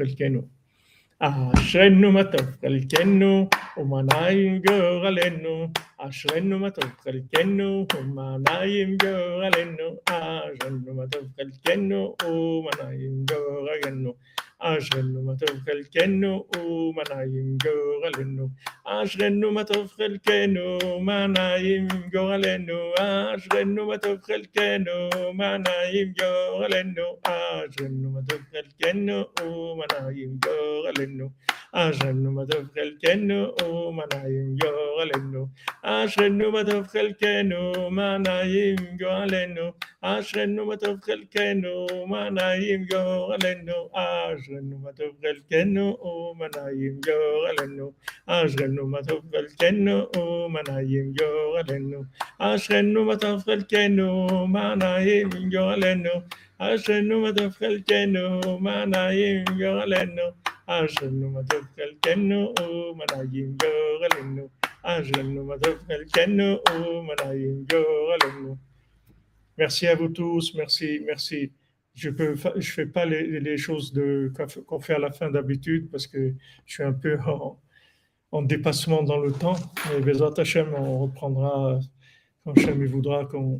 אשרנו 1.20 2.12
מה 2.12 2.24
טוב 2.24 2.46
חלקנו 2.60 3.48
ומנעים 3.76 4.62
גורלנו 4.68 5.68
אשרנו 5.98 6.58
מה 6.58 6.70
טוב 6.70 6.90
חלקנו 7.04 7.86
ומנעים 7.96 8.96
גורלנו 8.96 9.96
אשרנו 10.08 10.94
מה 10.94 11.06
טוב 11.06 11.22
חלקנו 11.36 12.16
ומנעים 12.24 13.24
גורלנו 13.30 14.14
عشغنو 14.61 15.21
ما 15.21 15.35
تبخل 15.35 15.83
كنو 15.93 16.47
وما 16.57 17.03
نايم 17.09 17.57
جوغلنو. 17.63 18.51
عشغنو 18.85 19.51
ما 19.51 19.63
تبخل 19.63 20.17
كنو 20.27 20.99
ما 20.99 21.27
نايم 21.27 21.87
جوغلنو. 22.13 22.93
عشغنو 22.99 23.85
ما 23.89 23.95
تبخل 23.95 24.45
كنو 24.55 25.31
ما 25.39 25.57
نايم 25.57 26.13
جوغلنو. 26.19 27.07
عشغنو 27.27 28.09
ما 28.09 28.21
تبخل 28.29 28.67
كنو 28.83 29.25
وما 29.43 29.85
نايم 29.93 30.39
جوغلنو. 30.45 31.31
عشان 31.73 32.27
ما 32.27 32.45
تفخل 32.45 32.97
كنو 33.05 33.55
وما 33.65 34.05
نايم 34.13 34.57
جوالنو 34.61 35.49
عشان 35.83 36.37
ما 36.53 36.63
تفخل 36.63 37.11
كنو 37.21 37.89
ما 37.89 38.17
نايم 38.17 38.77
جوالنو 39.01 39.73
عشان 40.03 40.55
ما 40.61 40.75
تفخل 40.75 41.21
كنو 41.35 41.87
ما 42.11 42.29
نايم 42.29 42.87
جوالنو 42.91 43.79
عشان 43.95 44.69
ما 44.83 44.91
تفخل 44.99 45.37
كنو 45.51 45.87
وما 46.05 46.47
نايم 46.57 47.01
جوالنو 47.07 47.87
عشان 48.29 48.75
ما 48.91 49.01
تفخل 49.01 49.47
كنو 49.61 50.07
وما 50.17 50.61
نايم 50.69 51.13
جوالنو 51.19 52.01
عشان 52.41 52.93
ما 53.07 53.15
تفخل 53.15 53.61
كنو 53.71 54.11
ما 54.55 54.75
نايم 54.75 55.29
جوالنو 55.53 56.15
عشان 56.61 57.09
ما 57.23 57.31
تفخل 57.31 57.75
كنو 57.89 58.59
ما 58.65 58.85
نايم 58.85 59.45
جوالنو 59.61 60.29
Merci 69.57 69.87
à 69.87 69.95
vous 69.95 70.09
tous, 70.09 70.53
merci, 70.53 71.01
merci. 71.07 71.51
Je 71.95 72.09
ne 72.09 72.35
je 72.61 72.71
fais 72.71 72.85
pas 72.85 73.07
les, 73.07 73.57
choses 73.57 73.99
qu'on 74.67 74.79
fait 74.79 74.93
à 74.93 74.99
la 74.99 75.11
fin 75.11 75.31
d'habitude 75.31 75.89
parce 75.89 76.05
que 76.05 76.35
je 76.67 76.73
suis 76.73 76.83
un 76.83 76.93
peu 76.93 77.17
en, 78.31 78.43
dépassement 78.43 79.01
dans 79.01 79.17
le 79.17 79.31
temps. 79.31 79.57
Mais 79.91 80.01
Bezrat 80.01 80.35
Hachem, 80.37 80.71
on 80.75 80.99
reprendra 80.99 81.79
quand 82.43 82.51
Hachem 82.51 82.85
voudra 82.85 83.25
qu'on 83.25 83.59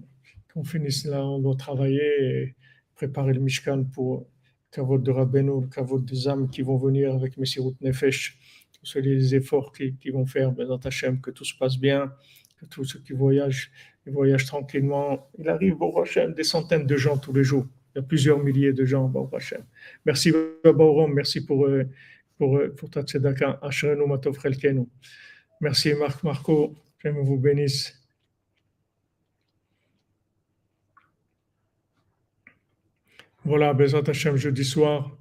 qu 0.54 0.64
finisse 0.64 1.06
là. 1.06 1.26
On 1.26 1.40
doit 1.40 1.56
travailler 1.56 2.12
et 2.22 2.56
préparer 2.94 3.34
le 3.34 3.40
Mishkan 3.40 3.84
pour, 3.84 4.28
Kavod 4.72 5.04
de 5.04 5.12
Rabbeinu, 5.12 5.68
Kavod 5.70 6.06
des 6.06 6.28
âmes 6.28 6.50
qui 6.50 6.62
vont 6.62 6.78
venir 6.78 7.14
avec 7.14 7.38
Messirut 7.38 7.76
Nefesh. 7.82 8.38
Tous 8.74 9.00
les 9.00 9.36
efforts 9.36 9.72
qu'ils 9.74 10.14
vont 10.14 10.26
faire, 10.26 10.52
Bezrat 10.52 10.80
Hashem, 10.86 11.20
que 11.20 11.32
tout 11.32 11.44
se 11.44 11.56
passe 11.58 11.78
bien, 11.78 12.14
que 12.58 12.66
tous 12.66 12.86
ceux 12.86 13.00
qui 13.00 13.14
voyagent, 13.14 13.72
ils 14.06 14.14
voyagent 14.14 14.46
tranquillement. 14.46 15.30
Il 15.38 15.50
arrive, 15.50 15.82
au 15.82 16.02
Hashem, 16.02 16.34
des 16.34 16.44
centaines 16.44 16.86
de 16.86 16.96
gens 16.96 17.18
tous 17.18 17.34
les 17.34 17.44
jours. 17.44 17.68
Il 17.94 17.98
y 17.98 18.00
a 18.00 18.04
plusieurs 18.04 18.42
milliers 18.42 18.72
de 18.72 18.86
gens, 18.86 19.10
Baruch 19.10 19.34
Hashem. 19.34 19.64
Merci, 20.06 20.32
Baruch 20.64 21.10
merci 21.14 21.46
pour, 21.46 21.66
euh, 21.66 21.84
pour, 22.38 22.58
euh, 22.58 22.70
pour 22.70 22.90
ta 22.90 23.02
tzedaka. 23.02 23.60
Matov. 24.08 24.38
Merci, 25.62 25.94
Marc 25.96 26.24
Marco. 26.24 26.76
Je 27.04 27.10
vous 27.10 27.38
bénisse. 27.38 27.99
Voilà, 33.50 33.74
Bezat 33.74 34.08
Hashem, 34.08 34.36
jeudi 34.36 34.64
soir. 34.64 35.18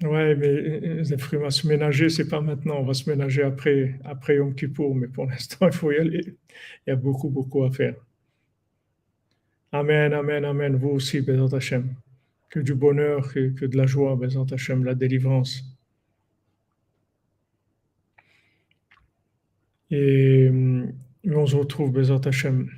Ouais, 0.00 0.34
mais 0.34 0.46
euh, 0.46 1.02
les 1.02 1.36
on 1.36 1.40
va 1.40 1.50
se 1.50 1.68
ménager, 1.68 2.08
c'est 2.08 2.26
pas 2.26 2.40
maintenant, 2.40 2.76
on 2.78 2.84
va 2.84 2.94
se 2.94 3.08
ménager 3.10 3.42
après, 3.42 4.00
après 4.02 4.36
Yom 4.36 4.54
Kippour, 4.54 4.94
mais 4.94 5.08
pour 5.08 5.26
l'instant, 5.26 5.66
il 5.70 5.74
faut 5.74 5.92
y 5.92 5.98
aller. 5.98 6.38
Il 6.86 6.90
y 6.90 6.92
a 6.94 6.96
beaucoup, 6.96 7.28
beaucoup 7.28 7.64
à 7.64 7.70
faire. 7.70 7.96
Amen, 9.72 10.14
Amen, 10.14 10.42
Amen. 10.46 10.74
Vous 10.76 10.88
aussi, 10.88 11.20
Bézant 11.20 11.48
Hachem. 11.48 11.96
Que 12.48 12.60
du 12.60 12.74
bonheur, 12.74 13.30
que, 13.30 13.50
que 13.50 13.66
de 13.66 13.76
la 13.76 13.84
joie, 13.84 14.16
Bézant 14.16 14.46
Hachem, 14.46 14.84
la 14.84 14.94
délivrance. 14.94 15.64
Et, 19.90 20.50
on 21.26 21.46
se 21.46 21.56
retrouve, 21.56 21.92
Bézant 21.92 22.20
Hachem, 22.20 22.70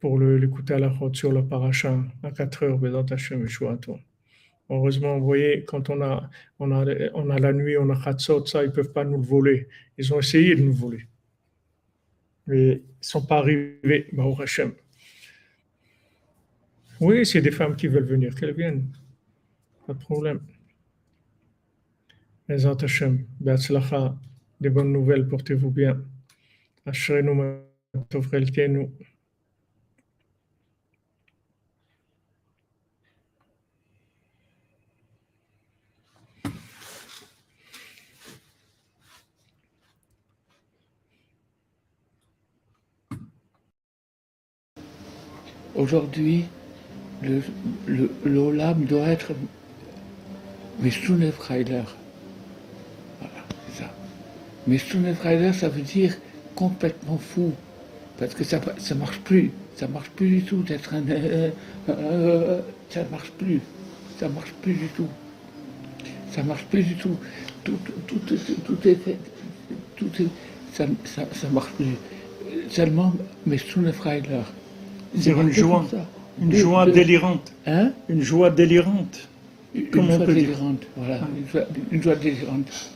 pour 0.00 0.18
l'écouter 0.18 0.74
à 0.74 0.78
la 0.78 0.88
route 0.88 1.14
sur 1.14 1.30
le 1.30 1.46
paracha 1.46 2.02
à 2.22 2.30
4 2.30 2.62
heures, 2.64 2.78
Bézant 2.78 3.04
Hachem, 3.04 3.46
toi. 3.80 4.00
Heureusement, 4.70 5.18
vous 5.18 5.24
voyez, 5.24 5.64
quand 5.64 5.90
on 5.90 6.00
a, 6.00 6.30
on 6.60 6.70
a, 6.70 6.84
on 7.14 7.28
a 7.28 7.38
la 7.38 7.52
nuit, 7.52 7.76
on 7.76 7.90
a 7.90 8.00
Khatsot, 8.02 8.46
ça, 8.46 8.62
ils 8.62 8.68
ne 8.68 8.72
peuvent 8.72 8.92
pas 8.92 9.04
nous 9.04 9.18
le 9.18 9.26
voler. 9.26 9.68
Ils 9.98 10.14
ont 10.14 10.20
essayé 10.20 10.54
de 10.54 10.62
nous 10.62 10.72
voler. 10.72 11.06
Mais 12.46 12.66
ils 12.68 12.74
ne 12.76 12.80
sont 13.00 13.26
pas 13.26 13.38
arrivés, 13.38 14.08
Hashem. 14.38 14.72
Oui, 17.00 17.26
c'est 17.26 17.40
des 17.42 17.50
femmes 17.50 17.74
qui 17.74 17.88
veulent 17.88 18.04
venir, 18.04 18.34
qu'elles 18.34 18.54
viennent. 18.54 18.86
Pas 19.86 19.94
de 19.94 19.98
problème. 19.98 20.40
Hashem, 22.48 23.26
des 24.60 24.70
bonnes 24.70 24.92
nouvelles, 24.92 25.26
portez-vous 25.26 25.70
bien. 25.70 26.00
Ashrenu 26.86 27.58
nous. 28.68 28.92
Aujourd'hui, 45.74 46.44
l'Olam 48.24 48.84
doit 48.84 49.06
être 49.06 49.32
Meshunefreiler. 50.80 51.82
Voilà, 53.20 53.44
c'est 53.68 53.82
ça. 53.82 53.90
Meshunefreiler, 54.66 55.52
ça 55.52 55.68
veut 55.68 55.82
dire 55.82 56.16
complètement 56.54 57.18
fou. 57.18 57.52
Parce 58.18 58.34
que 58.34 58.44
ça 58.44 58.58
ne 58.58 58.94
marche 58.98 59.20
plus. 59.20 59.50
Ça 59.76 59.86
marche 59.88 60.10
plus 60.10 60.28
du 60.28 60.42
tout 60.42 60.62
d'être 60.62 60.94
un. 60.94 61.02
Euh, 61.08 61.50
euh, 61.88 62.60
ça 62.88 63.04
marche 63.10 63.30
plus. 63.32 63.60
Ça 64.18 64.28
marche 64.28 64.52
plus 64.62 64.74
du 64.74 64.88
tout. 64.88 65.08
Ça 66.32 66.42
marche 66.42 66.64
plus 66.64 66.82
du 66.82 66.96
tout. 66.96 67.16
Tout, 67.64 67.78
tout, 68.06 68.18
tout, 68.26 68.36
tout 68.64 68.88
est 68.88 68.94
fait. 68.94 69.18
Tout 69.96 70.10
est, 70.18 70.26
ça, 70.72 70.86
ça, 71.04 71.22
ça 71.32 71.48
marche 71.50 71.70
plus. 71.72 71.96
Seulement 72.68 73.12
Meshunefreiler. 73.46 74.42
C'est 75.18 75.30
une 75.30 75.50
joie. 75.50 75.84
Une 76.40 76.52
joie 76.54 76.90
délirante. 76.90 77.52
Hein 77.66 77.92
Une 78.08 78.22
joie 78.22 78.50
délirante. 78.50 79.28
Une, 79.74 79.92
joie 79.92 80.26
délirante, 80.26 80.82
voilà. 80.96 81.20
Une, 81.92 82.02
joie, 82.02 82.16
délirante. 82.16 82.90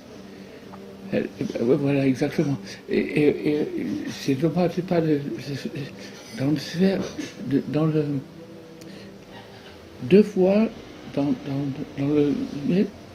Euh, 1.13 1.23
euh, 1.61 1.77
voilà, 1.77 2.07
exactement. 2.07 2.59
Et, 2.91 3.59
c'est 4.11 4.35
dommage, 4.35 4.73
c'est 4.75 4.87
pas 4.87 5.01
dans 5.01 6.51
le 6.51 6.57
sphère, 6.57 7.01
dans 7.69 7.87
le. 7.87 8.05
Deux 10.03 10.25
fois, 10.25 10.67
dans, 11.15 11.33
dans, 11.47 12.07
le. 12.09 12.33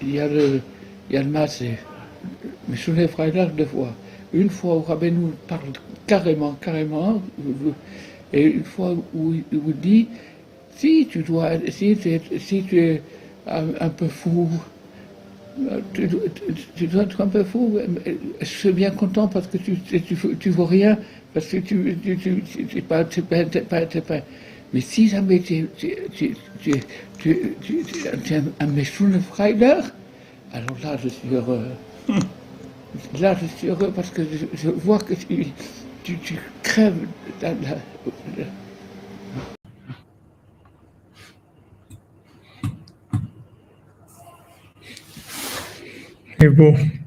Il 0.02 0.16
y 0.16 0.20
a 0.20 0.28
le. 0.28 0.62
Il 1.10 1.16
y 1.16 1.18
a 1.18 1.24
le 1.24 1.30
massé. 1.30 1.72
Mais 2.70 2.78
sous 2.78 2.94
les 2.94 3.10
frères, 3.10 3.50
deux 3.52 3.66
fois. 3.66 3.94
Une 4.32 4.50
fois 4.50 4.76
où 4.76 4.84
Rabbi 4.84 5.12
nous 5.12 5.34
parle 5.48 5.62
carrément, 6.08 6.54
carrément, 6.62 7.22
et 8.34 8.44
une 8.44 8.64
fois 8.64 8.96
où 9.14 9.34
il 9.34 9.60
vous 9.60 9.74
dit, 9.74 10.08
si 10.76 11.08
tu 11.10 11.24
dois, 11.24 11.52
si, 11.70 11.98
si 12.40 12.64
tu 12.64 12.80
es 12.80 13.02
un, 13.48 13.90
peu 13.90 14.08
fou, 14.08 14.50
tu, 15.94 16.08
dois 16.88 17.04
être 17.04 17.22
un 17.22 17.28
peu 17.28 17.44
fou. 17.44 17.78
Je 18.40 18.46
suis 18.46 18.72
bien 18.72 18.92
content 18.92 19.28
parce 19.28 19.48
que 19.48 19.58
tu 19.58 19.72
ne 19.72 20.36
tu, 20.36 20.50
vois 20.52 20.68
rien, 20.68 20.98
parce 21.34 21.48
que 21.48 21.58
tu 21.58 21.98
n'es 22.76 22.82
pas, 22.82 23.04
pas, 23.04 23.46
pas, 23.46 23.86
pas, 23.86 24.20
Mais 24.74 24.82
si 24.82 25.10
jamais 25.10 25.40
tu, 25.40 25.68
es 25.82 26.04
un 28.60 28.68
Meshun 28.68 29.20
Freiler, 29.20 29.82
alors 30.54 30.78
là, 30.84 30.98
je 31.04 31.10
suis 31.10 31.30
heureux. 31.34 31.66
Là, 33.20 33.36
je 33.40 33.46
suis 33.58 33.68
heureux 33.68 33.92
parce 33.96 34.10
que 34.10 34.24
je, 34.24 34.46
je 34.58 34.70
vois 34.70 34.98
que 34.98 35.14
tu, 35.14 35.46
tu, 36.10 36.18
tu 36.18 36.40
crèves. 36.64 37.08
la- 37.42 37.50
la- 37.54 37.56
la- 38.38 38.46
C'est. 46.40 46.99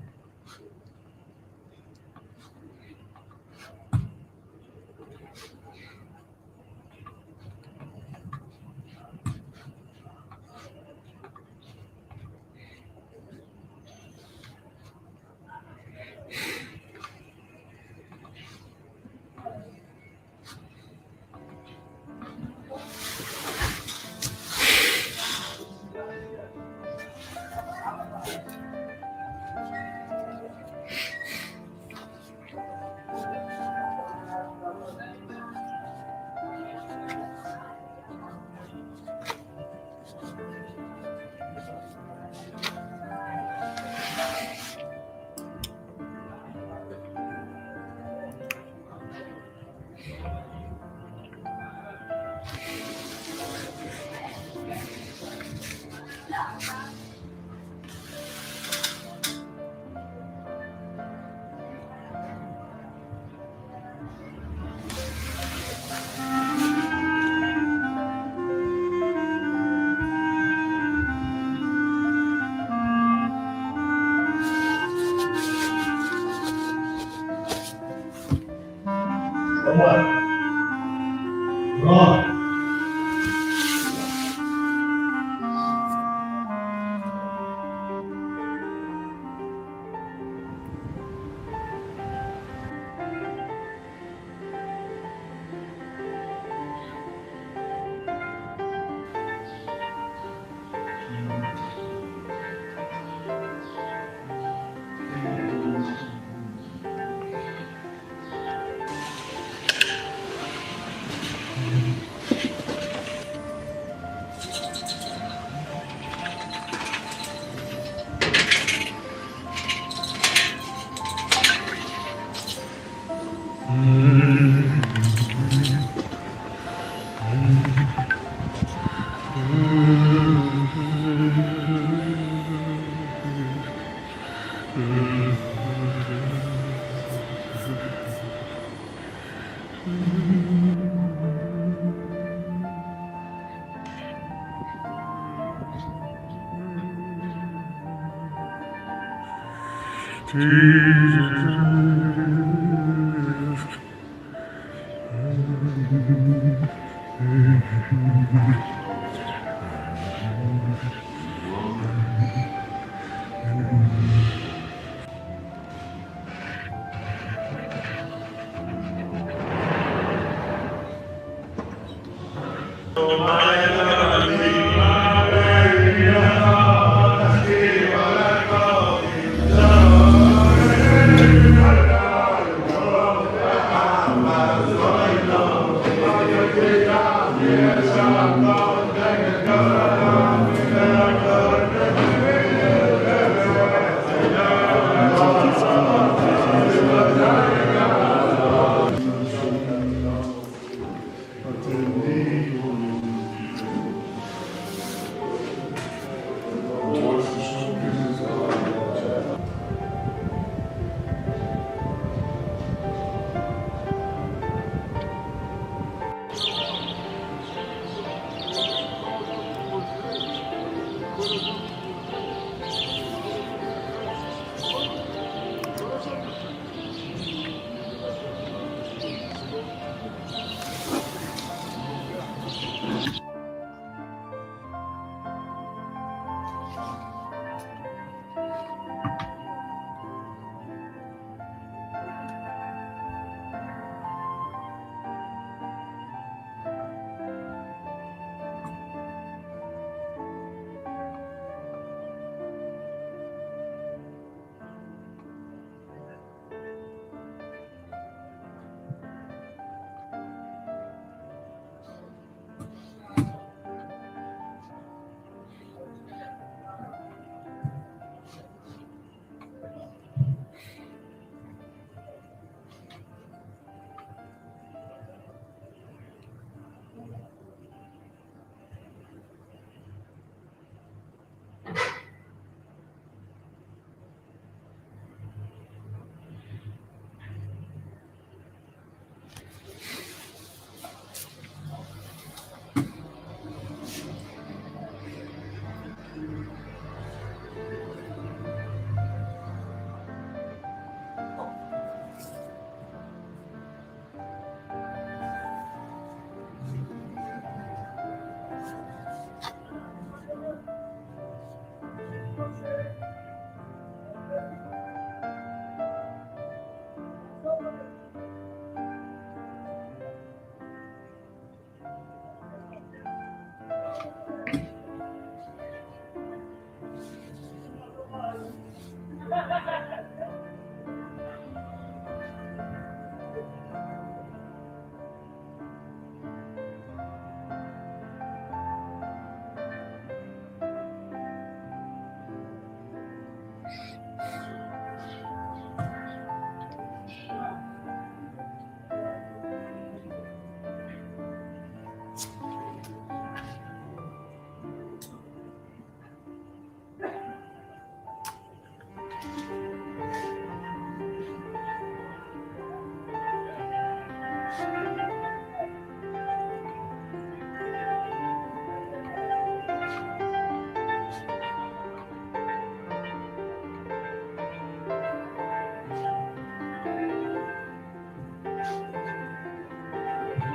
Tea. 150.32 150.71